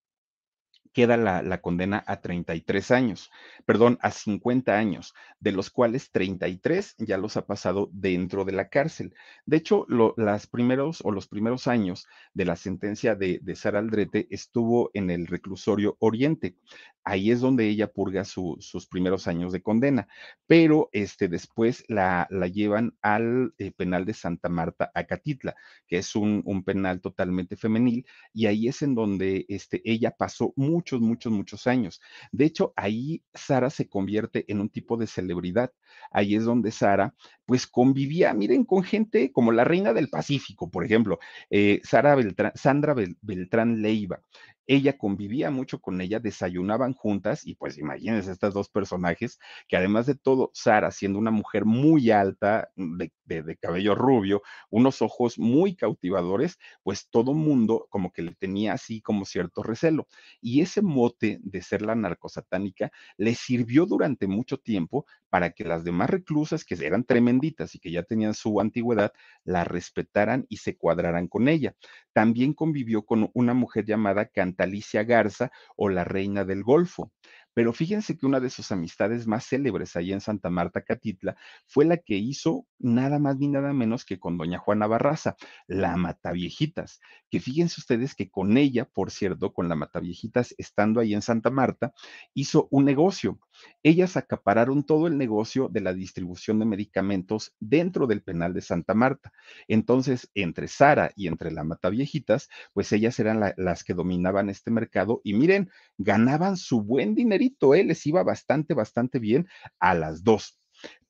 queda 0.93 1.16
la, 1.16 1.43
la, 1.43 1.61
condena 1.61 2.05
a 2.07 2.20
33 2.20 2.90
años, 2.90 3.30
perdón, 3.64 3.99
a 4.03 4.11
50 4.11 4.76
años, 4.76 5.14
de 5.40 5.53
los 5.53 5.70
cuales 5.70 6.11
33 6.11 6.97
ya 6.99 7.18
los 7.18 7.36
ha 7.36 7.47
pasado 7.47 7.88
dentro 7.93 8.45
de 8.45 8.53
la 8.53 8.68
cárcel. 8.68 9.14
De 9.47 9.57
hecho, 9.57 9.84
lo, 9.88 10.14
las 10.16 10.47
primeros 10.47 11.01
o 11.05 11.11
los 11.11 11.26
primeros 11.28 11.66
años 11.66 12.07
de 12.34 12.45
la 12.45 12.57
sentencia 12.57 13.14
de, 13.14 13.40
de 13.43 13.57
Sara 13.57 13.78
Aldrete 13.78 14.26
estuvo 14.30 14.90
en 14.95 15.11
el 15.11 15.26
reclusorio 15.26 15.97
Oriente 16.01 16.57
ahí 17.05 17.30
es 17.30 17.40
donde 17.40 17.68
ella 17.68 17.93
purga 17.93 18.24
su, 18.24 18.57
sus 18.61 18.86
primeros 18.86 19.26
años 19.26 19.53
de 19.53 19.62
condena, 19.62 20.09
pero 20.47 20.88
este, 20.93 21.28
después 21.28 21.84
la, 21.88 22.26
la 22.30 22.47
llevan 22.47 22.97
al 23.03 23.55
eh, 23.59 23.72
penal 23.72 24.05
de 24.05 24.14
Santa 24.14 24.49
Marta, 24.49 24.90
Acatitla, 24.95 25.55
que 25.86 25.99
es 25.99 26.14
un, 26.14 26.43
un, 26.45 26.62
penal 26.64 27.01
totalmente 27.01 27.57
femenil, 27.57 28.07
y 28.32 28.47
ahí 28.47 28.68
es 28.68 28.82
en 28.82 28.95
donde 28.95 29.45
este, 29.49 29.82
ella 29.84 30.12
pasó 30.12 30.53
muchos, 30.83 31.01
muchos, 31.01 31.33
muchos 31.33 31.66
años. 31.68 32.01
De 32.33 32.45
hecho, 32.45 32.72
ahí 32.76 33.22
Sara 33.33 33.70
se 33.70 33.89
convierte 33.89 34.45
en 34.49 34.61
un 34.61 34.68
tipo 34.68 34.97
de 34.97 35.07
celebridad. 35.07 35.72
Ahí 36.11 36.35
es 36.35 36.45
donde 36.45 36.72
Sara, 36.72 37.14
pues 37.47 37.66
convivía, 37.68 38.35
miren, 38.35 38.64
con 38.64 38.83
gente 38.83 39.30
como 39.30 39.53
la 39.53 39.62
reina 39.64 39.93
del 39.93 40.09
Pacífico, 40.09 40.70
por 40.70 40.85
ejemplo, 40.85 41.20
eh, 41.51 41.80
Sara 41.85 42.16
Beltrán, 42.16 42.53
Sandra 42.57 42.95
Beltrán 43.20 43.80
Leiva, 43.80 44.20
ella 44.66 44.97
convivía 44.97 45.51
mucho 45.51 45.80
con 45.80 46.01
ella, 46.01 46.20
desayunaban 46.20 46.95
juntas 46.95 47.47
y 47.47 47.55
pues 47.55 47.78
imagínense 47.78 48.33
estos 48.33 48.55
dos 48.55 48.68
personajes 48.68 49.39
que 49.68 49.76
además 49.76 50.07
de 50.07 50.14
todo, 50.14 50.51
Sara 50.55 50.91
siendo 50.91 51.18
una 51.18 51.30
mujer 51.30 51.64
muy 51.64 52.11
alta, 52.11 52.70
de, 52.76 53.12
de, 53.41 53.57
cabello 53.57 53.95
rubio, 53.95 54.43
unos 54.68 55.01
ojos 55.01 55.39
muy 55.39 55.74
cautivadores, 55.74 56.59
pues 56.83 57.09
todo 57.09 57.33
mundo 57.33 57.87
como 57.89 58.12
que 58.12 58.22
le 58.22 58.35
tenía 58.35 58.74
así 58.74 59.01
como 59.01 59.24
cierto 59.24 59.62
recelo. 59.62 60.09
Y 60.41 60.61
ese 60.61 60.83
mote 60.83 61.39
de 61.43 61.62
ser 61.62 61.83
la 61.83 61.95
narcosatánica 61.95 62.91
le 63.16 63.35
sirvió 63.35 63.87
durante 63.87 64.26
mucho 64.26 64.59
tiempo 64.59 65.07
para 65.30 65.51
que 65.51 65.64
las 65.64 65.85
demás 65.85 66.11
reclusas, 66.11 66.64
que 66.64 66.74
eran 66.85 67.05
tremenditas 67.05 67.74
y 67.74 67.78
que 67.78 67.91
ya 67.91 68.03
tenían 68.03 68.35
su 68.35 68.61
antigüedad, 68.61 69.12
la 69.45 69.64
respetaran 69.64 70.45
y 70.49 70.59
se 70.59 70.76
cuadraran 70.76 71.28
con 71.28 71.49
ella. 71.49 71.74
También 72.12 72.53
convivió 72.53 73.07
con 73.07 73.30
una 73.33 73.55
mujer 73.55 73.87
llamada 73.87 74.26
Cantalicia 74.26 75.05
Garza 75.05 75.51
o 75.76 75.89
la 75.89 76.05
Reina 76.05 76.45
del 76.45 76.62
Golfo. 76.62 77.12
Pero 77.55 77.73
fíjense 77.73 78.17
que 78.17 78.27
una 78.27 78.41
de 78.41 78.51
sus 78.51 78.73
amistades 78.73 79.27
más 79.27 79.47
célebres 79.47 79.97
allá 79.97 80.15
en 80.15 80.21
Santa 80.21 80.51
Marta, 80.51 80.83
Catitla, 80.83 81.37
fue 81.67 81.85
la 81.85 81.97
que 81.99 82.17
hizo 82.17 82.67
nada 82.79 83.19
más 83.19 83.39
ni 83.39 83.49
nada 83.49 83.73
menos 83.73 84.05
que 84.05 84.19
con 84.19 84.39
doña 84.39 84.59
Juana 84.59 84.87
Barraza, 84.87 85.37
la 85.67 85.97
Mataviejitas, 85.97 87.01
que 87.31 87.41
fíjense 87.41 87.81
ustedes 87.81 88.15
que 88.15 88.31
con 88.31 88.57
ella, 88.57 88.85
por 88.85 89.11
cierto, 89.11 89.53
con 89.53 89.69
la 89.69 89.77
Mataviejitas, 89.77 90.55
estando 90.59 91.01
ahí 91.01 91.15
en 91.15 91.23
Santa 91.23 91.51
Marta, 91.51 91.93
hizo 92.35 92.69
un 92.71 92.85
negocio. 92.85 93.39
Ellas 93.83 94.17
acapararon 94.17 94.85
todo 94.85 95.07
el 95.07 95.19
negocio 95.19 95.69
de 95.69 95.81
la 95.81 95.93
distribución 95.93 96.59
de 96.59 96.67
medicamentos 96.67 97.55
dentro 97.61 98.07
del 98.07 98.23
penal 98.23 98.55
de 98.55 98.61
Santa 98.61 98.95
Marta. 98.95 99.33
Entonces, 99.69 100.31
entre 100.35 100.69
Sara 100.69 101.11
y 101.17 101.27
entre 101.27 101.51
la 101.51 101.65
Mataviejitas, 101.65 102.49
pues 102.73 102.93
ellas 102.93 103.19
eran 103.19 103.41
la, 103.41 103.55
las 103.57 103.85
que 103.85 103.95
dominaban 103.95 104.49
este 104.49 104.71
mercado 104.71 105.21
y 105.25 105.35
miren, 105.35 105.71
ganaban 105.99 106.57
su 106.57 106.83
buen 106.83 107.15
dinerito, 107.15 107.75
¿eh? 107.75 107.85
les 107.85 108.07
iba 108.07 108.23
bastante, 108.23 108.75
bastante 108.75 109.19
bien 109.19 109.49
a 109.79 109.95
las 109.95 110.25
dos. 110.25 110.59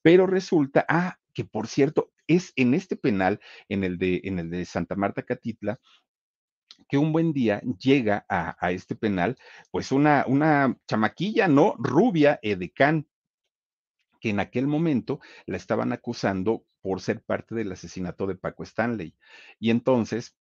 Pero 0.03 0.27
resulta, 0.27 0.85
ah, 0.89 1.17
que 1.33 1.45
por 1.45 1.67
cierto, 1.67 2.13
es 2.27 2.53
en 2.57 2.75
este 2.75 2.97
penal, 2.97 3.41
en 3.69 3.85
el 3.85 3.99
de, 3.99 4.21
en 4.25 4.39
el 4.39 4.51
de 4.51 4.65
Santa 4.65 4.95
Marta 4.97 5.23
Catitla, 5.23 5.81
que 6.93 6.99
un 6.99 7.11
buen 7.11 7.33
día 7.33 7.63
llega 7.81 8.27
a, 8.29 8.55
a 8.61 8.71
este 8.71 8.95
penal, 8.95 9.39
pues 9.71 9.93
una, 9.93 10.27
una 10.29 10.77
chamaquilla, 10.87 11.49
¿no? 11.49 11.75
Rubia, 11.79 12.39
edecán, 12.43 13.09
que 14.21 14.29
en 14.29 14.41
aquel 14.41 14.67
momento 14.67 15.19
la 15.47 15.57
estaban 15.57 15.95
acusando 15.95 16.67
por 16.83 17.01
ser 17.01 17.23
parte 17.23 17.55
del 17.55 17.73
asesinato 17.73 18.27
de 18.27 18.35
Paco 18.35 18.63
Stanley. 18.63 19.17
Y 19.59 19.71
entonces, 19.71 20.37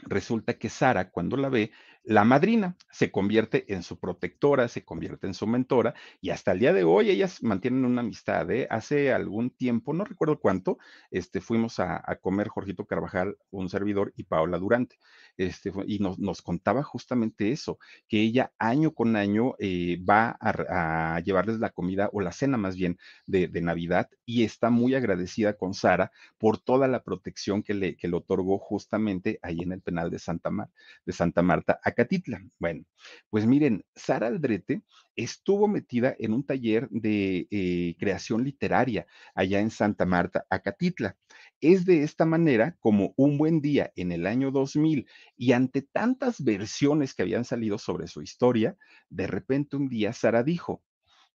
resulta 0.00 0.56
que 0.56 0.70
Sara, 0.70 1.10
cuando 1.10 1.36
la 1.36 1.50
ve, 1.50 1.70
la 2.04 2.24
madrina 2.24 2.76
se 2.90 3.10
convierte 3.10 3.72
en 3.72 3.82
su 3.82 3.98
protectora, 3.98 4.68
se 4.68 4.84
convierte 4.84 5.26
en 5.26 5.34
su 5.34 5.46
mentora 5.46 5.94
y 6.20 6.30
hasta 6.30 6.52
el 6.52 6.60
día 6.60 6.72
de 6.72 6.84
hoy 6.84 7.10
ellas 7.10 7.42
mantienen 7.42 7.84
una 7.84 8.00
amistad. 8.00 8.50
¿eh? 8.50 8.66
Hace 8.70 9.12
algún 9.12 9.50
tiempo, 9.50 9.92
no 9.92 10.04
recuerdo 10.04 10.40
cuánto, 10.40 10.78
este, 11.10 11.40
fuimos 11.40 11.78
a, 11.80 12.02
comer 12.22 12.48
Jorgito 12.48 12.86
Carvajal, 12.86 13.36
un 13.50 13.68
servidor, 13.68 14.12
y 14.16 14.24
Paola 14.24 14.58
Durante. 14.58 14.96
Este, 15.36 15.70
y 15.86 16.00
nos, 16.00 16.18
nos 16.18 16.42
contaba 16.42 16.82
justamente 16.82 17.52
eso, 17.52 17.78
que 18.08 18.20
ella 18.20 18.52
año 18.58 18.92
con 18.92 19.14
año 19.14 19.54
eh, 19.60 20.02
va 20.02 20.36
a, 20.40 21.20
llevarles 21.20 21.60
la 21.60 21.70
comida 21.70 22.10
o 22.12 22.20
la 22.20 22.32
cena 22.32 22.56
más 22.56 22.74
bien 22.74 22.98
de, 23.26 23.48
Navidad 23.58 24.08
y 24.24 24.44
está 24.44 24.70
muy 24.70 24.94
agradecida 24.94 25.54
con 25.54 25.74
Sara 25.74 26.12
por 26.38 26.58
toda 26.58 26.86
la 26.86 27.02
protección 27.02 27.62
que 27.62 27.74
le, 27.74 27.96
que 27.96 28.08
le 28.08 28.16
otorgó 28.16 28.58
justamente 28.58 29.40
ahí 29.42 29.60
en 29.60 29.72
el 29.72 29.80
penal 29.80 30.10
de 30.10 30.18
Santa, 30.18 30.50
de 31.04 31.12
Santa 31.12 31.42
Marta, 31.42 31.80
Acatitla. 31.88 32.42
Bueno, 32.58 32.84
pues 33.30 33.46
miren, 33.46 33.84
Sara 33.94 34.28
Aldrete 34.28 34.82
estuvo 35.16 35.68
metida 35.68 36.14
en 36.18 36.32
un 36.32 36.44
taller 36.44 36.88
de 36.90 37.48
eh, 37.50 37.96
creación 37.98 38.44
literaria 38.44 39.06
allá 39.34 39.60
en 39.60 39.70
Santa 39.70 40.06
Marta, 40.06 40.46
Acatitla. 40.50 41.16
Es 41.60 41.84
de 41.84 42.02
esta 42.02 42.24
manera 42.24 42.76
como 42.80 43.14
un 43.16 43.38
buen 43.38 43.60
día 43.60 43.92
en 43.96 44.12
el 44.12 44.26
año 44.26 44.50
2000 44.50 45.06
y 45.36 45.52
ante 45.52 45.82
tantas 45.82 46.42
versiones 46.42 47.14
que 47.14 47.22
habían 47.22 47.44
salido 47.44 47.78
sobre 47.78 48.06
su 48.06 48.22
historia, 48.22 48.76
de 49.08 49.26
repente 49.26 49.76
un 49.76 49.88
día 49.88 50.12
Sara 50.12 50.42
dijo, 50.42 50.82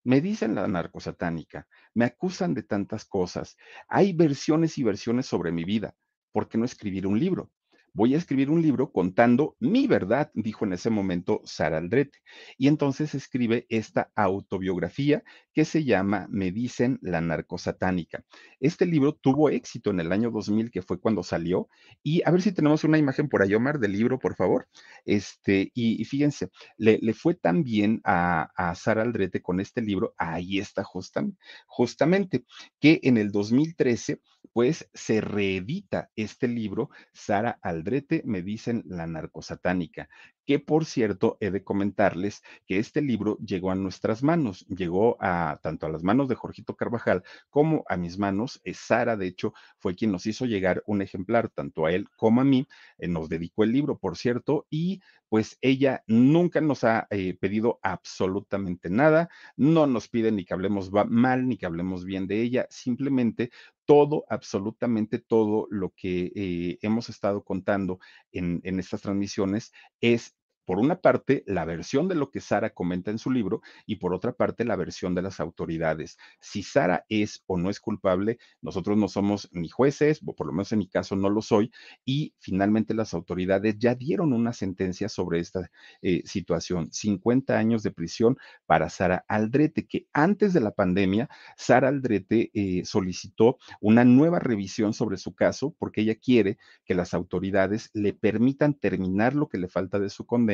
me 0.03 0.21
dicen 0.21 0.55
la 0.55 0.67
narcosatánica, 0.67 1.67
me 1.93 2.05
acusan 2.05 2.53
de 2.53 2.63
tantas 2.63 3.05
cosas, 3.05 3.57
hay 3.87 4.13
versiones 4.13 4.77
y 4.77 4.83
versiones 4.83 5.25
sobre 5.25 5.51
mi 5.51 5.63
vida, 5.63 5.95
¿por 6.31 6.49
qué 6.49 6.57
no 6.57 6.65
escribir 6.65 7.07
un 7.07 7.19
libro? 7.19 7.51
Voy 7.93 8.15
a 8.15 8.17
escribir 8.17 8.49
un 8.49 8.61
libro 8.61 8.91
contando 8.91 9.55
mi 9.59 9.87
verdad, 9.87 10.31
dijo 10.33 10.65
en 10.65 10.73
ese 10.73 10.89
momento 10.89 11.41
Sara 11.45 11.77
Aldrete. 11.77 12.19
Y 12.57 12.67
entonces 12.67 13.13
escribe 13.13 13.65
esta 13.69 14.11
autobiografía 14.15 15.23
que 15.53 15.65
se 15.65 15.83
llama 15.83 16.27
Me 16.29 16.51
dicen 16.51 16.97
la 17.01 17.21
narcosatánica. 17.21 18.23
Este 18.59 18.85
libro 18.85 19.13
tuvo 19.13 19.49
éxito 19.49 19.91
en 19.91 19.99
el 19.99 20.11
año 20.11 20.31
2000, 20.31 20.71
que 20.71 20.81
fue 20.81 20.99
cuando 20.99 21.21
salió. 21.23 21.69
Y 22.01 22.23
a 22.25 22.31
ver 22.31 22.41
si 22.41 22.51
tenemos 22.51 22.83
una 22.83 22.97
imagen 22.97 23.29
por 23.29 23.41
ahí, 23.43 23.53
Omar, 23.53 23.79
del 23.79 23.91
libro, 23.91 24.19
por 24.19 24.35
favor. 24.35 24.67
Este, 25.05 25.71
y, 25.75 26.03
fíjense, 26.05 26.49
le, 26.77 26.99
fue 27.13 27.35
tan 27.35 27.63
bien 27.63 28.01
a, 28.03 28.49
a, 28.55 28.73
Sara 28.75 29.03
Aldrete 29.03 29.41
con 29.41 29.59
este 29.59 29.81
libro, 29.81 30.15
ahí 30.17 30.57
está 30.57 30.83
justamente, 30.83 31.37
justamente, 31.67 32.45
que 32.79 32.99
en 33.03 33.17
el 33.17 33.31
2013, 33.31 34.19
pues 34.51 34.89
se 34.93 35.21
reedita 35.21 36.09
este 36.15 36.47
libro, 36.47 36.89
Sara 37.13 37.59
Aldrete, 37.61 37.82
me 38.23 38.41
dicen 38.41 38.83
la 38.85 39.07
narcosatánica, 39.07 40.09
que 40.45 40.59
por 40.59 40.85
cierto, 40.85 41.37
he 41.39 41.51
de 41.51 41.63
comentarles 41.63 42.41
que 42.65 42.79
este 42.79 43.01
libro 43.01 43.37
llegó 43.37 43.71
a 43.71 43.75
nuestras 43.75 44.23
manos, 44.23 44.65
llegó 44.67 45.17
a 45.19 45.59
tanto 45.61 45.85
a 45.85 45.89
las 45.89 46.03
manos 46.03 46.27
de 46.27 46.35
Jorgito 46.35 46.75
Carvajal 46.75 47.23
como 47.49 47.83
a 47.87 47.97
mis 47.97 48.17
manos. 48.17 48.61
Sara, 48.73 49.15
de 49.17 49.27
hecho, 49.27 49.53
fue 49.77 49.95
quien 49.95 50.11
nos 50.11 50.25
hizo 50.25 50.45
llegar 50.45 50.83
un 50.85 51.01
ejemplar, 51.01 51.49
tanto 51.49 51.85
a 51.85 51.91
él 51.91 52.07
como 52.17 52.41
a 52.41 52.43
mí. 52.43 52.67
Eh, 52.97 53.07
nos 53.07 53.29
dedicó 53.29 53.63
el 53.63 53.71
libro, 53.71 53.97
por 53.97 54.17
cierto, 54.17 54.65
y 54.69 55.01
pues 55.29 55.57
ella 55.61 56.03
nunca 56.05 56.61
nos 56.61 56.83
ha 56.83 57.07
eh, 57.09 57.35
pedido 57.39 57.79
absolutamente 57.81 58.91
nada, 58.91 59.29
no 59.55 59.87
nos 59.87 60.07
pide 60.07 60.31
ni 60.31 60.45
que 60.45 60.53
hablemos 60.53 60.91
mal 60.91 61.47
ni 61.47 61.57
que 61.57 61.65
hablemos 61.65 62.05
bien 62.05 62.27
de 62.27 62.39
ella, 62.39 62.67
simplemente 62.69 63.49
todo, 63.85 64.25
absolutamente 64.29 65.19
todo 65.19 65.67
lo 65.69 65.91
que 65.95 66.77
hemos 66.81 67.09
estado 67.09 67.43
contando 67.43 67.99
en, 68.31 68.61
en 68.63 68.79
estas 68.79 69.01
transmisiones 69.01 69.71
es 70.01 70.35
por 70.65 70.79
una 70.79 71.01
parte, 71.01 71.43
la 71.45 71.65
versión 71.65 72.07
de 72.07 72.15
lo 72.15 72.31
que 72.31 72.39
Sara 72.39 72.69
comenta 72.69 73.11
en 73.11 73.17
su 73.17 73.31
libro 73.31 73.61
y 73.85 73.97
por 73.97 74.13
otra 74.13 74.33
parte, 74.33 74.65
la 74.65 74.75
versión 74.75 75.13
de 75.15 75.21
las 75.21 75.39
autoridades. 75.39 76.17
Si 76.39 76.63
Sara 76.63 77.05
es 77.09 77.43
o 77.47 77.57
no 77.57 77.69
es 77.69 77.79
culpable, 77.79 78.37
nosotros 78.61 78.97
no 78.97 79.07
somos 79.07 79.49
ni 79.51 79.69
jueces, 79.69 80.21
o 80.25 80.33
por 80.35 80.47
lo 80.47 80.53
menos 80.53 80.71
en 80.71 80.79
mi 80.79 80.87
caso 80.87 81.15
no 81.15 81.29
lo 81.29 81.41
soy, 81.41 81.71
y 82.05 82.33
finalmente 82.39 82.93
las 82.93 83.13
autoridades 83.13 83.77
ya 83.77 83.95
dieron 83.95 84.33
una 84.33 84.53
sentencia 84.53 85.09
sobre 85.09 85.39
esta 85.39 85.69
eh, 86.01 86.21
situación. 86.25 86.91
50 86.91 87.57
años 87.57 87.83
de 87.83 87.91
prisión 87.91 88.37
para 88.65 88.89
Sara 88.89 89.25
Aldrete, 89.27 89.85
que 89.85 90.07
antes 90.13 90.53
de 90.53 90.61
la 90.61 90.71
pandemia, 90.71 91.29
Sara 91.57 91.89
Aldrete 91.89 92.51
eh, 92.53 92.85
solicitó 92.85 93.57
una 93.81 94.05
nueva 94.05 94.39
revisión 94.39 94.93
sobre 94.93 95.17
su 95.17 95.35
caso 95.35 95.75
porque 95.77 96.01
ella 96.01 96.15
quiere 96.15 96.57
que 96.85 96.95
las 96.95 97.13
autoridades 97.13 97.89
le 97.93 98.13
permitan 98.13 98.73
terminar 98.73 99.35
lo 99.35 99.49
que 99.49 99.57
le 99.57 99.67
falta 99.67 99.99
de 99.99 100.09
su 100.09 100.25
condena 100.25 100.52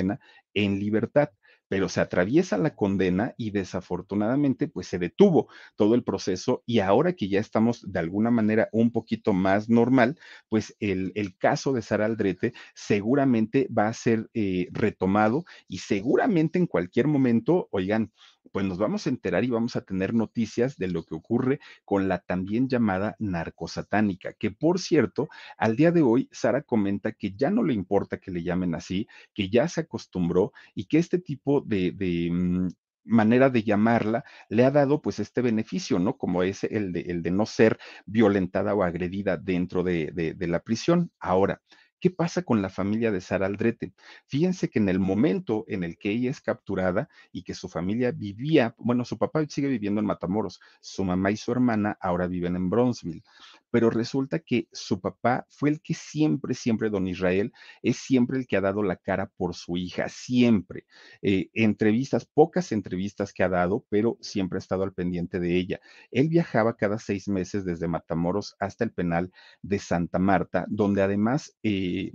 en 0.53 0.79
libertad 0.79 1.29
pero 1.69 1.87
se 1.87 2.01
atraviesa 2.01 2.57
la 2.57 2.75
condena 2.75 3.33
y 3.37 3.51
desafortunadamente 3.51 4.67
pues 4.67 4.87
se 4.87 4.99
detuvo 4.99 5.47
todo 5.77 5.95
el 5.95 6.03
proceso 6.03 6.63
y 6.65 6.79
ahora 6.79 7.13
que 7.13 7.29
ya 7.29 7.39
estamos 7.39 7.89
de 7.89 7.99
alguna 7.99 8.31
manera 8.31 8.67
un 8.73 8.91
poquito 8.91 9.31
más 9.31 9.69
normal, 9.69 10.17
pues 10.49 10.75
el, 10.79 11.13
caso 11.37 11.71
de 11.71 11.83
Sara 11.83 12.05
Aldrete 12.05 12.53
seguramente 12.73 13.69
va 13.75 13.87
a 13.87 13.93
ser 13.93 14.29
eh, 14.33 14.67
retomado 14.71 15.45
y 15.67 15.77
seguramente 15.77 16.57
en 16.57 16.65
cualquier 16.65 17.07
momento, 17.07 17.69
oigan, 17.71 18.11
pues 18.51 18.65
nos 18.65 18.77
vamos 18.77 19.05
a 19.05 19.09
enterar 19.09 19.43
y 19.43 19.49
vamos 19.49 19.75
a 19.75 19.81
tener 19.81 20.13
noticias 20.13 20.77
de 20.77 20.87
lo 20.87 21.03
que 21.03 21.15
ocurre 21.15 21.59
con 21.85 22.07
la 22.07 22.19
también 22.19 22.67
llamada 22.67 23.15
narcosatánica, 23.19 24.33
que 24.33 24.51
por 24.51 24.79
cierto, 24.79 25.29
al 25.57 25.75
día 25.75 25.91
de 25.91 26.01
hoy, 26.01 26.29
Sara 26.31 26.61
comenta 26.63 27.11
que 27.11 27.33
ya 27.35 27.49
no 27.49 27.63
le 27.63 27.73
importa 27.73 28.19
que 28.19 28.31
le 28.31 28.43
llamen 28.43 28.75
así, 28.75 29.07
que 29.33 29.49
ya 29.49 29.67
se 29.67 29.81
acostumbró 29.81 30.53
y 30.75 30.85
que 30.85 30.97
este 30.99 31.19
tipo 31.19 31.61
de, 31.61 31.93
mm, 32.31 32.67
manera 33.05 33.49
de 33.49 33.63
llamarla 33.63 34.23
le 34.49 34.65
ha 34.65 34.71
dado 34.71 35.01
pues 35.01 35.19
este 35.19 35.41
beneficio, 35.41 35.99
¿no? 35.99 36.17
Como 36.17 36.43
es 36.43 36.63
el 36.63 36.91
de, 36.91 37.01
el 37.01 37.23
de 37.23 37.31
no 37.31 37.45
ser 37.45 37.79
violentada 38.05 38.75
o 38.75 38.83
agredida 38.83 39.37
dentro 39.37 39.83
de, 39.83 40.11
de 40.37 40.47
la 40.47 40.59
prisión. 40.59 41.11
Ahora, 41.19 41.61
¿Qué 41.99 42.09
pasa 42.09 42.43
con 42.43 42.61
la 42.61 42.69
familia 42.69 43.11
de 43.11 43.21
Sara 43.21 43.45
Aldrete? 43.45 43.93
Fíjense 44.25 44.69
que 44.69 44.79
en 44.79 44.89
el 44.89 44.99
momento 44.99 45.65
en 45.67 45.83
el 45.83 45.97
que 45.97 46.11
ella 46.11 46.29
es 46.31 46.41
capturada 46.41 47.09
y 47.31 47.43
que 47.43 47.53
su 47.53 47.67
familia 47.67 48.11
vivía, 48.11 48.75
bueno, 48.77 49.03
su 49.05 49.17
papá 49.17 49.45
sigue 49.47 49.67
viviendo 49.67 49.99
en 49.99 50.07
Matamoros, 50.07 50.61
su 50.79 51.03
mamá 51.03 51.31
y 51.31 51.37
su 51.37 51.51
hermana 51.51 51.97
ahora 51.99 52.27
viven 52.27 52.55
en 52.55 52.69
Bronzeville 52.69 53.23
pero 53.71 53.89
resulta 53.89 54.39
que 54.39 54.67
su 54.71 54.99
papá 54.99 55.45
fue 55.49 55.69
el 55.69 55.81
que 55.81 55.93
siempre, 55.93 56.53
siempre, 56.53 56.89
don 56.89 57.07
Israel, 57.07 57.53
es 57.81 57.97
siempre 57.97 58.39
el 58.39 58.47
que 58.47 58.57
ha 58.57 58.61
dado 58.61 58.83
la 58.83 58.95
cara 58.95 59.27
por 59.37 59.55
su 59.55 59.77
hija, 59.77 60.09
siempre. 60.09 60.85
Eh, 61.21 61.49
entrevistas, 61.53 62.25
pocas 62.25 62.71
entrevistas 62.71 63.33
que 63.33 63.43
ha 63.43 63.49
dado, 63.49 63.85
pero 63.89 64.17
siempre 64.21 64.57
ha 64.57 64.59
estado 64.59 64.83
al 64.83 64.93
pendiente 64.93 65.39
de 65.39 65.55
ella. 65.55 65.79
Él 66.11 66.29
viajaba 66.29 66.75
cada 66.75 66.97
seis 66.99 67.27
meses 67.27 67.65
desde 67.65 67.87
Matamoros 67.87 68.55
hasta 68.59 68.83
el 68.83 68.91
penal 68.91 69.31
de 69.61 69.79
Santa 69.79 70.19
Marta, 70.19 70.65
donde 70.69 71.01
además 71.01 71.55
eh, 71.63 72.13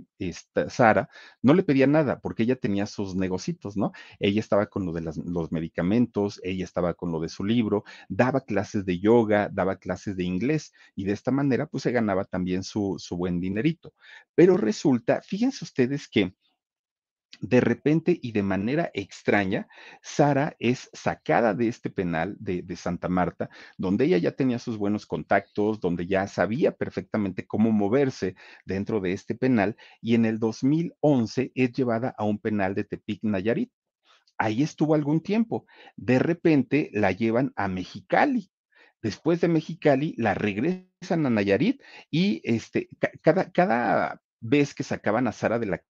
Sara 0.67 1.09
no 1.41 1.53
le 1.53 1.63
pedía 1.63 1.87
nada 1.87 2.19
porque 2.19 2.43
ella 2.43 2.55
tenía 2.55 2.85
sus 2.85 3.15
negocitos, 3.15 3.77
¿no? 3.77 3.91
Ella 4.19 4.39
estaba 4.39 4.67
con 4.67 4.85
lo 4.85 4.93
de 4.93 5.01
los 5.01 5.51
medicamentos, 5.51 6.39
ella 6.43 6.63
estaba 6.65 6.93
con 6.93 7.11
lo 7.11 7.19
de 7.19 7.29
su 7.29 7.43
libro, 7.43 7.83
daba 8.09 8.41
clases 8.41 8.85
de 8.85 8.99
yoga, 8.99 9.49
daba 9.51 9.77
clases 9.77 10.17
de 10.17 10.23
inglés 10.23 10.73
y 10.95 11.05
de 11.05 11.13
esta 11.13 11.31
manera 11.31 11.44
pues 11.69 11.83
se 11.83 11.91
ganaba 11.91 12.25
también 12.25 12.63
su, 12.63 12.97
buen 13.11 13.39
dinerito. 13.39 13.93
Pero 14.35 14.57
resulta, 14.57 15.21
fíjense 15.21 15.63
ustedes 15.63 16.07
que 16.07 16.33
de 17.41 17.59
repente 17.59 18.17
y 18.21 18.31
de 18.31 18.43
manera 18.43 18.91
extraña, 18.93 19.67
Sara 20.01 20.55
es 20.57 20.89
sacada 20.93 21.53
de 21.53 21.67
este 21.67 21.89
penal 21.89 22.37
de, 22.39 22.61
de, 22.61 22.75
Santa 22.77 23.09
Marta, 23.09 23.49
donde 23.77 24.05
ella 24.05 24.17
ya 24.17 24.31
tenía 24.31 24.57
sus 24.57 24.77
buenos 24.77 25.05
contactos, 25.05 25.81
donde 25.81 26.07
ya 26.07 26.27
sabía 26.27 26.71
perfectamente 26.71 27.45
cómo 27.45 27.71
moverse 27.71 28.35
dentro 28.65 29.01
de 29.01 29.11
este 29.11 29.35
penal, 29.35 29.75
y 30.01 30.15
en 30.15 30.25
el 30.25 30.39
2011 30.39 31.51
es 31.55 31.71
llevada 31.73 32.15
a 32.17 32.23
un 32.23 32.39
penal 32.39 32.73
de 32.73 32.85
Tepic, 32.85 33.23
Nayarit. 33.23 33.71
Ahí 34.37 34.63
estuvo 34.63 34.95
algún 34.95 35.21
tiempo. 35.21 35.65
De 35.95 36.19
repente 36.19 36.89
la 36.93 37.11
llevan 37.11 37.53
a 37.55 37.67
Mexicali. 37.67 38.49
Después 39.05 39.39
de 39.39 39.47
Mexicali, 39.47 40.15
la 40.17 40.33
regresan 40.33 41.27
a 41.27 41.29
Nayarit 41.29 41.79
y 42.09 42.41
este, 42.43 42.89
cada, 43.21 43.51
cada 43.51 44.19
vez 44.39 44.73
que 44.73 44.81
sacaban 44.81 45.27
a 45.27 45.31
Sara 45.31 45.59
de 45.59 45.67
la 45.67 45.83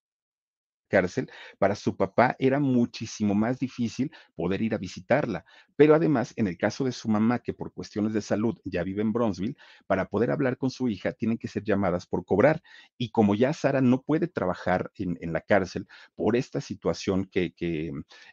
cárcel, 0.89 1.31
para 1.59 1.75
su 1.75 1.97
papá 1.97 2.37
era 2.39 2.61
muchísimo 2.61 3.35
más 3.35 3.59
difícil 3.59 4.11
poder 4.35 4.63
ir 4.63 4.75
a 4.75 4.79
visitarla. 4.79 5.45
Pero 5.77 5.95
además, 5.95 6.33
en 6.37 6.47
el 6.47 6.57
caso 6.57 6.85
de 6.85 6.93
su 6.93 7.09
mamá, 7.09 7.41
que 7.41 7.53
por 7.53 7.73
cuestiones 7.73 8.13
de 8.13 8.23
salud 8.23 8.59
ya 8.65 8.85
vive 8.85 9.03
en 9.03 9.13
Bronzeville, 9.13 9.57
para 9.87 10.09
poder 10.09 10.31
hablar 10.31 10.57
con 10.57 10.71
su 10.71 10.89
hija 10.89 11.13
tienen 11.13 11.39
que 11.39 11.49
ser 11.49 11.65
llamadas 11.65 12.07
por 12.07 12.25
cobrar. 12.25 12.63
Y 12.97 13.11
como 13.11 13.35
ya 13.35 13.53
Sara 13.53 13.81
no 13.81 14.03
puede 14.03 14.29
trabajar 14.29 14.91
en, 14.97 15.33
la 15.33 15.41
cárcel 15.41 15.89
por 16.15 16.37
esta 16.37 16.61
situación 16.61 17.27
que, 17.27 17.53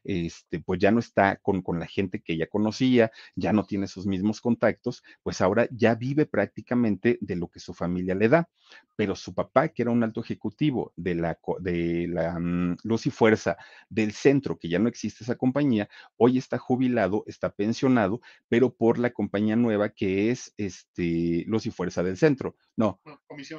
este, 0.03 0.59
pues 0.59 0.79
ya 0.79 0.91
no 0.91 0.99
está 0.99 1.37
con, 1.37 1.61
con 1.61 1.79
la 1.79 1.87
gente 1.87 2.21
que 2.21 2.33
ella 2.33 2.47
conocía, 2.47 3.11
ya 3.35 3.53
no 3.53 3.65
tiene 3.65 3.87
sus 3.87 4.05
mismos 4.05 4.41
contactos, 4.41 5.03
pues 5.23 5.41
ahora 5.41 5.67
ya 5.71 5.95
vive 5.95 6.25
prácticamente 6.25 7.17
de 7.21 7.35
lo 7.35 7.47
que 7.49 7.59
su 7.59 7.73
familia 7.73 8.15
le 8.15 8.29
da. 8.29 8.49
Pero 8.95 9.15
su 9.15 9.33
papá, 9.33 9.69
que 9.69 9.81
era 9.81 9.91
un 9.91 10.03
alto 10.03 10.21
ejecutivo 10.21 10.93
de 10.95 11.15
la, 11.15 11.39
de 11.59 12.07
la 12.07 12.39
Luz 12.83 13.05
y 13.05 13.11
Fuerza 13.11 13.57
del 13.89 14.13
centro, 14.13 14.57
que 14.57 14.69
ya 14.69 14.79
no 14.79 14.89
existe 14.89 15.23
esa 15.23 15.35
compañía, 15.35 15.89
hoy 16.17 16.37
está 16.37 16.57
jubilado, 16.57 17.23
está 17.27 17.51
pensionado, 17.51 18.21
pero 18.49 18.73
por 18.73 18.97
la 18.97 19.11
compañía 19.11 19.55
nueva 19.55 19.89
que 19.89 20.31
es 20.31 20.53
este, 20.57 21.43
Luz 21.47 21.65
y 21.65 21.71
Fuerza 21.71 22.03
del 22.03 22.17
centro. 22.17 22.55
No, 22.75 22.99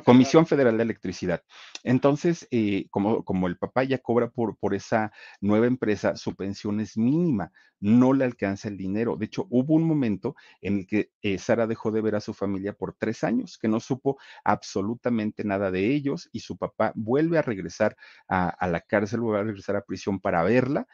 Comisión 0.04 0.46
Federal, 0.46 0.76
de 0.76 0.82
Electricidad. 0.82 1.42
Entonces, 1.84 2.48
eh, 2.50 2.86
como, 2.90 3.24
como 3.24 3.46
el 3.46 3.56
papá 3.58 3.84
ya 3.84 3.98
cobra 3.98 4.30
por, 4.30 4.56
por 4.56 4.74
esa 4.74 5.12
nueva 5.40 5.66
empresa, 5.66 6.16
su 6.16 6.34
pensión 6.34 6.80
es 6.80 6.96
mínima, 6.96 7.52
no 7.82 8.12
le 8.12 8.24
alcanza 8.24 8.68
el 8.68 8.76
dinero. 8.78 9.16
De 9.16 9.26
hecho, 9.26 9.46
hubo 9.50 9.74
un 9.74 9.82
momento 9.84 10.36
en 10.60 10.78
el 10.78 10.86
que 10.86 11.10
eh, 11.20 11.36
Sara 11.38 11.66
dejó 11.66 11.90
de 11.90 12.00
ver 12.00 12.14
a 12.14 12.20
su 12.20 12.32
familia 12.32 12.72
por 12.72 12.94
tres 12.94 13.24
años, 13.24 13.58
que 13.58 13.68
no 13.68 13.80
supo 13.80 14.18
absolutamente 14.44 15.44
nada 15.44 15.70
de 15.70 15.92
ellos 15.92 16.30
y 16.32 16.40
su 16.40 16.56
papá 16.56 16.92
vuelve 16.94 17.38
a 17.38 17.42
regresar 17.42 17.96
a, 18.28 18.48
a 18.48 18.68
la 18.68 18.80
cárcel, 18.80 19.20
vuelve 19.20 19.40
a 19.40 19.44
regresar 19.44 19.76
a 19.76 19.84
prisión 19.84 20.20
para 20.20 20.42
verla 20.44 20.86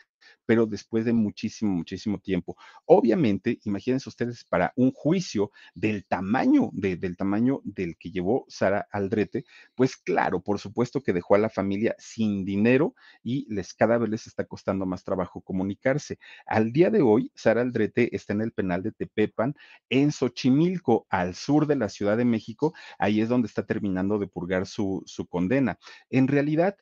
pero 0.46 0.66
después 0.66 1.04
de 1.04 1.12
muchísimo, 1.12 1.72
muchísimo 1.72 2.18
tiempo. 2.18 2.56
Obviamente, 2.84 3.58
imagínense 3.64 4.08
ustedes 4.08 4.44
para 4.44 4.72
un 4.76 4.92
juicio 4.92 5.50
del 5.74 6.04
tamaño, 6.06 6.70
del 6.72 7.16
tamaño 7.16 7.60
del 7.64 7.96
que 7.96 8.10
llevó 8.10 8.44
Sara 8.48 8.88
Aldrete, 8.90 9.44
pues 9.74 9.96
claro, 9.96 10.40
por 10.40 10.58
supuesto 10.58 11.02
que 11.02 11.12
dejó 11.12 11.34
a 11.34 11.38
la 11.38 11.50
familia 11.50 11.94
sin 11.98 12.44
dinero 12.44 12.94
y 13.22 13.46
les 13.52 13.74
cada 13.74 13.98
vez 13.98 14.10
les 14.10 14.26
está 14.26 14.44
costando 14.44 14.86
más 14.86 15.04
trabajo 15.04 15.40
comunicarse. 15.40 16.18
Al 16.46 16.72
día 16.72 16.90
de 16.90 17.02
hoy, 17.02 17.30
Sara 17.34 17.60
Aldrete 17.60 18.14
está 18.14 18.32
en 18.32 18.42
el 18.42 18.52
penal 18.52 18.82
de 18.82 18.92
Tepepan, 18.92 19.54
en 19.88 20.12
Xochimilco, 20.12 21.06
al 21.10 21.34
sur 21.34 21.66
de 21.66 21.76
la 21.76 21.88
Ciudad 21.88 22.16
de 22.16 22.24
México. 22.24 22.74
Ahí 22.98 23.20
es 23.20 23.28
donde 23.28 23.46
está 23.46 23.64
terminando 23.66 24.18
de 24.18 24.26
purgar 24.26 24.66
su, 24.66 25.02
su 25.06 25.26
condena. 25.26 25.78
En 26.10 26.28
realidad, 26.28 26.76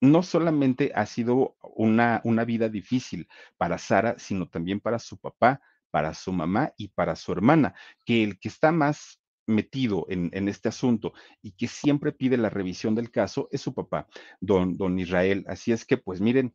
no 0.00 0.22
solamente 0.22 0.92
ha 0.94 1.06
sido 1.06 1.56
una, 1.62 2.20
una 2.24 2.44
vida 2.44 2.68
difícil 2.68 3.28
para 3.56 3.78
Sara, 3.78 4.18
sino 4.18 4.48
también 4.48 4.80
para 4.80 4.98
su 4.98 5.18
papá, 5.18 5.60
para 5.90 6.14
su 6.14 6.32
mamá 6.32 6.72
y 6.76 6.88
para 6.88 7.16
su 7.16 7.32
hermana, 7.32 7.74
que 8.04 8.22
el 8.22 8.38
que 8.38 8.48
está 8.48 8.72
más 8.72 9.20
metido 9.46 10.06
en, 10.10 10.30
en, 10.34 10.46
este 10.46 10.68
asunto 10.68 11.14
y 11.40 11.52
que 11.52 11.68
siempre 11.68 12.12
pide 12.12 12.36
la 12.36 12.50
revisión 12.50 12.94
del 12.94 13.10
caso 13.10 13.48
es 13.50 13.62
su 13.62 13.74
papá, 13.74 14.06
don, 14.40 14.76
don 14.76 14.98
Israel. 14.98 15.44
Así 15.48 15.72
es 15.72 15.86
que, 15.86 15.96
pues 15.96 16.20
miren, 16.20 16.54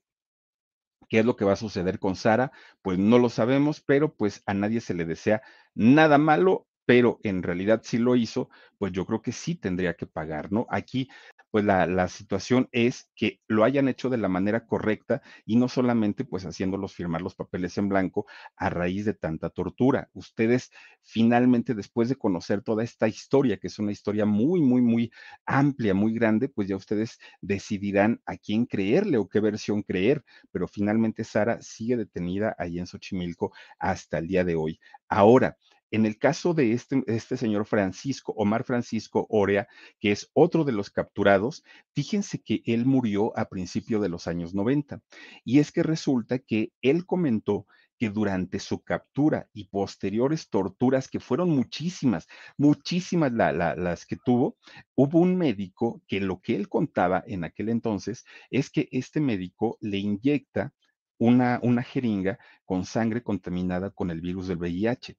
¿qué 1.09 1.19
es 1.19 1.25
lo 1.25 1.35
que 1.35 1.45
va 1.45 1.53
a 1.53 1.57
suceder 1.57 1.97
con 1.99 2.15
Sara? 2.15 2.51
Pues 2.83 2.99
no 2.99 3.17
lo 3.17 3.29
sabemos, 3.29 3.81
pero 3.81 4.13
pues 4.13 4.43
a 4.45 4.53
nadie 4.53 4.79
se 4.79 4.93
le 4.93 5.05
desea 5.05 5.41
nada 5.73 6.17
malo 6.17 6.67
pero 6.85 7.19
en 7.23 7.43
realidad 7.43 7.81
sí 7.83 7.97
lo 7.97 8.15
hizo, 8.15 8.49
pues 8.77 8.91
yo 8.91 9.05
creo 9.05 9.21
que 9.21 9.31
sí 9.31 9.55
tendría 9.55 9.93
que 9.93 10.05
pagar, 10.05 10.51
¿no? 10.51 10.65
Aquí 10.69 11.09
pues 11.53 11.65
la, 11.65 12.07
situación 12.07 12.67
es 12.71 13.11
que 13.15 13.39
lo 13.47 13.63
hayan 13.63 13.87
hecho 13.87 14.09
de 14.09 14.17
la 14.17 14.27
manera 14.27 14.65
correcta 14.65 15.21
y 15.45 15.55
no 15.55 15.67
solamente 15.67 16.25
pues 16.25 16.47
haciéndolos 16.47 16.95
firmar 16.95 17.21
los 17.21 17.35
papeles 17.35 17.77
en 17.77 17.89
blanco 17.89 18.25
a 18.55 18.71
raíz 18.71 19.05
de 19.05 19.13
tanta 19.13 19.51
tortura. 19.51 20.09
Ustedes 20.13 20.71
finalmente 21.03 21.75
después 21.75 22.09
de 22.09 22.15
conocer 22.15 22.63
toda 22.63 22.83
esta 22.83 23.07
historia, 23.07 23.57
que 23.57 23.67
es 23.67 23.77
una 23.77 23.91
historia 23.91 24.25
muy, 24.25 24.61
muy, 24.61 24.81
muy 24.81 25.11
amplia, 25.45 25.93
muy 25.93 26.15
grande, 26.15 26.49
pues 26.49 26.67
ya 26.67 26.75
ustedes 26.75 27.19
decidirán 27.39 28.19
a 28.25 28.35
quién 28.35 28.65
creerle 28.65 29.19
o 29.19 29.29
qué 29.29 29.39
versión 29.39 29.83
creer, 29.83 30.25
pero 30.51 30.67
finalmente 30.67 31.23
Sara 31.23 31.61
sigue 31.61 31.97
detenida 31.97 32.55
ahí 32.57 32.79
en 32.79 32.87
Xochimilco 32.87 33.53
hasta 33.77 34.17
el 34.17 34.27
día 34.27 34.43
de 34.43 34.55
hoy. 34.55 34.79
Ahora, 35.07 35.55
en 35.93 36.07
el 36.07 36.17
caso 36.17 36.55
de 36.55 36.73
este, 36.73 37.03
este, 37.05 37.37
señor 37.37 37.65
Francisco, 37.65 38.33
Omar 38.35 38.63
Francisco 38.63 39.27
Orea, 39.29 39.67
que 39.99 40.11
es 40.11 40.27
otro 40.33 40.63
de 40.63 40.71
los 40.71 40.89
capturados, 40.89 41.63
fíjense 41.93 42.41
que 42.41 42.63
él 42.65 42.87
murió 42.87 43.31
a 43.37 43.45
principios 43.45 44.01
de 44.01 44.09
los 44.09 44.25
años 44.25 44.55
90. 44.55 45.01
Y 45.45 45.59
es 45.59 45.71
que 45.71 45.83
resulta 45.83 46.39
que 46.39 46.73
él 46.81 47.05
comentó 47.05 47.67
que 47.99 48.09
durante 48.09 48.59
su 48.59 48.81
captura 48.81 49.47
y 49.53 49.65
posteriores 49.65 50.49
torturas, 50.49 51.07
que 51.07 51.19
fueron 51.19 51.51
muchísimas, 51.51 52.27
muchísimas 52.57 53.31
las 53.31 54.07
que 54.07 54.17
tuvo, 54.17 54.57
hubo 54.95 55.19
un 55.19 55.37
médico 55.37 56.01
que 56.07 56.19
lo 56.19 56.41
que 56.41 56.55
él 56.55 56.69
contaba 56.69 57.23
en 57.27 57.43
aquel 57.43 57.69
entonces 57.69 58.25
es 58.49 58.71
que 58.71 58.89
este 58.91 59.19
médico 59.19 59.77
le 59.79 59.99
inyecta 59.99 60.73
una, 61.19 61.59
una 61.61 61.83
jeringa 61.83 62.39
con 62.65 62.83
sangre 62.83 63.21
contaminada 63.21 63.91
con 63.91 64.09
el 64.09 64.21
virus 64.21 64.47
del 64.47 64.57
VIH. 64.57 65.17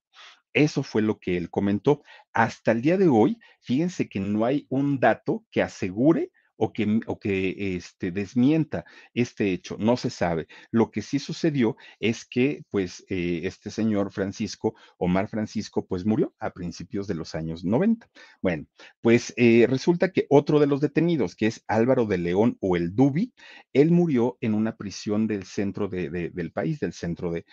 Eso 0.55 0.82
fue 0.82 1.02
lo 1.02 1.18
que 1.18 1.36
él 1.36 1.50
comentó. 1.50 2.02
Hasta 2.32 2.72
el 2.72 2.82
día 2.82 2.96
de 2.96 3.09
hoy, 3.09 3.38
fíjense 3.61 4.09
que 4.09 4.20
no 4.20 4.44
hay 4.46 4.66
un 4.70 5.00
dato 5.00 5.44
que 5.50 5.62
asegure 5.62 6.32
o 6.57 6.72
que, 6.72 7.00
o 7.07 7.18
que 7.18 7.76
este, 7.76 8.11
desmienta 8.11 8.84
este 9.14 9.52
hecho, 9.52 9.76
no 9.78 9.96
se 9.96 10.11
sabe. 10.11 10.46
Lo 10.70 10.90
que 10.90 11.02
sí 11.02 11.18
sucedió 11.18 11.76
es 12.00 12.24
que, 12.24 12.62
pues, 12.70 13.05
eh, 13.09 13.42
este 13.44 13.70
señor 13.70 14.12
Francisco, 14.12 14.74
Omar 14.98 15.28
Francisco, 15.28 15.86
pues 15.86 16.05
murió 16.07 16.34
a 16.38 16.50
principios 16.50 17.07
de 17.07 17.14
los 17.14 17.34
años 17.34 17.64
90. 17.64 18.09
Bueno, 18.42 18.66
pues 19.00 19.32
eh, 19.36 19.66
resulta 19.68 20.12
que 20.12 20.26
otro 20.28 20.61
de 20.61 20.66
los 20.66 20.80
detenidos, 20.80 21.34
que 21.36 21.46
es 21.46 21.64
Álvaro 21.66 22.07
de 22.07 22.18
León 22.18 22.57
o 22.61 22.76
el 22.76 22.94
Dubi, 22.94 23.32
él 23.72 23.90
murió 23.90 24.38
en 24.40 24.55
una 24.55 24.76
prisión 24.76 25.26
del 25.26 25.44
centro 25.44 25.88
de, 25.88 26.11
del 26.11 26.52
país, 26.52 26.80
del 26.80 26.92
centro 26.92 27.32
de, 27.32 27.44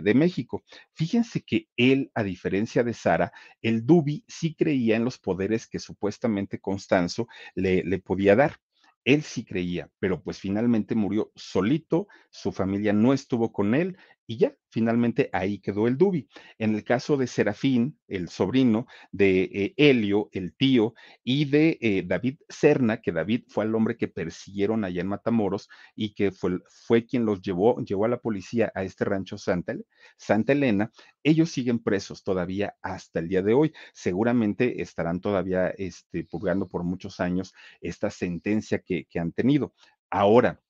de 0.00 0.14
México. 0.14 0.64
Fíjense 0.94 1.42
que 1.42 1.68
él, 1.76 2.10
a 2.14 2.22
diferencia 2.22 2.82
de 2.82 2.94
Sara, 2.94 3.32
el 3.62 3.86
Dubi 3.86 4.24
sí 4.28 4.54
creía 4.54 4.96
en 4.96 5.04
los 5.04 5.18
poderes 5.18 5.66
que 5.66 5.78
supuestamente 5.78 6.60
Constanzo 6.60 7.28
le, 7.54 7.82
le 7.84 7.98
podía 7.98 8.36
dar. 8.36 8.49
Él 9.04 9.22
sí 9.22 9.44
creía, 9.44 9.90
pero 9.98 10.22
pues 10.22 10.38
finalmente 10.38 10.94
murió 10.94 11.32
solito, 11.34 12.06
su 12.30 12.52
familia 12.52 12.92
no 12.92 13.12
estuvo 13.12 13.52
con 13.52 13.74
él 13.74 13.96
y 14.30 14.36
ya, 14.36 14.54
finalmente 14.68 15.28
ahí 15.32 15.58
quedó 15.58 15.88
el 15.88 15.98
Dubi. 15.98 16.28
En 16.56 16.76
el 16.76 16.84
caso 16.84 17.16
de 17.16 17.26
Serafín, 17.26 17.98
el 18.06 18.28
sobrino 18.28 18.86
de 19.10 19.42
eh, 19.52 19.74
Helio, 19.76 20.28
el 20.30 20.54
tío, 20.54 20.94
y 21.24 21.46
de 21.46 21.78
eh, 21.80 22.04
David 22.06 22.38
Serna, 22.48 23.00
que 23.00 23.10
David 23.10 23.46
fue 23.48 23.64
el 23.64 23.74
hombre 23.74 23.96
que 23.96 24.06
persiguieron 24.06 24.84
allá 24.84 25.00
en 25.00 25.08
Matamoros 25.08 25.68
y 25.96 26.14
que 26.14 26.30
fue, 26.30 26.60
fue 26.68 27.06
quien 27.06 27.24
los 27.24 27.42
llevó, 27.42 27.80
llevó 27.80 28.04
a 28.04 28.08
la 28.08 28.20
policía 28.20 28.70
a 28.76 28.84
este 28.84 29.04
rancho 29.04 29.36
Santa, 29.36 29.74
Santa 30.16 30.52
Elena, 30.52 30.92
ellos 31.24 31.50
siguen 31.50 31.80
presos 31.80 32.22
todavía 32.22 32.76
hasta 32.82 33.18
el 33.18 33.28
día 33.28 33.42
de 33.42 33.54
hoy. 33.54 33.72
Seguramente 33.92 34.80
estarán 34.80 35.20
todavía 35.20 35.70
este, 35.70 36.22
purgando 36.22 36.68
por 36.68 36.84
muchos 36.84 37.18
años 37.18 37.52
esta 37.80 38.10
sentencia 38.10 38.78
que, 38.78 39.06
que 39.06 39.18
han 39.18 39.32
tenido. 39.32 39.74
Ahora, 40.08 40.60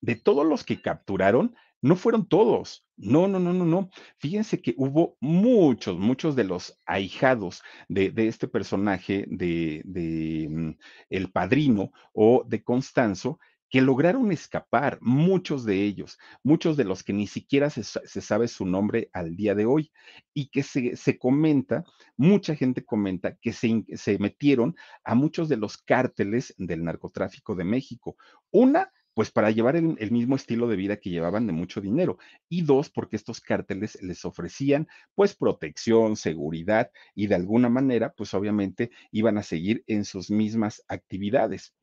de 0.00 0.16
todos 0.16 0.46
los 0.46 0.64
que 0.64 0.80
capturaron, 0.80 1.54
no 1.82 1.96
fueron 1.96 2.26
todos. 2.26 2.84
No, 2.96 3.28
no, 3.28 3.38
no, 3.40 3.52
no, 3.52 3.64
no. 3.64 3.90
Fíjense 4.18 4.60
que 4.60 4.74
hubo 4.76 5.16
muchos, 5.20 5.98
muchos 5.98 6.36
de 6.36 6.44
los 6.44 6.78
ahijados 6.86 7.62
de, 7.88 8.12
este 8.16 8.48
personaje 8.48 9.24
de, 9.28 9.82
de 9.84 10.48
mm, 10.50 10.70
El 11.08 11.30
Padrino 11.30 11.92
o 12.12 12.44
de 12.46 12.62
Constanzo 12.62 13.38
que 13.70 13.80
lograron 13.80 14.32
escapar, 14.32 14.98
muchos 15.00 15.64
de 15.64 15.84
ellos, 15.84 16.18
muchos 16.42 16.76
de 16.76 16.84
los 16.84 17.04
que 17.04 17.12
ni 17.12 17.28
siquiera 17.28 17.70
se, 17.70 17.84
sabe 17.84 18.48
su 18.48 18.66
nombre 18.66 19.08
al 19.12 19.36
día 19.36 19.54
de 19.54 19.64
hoy, 19.64 19.92
y 20.34 20.48
que 20.48 20.64
se, 20.64 20.96
se 20.96 21.18
comenta, 21.18 21.84
mucha 22.16 22.56
gente 22.56 22.84
comenta 22.84 23.36
que 23.36 23.52
se, 23.52 23.84
se 23.94 24.18
metieron 24.18 24.74
a 25.04 25.14
muchos 25.14 25.48
de 25.48 25.56
los 25.56 25.78
cárteles 25.78 26.52
del 26.58 26.82
narcotráfico 26.82 27.54
de 27.54 27.64
México. 27.64 28.16
Una, 28.50 28.92
pues 29.20 29.30
para 29.30 29.50
llevar 29.50 29.76
el, 29.76 30.10
mismo 30.10 30.34
estilo 30.34 30.66
de 30.66 30.76
vida 30.76 30.96
que 30.96 31.10
llevaban 31.10 31.46
de 31.46 31.52
mucho 31.52 31.82
dinero. 31.82 32.16
Y 32.48 32.62
dos, 32.62 32.88
porque 32.88 33.16
estos 33.16 33.42
cárteles 33.42 34.00
les 34.00 34.24
ofrecían 34.24 34.88
pues 35.14 35.36
protección, 35.36 36.16
seguridad 36.16 36.90
y 37.14 37.26
de 37.26 37.34
alguna 37.34 37.68
manera 37.68 38.14
pues 38.16 38.32
obviamente 38.32 38.90
iban 39.10 39.36
a 39.36 39.42
seguir 39.42 39.84
en 39.86 40.06
sus 40.06 40.30
mismas 40.30 40.82
actividades 40.88 41.74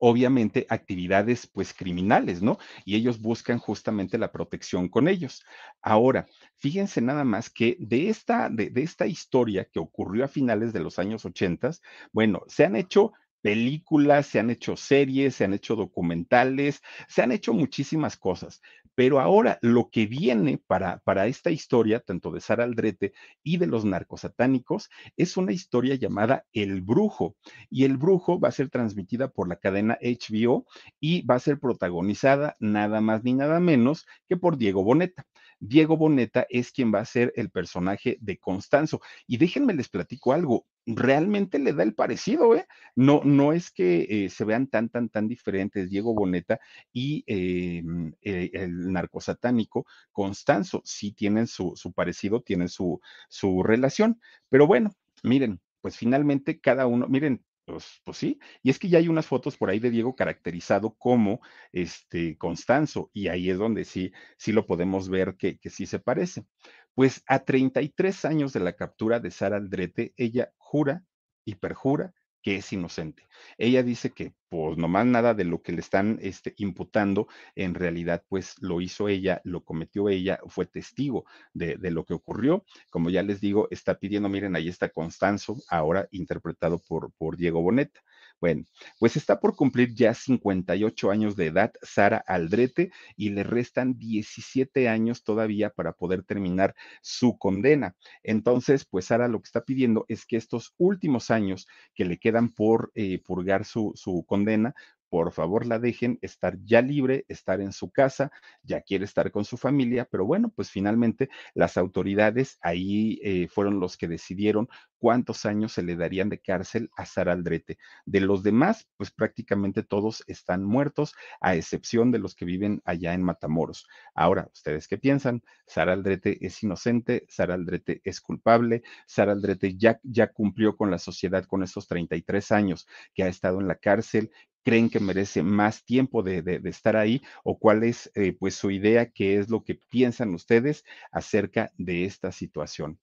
obviamente 0.00 0.64
actividades 0.68 1.48
pues 1.48 1.74
criminales, 1.74 2.40
¿no? 2.40 2.58
Y 2.84 2.94
ellos 2.94 3.20
buscan 3.20 3.58
justamente 3.58 4.18
la 4.18 4.30
protección 4.30 4.88
con 4.88 5.08
ellos. 5.08 5.44
Ahora, 5.82 6.28
fíjense 6.54 7.00
nada 7.00 7.24
más 7.24 7.50
que 7.50 7.76
de 7.80 8.08
esta, 8.08 8.48
de, 8.48 8.70
de 8.70 8.82
esta 8.84 9.08
historia 9.08 9.64
que 9.64 9.80
ocurrió 9.80 10.24
a 10.24 10.28
finales 10.28 10.72
de 10.72 10.78
los 10.78 11.00
años 11.00 11.24
80, 11.24 11.72
bueno, 12.12 12.44
se 12.46 12.64
han 12.64 12.76
hecho 12.76 13.12
películas, 13.42 14.26
se 14.26 14.38
han 14.38 14.50
hecho 14.50 14.76
series, 14.76 15.34
se 15.34 15.44
han 15.44 15.54
hecho 15.54 15.76
documentales, 15.76 16.82
se 17.08 17.22
han 17.22 17.32
hecho 17.32 17.52
muchísimas 17.52 18.16
cosas. 18.16 18.60
Pero 18.94 19.20
ahora 19.20 19.60
lo 19.62 19.90
que 19.90 20.06
viene 20.06 20.60
para, 20.66 20.98
para 20.98 21.28
esta 21.28 21.52
historia, 21.52 22.00
tanto 22.00 22.32
de 22.32 22.40
Sara 22.40 22.64
Aldrete 22.64 23.12
y 23.44 23.58
de 23.58 23.68
los 23.68 23.84
narcosatánicos, 23.84 24.90
es 25.16 25.36
una 25.36 25.52
historia 25.52 25.94
llamada 25.94 26.46
El 26.52 26.82
Brujo. 26.82 27.36
Y 27.70 27.84
El 27.84 27.96
Brujo 27.96 28.40
va 28.40 28.48
a 28.48 28.52
ser 28.52 28.70
transmitida 28.70 29.28
por 29.28 29.48
la 29.48 29.54
cadena 29.54 29.98
HBO 30.02 30.66
y 30.98 31.22
va 31.22 31.36
a 31.36 31.38
ser 31.38 31.60
protagonizada 31.60 32.56
nada 32.58 33.00
más 33.00 33.22
ni 33.22 33.34
nada 33.34 33.60
menos 33.60 34.04
que 34.28 34.36
por 34.36 34.58
Diego 34.58 34.82
Boneta. 34.82 35.24
Diego 35.60 35.96
Boneta 35.96 36.46
es 36.48 36.72
quien 36.72 36.92
va 36.92 37.00
a 37.00 37.04
ser 37.04 37.32
el 37.36 37.50
personaje 37.50 38.18
de 38.20 38.38
Constanzo. 38.38 39.00
Y 39.26 39.36
déjenme 39.36 39.74
les 39.74 39.88
platico 39.88 40.32
algo, 40.32 40.66
realmente 40.96 41.58
le 41.58 41.72
da 41.72 41.82
el 41.82 41.94
parecido, 41.94 42.54
¿eh? 42.56 42.66
No, 42.96 43.20
no 43.24 43.52
es 43.52 43.70
que 43.70 44.06
eh, 44.08 44.30
se 44.30 44.44
vean 44.44 44.66
tan, 44.68 44.88
tan, 44.88 45.08
tan 45.08 45.28
diferentes 45.28 45.90
Diego 45.90 46.14
Boneta 46.14 46.58
y 46.92 47.24
eh, 47.26 47.82
eh, 48.22 48.50
el 48.54 48.92
narcosatánico 48.92 49.86
Constanzo, 50.12 50.82
sí 50.84 51.12
tienen 51.12 51.46
su, 51.46 51.72
su 51.76 51.92
parecido, 51.92 52.40
tienen 52.42 52.68
su, 52.68 53.00
su 53.28 53.62
relación, 53.62 54.20
pero 54.48 54.66
bueno, 54.66 54.90
miren, 55.22 55.60
pues 55.80 55.96
finalmente 55.96 56.60
cada 56.60 56.86
uno, 56.86 57.06
miren, 57.08 57.44
pues, 57.68 58.00
pues, 58.04 58.16
sí, 58.16 58.38
y 58.62 58.70
es 58.70 58.78
que 58.78 58.88
ya 58.88 58.98
hay 58.98 59.08
unas 59.08 59.26
fotos 59.26 59.56
por 59.58 59.68
ahí 59.68 59.78
de 59.78 59.90
Diego 59.90 60.16
caracterizado 60.16 60.94
como 60.96 61.40
este 61.72 62.38
Constanzo, 62.38 63.10
y 63.12 63.28
ahí 63.28 63.50
es 63.50 63.58
donde 63.58 63.84
sí, 63.84 64.12
sí 64.38 64.52
lo 64.52 64.66
podemos 64.66 65.08
ver 65.10 65.36
que, 65.36 65.58
que 65.58 65.68
sí 65.70 65.86
se 65.86 65.98
parece. 65.98 66.46
Pues 66.94 67.22
a 67.26 67.44
33 67.44 68.24
años 68.24 68.52
de 68.52 68.60
la 68.60 68.74
captura 68.74 69.20
de 69.20 69.30
Sara 69.30 69.56
Aldrete, 69.58 70.14
ella 70.16 70.52
jura 70.56 71.04
y 71.44 71.56
perjura 71.56 72.14
que 72.48 72.56
es 72.56 72.72
inocente. 72.72 73.28
Ella 73.58 73.82
dice 73.82 74.08
que, 74.10 74.32
pues, 74.48 74.78
nomás 74.78 75.04
nada 75.04 75.34
de 75.34 75.44
lo 75.44 75.60
que 75.60 75.72
le 75.72 75.80
están 75.80 76.18
este, 76.22 76.54
imputando, 76.56 77.28
en 77.54 77.74
realidad, 77.74 78.24
pues, 78.26 78.54
lo 78.62 78.80
hizo 78.80 79.06
ella, 79.06 79.42
lo 79.44 79.64
cometió 79.64 80.08
ella, 80.08 80.40
fue 80.46 80.64
testigo 80.64 81.26
de, 81.52 81.76
de, 81.76 81.90
lo 81.90 82.06
que 82.06 82.14
ocurrió. 82.14 82.64
Como 82.90 83.10
ya 83.10 83.22
les 83.22 83.42
digo, 83.42 83.68
está 83.70 83.98
pidiendo, 83.98 84.30
miren, 84.30 84.56
ahí 84.56 84.68
está 84.68 84.88
Constanzo, 84.88 85.58
ahora 85.68 86.08
interpretado 86.10 86.78
por, 86.78 87.12
por 87.18 87.36
Diego 87.36 87.60
Boneta. 87.60 88.00
Bueno, 88.40 88.64
pues 89.00 89.16
está 89.16 89.40
por 89.40 89.56
cumplir 89.56 89.94
ya 89.94 90.14
58 90.14 91.10
años 91.10 91.34
de 91.34 91.46
edad 91.46 91.72
Sara 91.82 92.22
Aldrete 92.26 92.92
y 93.16 93.30
le 93.30 93.42
restan 93.42 93.98
17 93.98 94.88
años 94.88 95.24
todavía 95.24 95.70
para 95.70 95.92
poder 95.92 96.22
terminar 96.22 96.76
su 97.02 97.36
condena. 97.36 97.96
Entonces, 98.22 98.84
pues 98.84 99.06
Sara 99.06 99.26
lo 99.26 99.40
que 99.40 99.46
está 99.46 99.64
pidiendo 99.64 100.04
es 100.08 100.24
que 100.24 100.36
estos 100.36 100.72
últimos 100.78 101.32
años 101.32 101.66
que 101.94 102.04
le 102.04 102.18
quedan 102.18 102.50
por 102.50 102.92
eh, 102.94 103.20
purgar 103.24 103.64
su, 103.64 103.92
su 103.96 104.24
condena, 104.24 104.74
por 105.08 105.32
favor 105.32 105.66
la 105.66 105.78
dejen 105.78 106.18
estar 106.22 106.58
ya 106.64 106.82
libre, 106.82 107.24
estar 107.28 107.60
en 107.60 107.72
su 107.72 107.90
casa, 107.90 108.30
ya 108.62 108.80
quiere 108.80 109.04
estar 109.04 109.30
con 109.30 109.44
su 109.44 109.56
familia, 109.56 110.06
pero 110.10 110.24
bueno, 110.24 110.52
pues 110.54 110.70
finalmente 110.70 111.28
las 111.54 111.76
autoridades 111.76 112.58
ahí 112.60 113.18
eh, 113.22 113.48
fueron 113.48 113.80
los 113.80 113.96
que 113.96 114.08
decidieron 114.08 114.68
cuántos 114.98 115.46
años 115.46 115.72
se 115.72 115.82
le 115.82 115.96
darían 115.96 116.28
de 116.28 116.40
cárcel 116.40 116.90
a 116.96 117.06
Sara 117.06 117.32
Aldrete. 117.32 117.78
De 118.04 118.20
los 118.20 118.42
demás, 118.42 118.88
pues 118.96 119.10
prácticamente 119.10 119.82
todos 119.82 120.24
están 120.26 120.64
muertos, 120.64 121.14
a 121.40 121.54
excepción 121.54 122.10
de 122.10 122.18
los 122.18 122.34
que 122.34 122.44
viven 122.44 122.82
allá 122.84 123.14
en 123.14 123.22
Matamoros. 123.22 123.86
Ahora, 124.14 124.48
¿ustedes 124.52 124.88
qué 124.88 124.98
piensan? 124.98 125.42
Sara 125.66 125.92
Aldrete 125.92 126.44
es 126.44 126.62
inocente, 126.62 127.24
Sara 127.28 127.54
Aldrete 127.54 128.00
es 128.04 128.20
culpable, 128.20 128.82
Sara 129.06 129.32
Aldrete 129.32 129.76
ya, 129.76 130.00
ya 130.02 130.28
cumplió 130.32 130.76
con 130.76 130.90
la 130.90 130.98
sociedad 130.98 131.44
con 131.44 131.62
esos 131.62 131.86
33 131.86 132.52
años 132.52 132.86
que 133.14 133.22
ha 133.22 133.28
estado 133.28 133.60
en 133.60 133.68
la 133.68 133.76
cárcel 133.76 134.30
creen 134.68 134.90
que 134.90 135.00
merece 135.00 135.42
más 135.42 135.82
tiempo 135.86 136.22
de, 136.22 136.60
estar 136.64 136.94
ahí 136.94 137.22
o 137.42 137.58
cuál 137.58 137.84
es 137.84 138.10
eh, 138.14 138.36
pues 138.38 138.54
su 138.54 138.70
idea, 138.70 139.10
qué 139.10 139.38
es 139.38 139.48
lo 139.48 139.64
que 139.64 139.76
piensan 139.76 140.34
ustedes 140.34 140.84
acerca 141.10 141.72
de 141.78 142.04
esta 142.04 142.32
situación. 142.32 143.00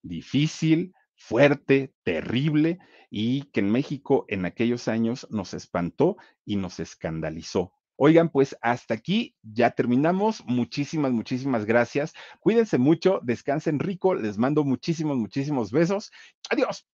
Difícil, 0.00 0.94
fuerte, 1.16 1.92
terrible 2.04 2.78
y 3.10 3.42
que 3.50 3.58
en 3.58 3.72
México 3.72 4.26
en 4.28 4.44
aquellos 4.44 4.86
años 4.86 5.26
nos 5.28 5.54
espantó 5.54 6.18
y 6.44 6.54
nos 6.54 6.78
escandalizó. 6.78 7.72
Oigan, 7.96 8.28
pues 8.28 8.56
hasta 8.62 8.94
aquí 8.94 9.34
ya 9.42 9.72
terminamos. 9.72 10.44
Muchísimas, 10.46 11.10
muchísimas 11.10 11.64
gracias. 11.64 12.12
Cuídense 12.38 12.78
mucho, 12.78 13.18
descansen 13.24 13.80
rico. 13.80 14.14
Les 14.14 14.38
mando 14.38 14.62
muchísimos, 14.62 15.16
muchísimos 15.16 15.72
besos. 15.72 16.12
Adiós. 16.48 16.86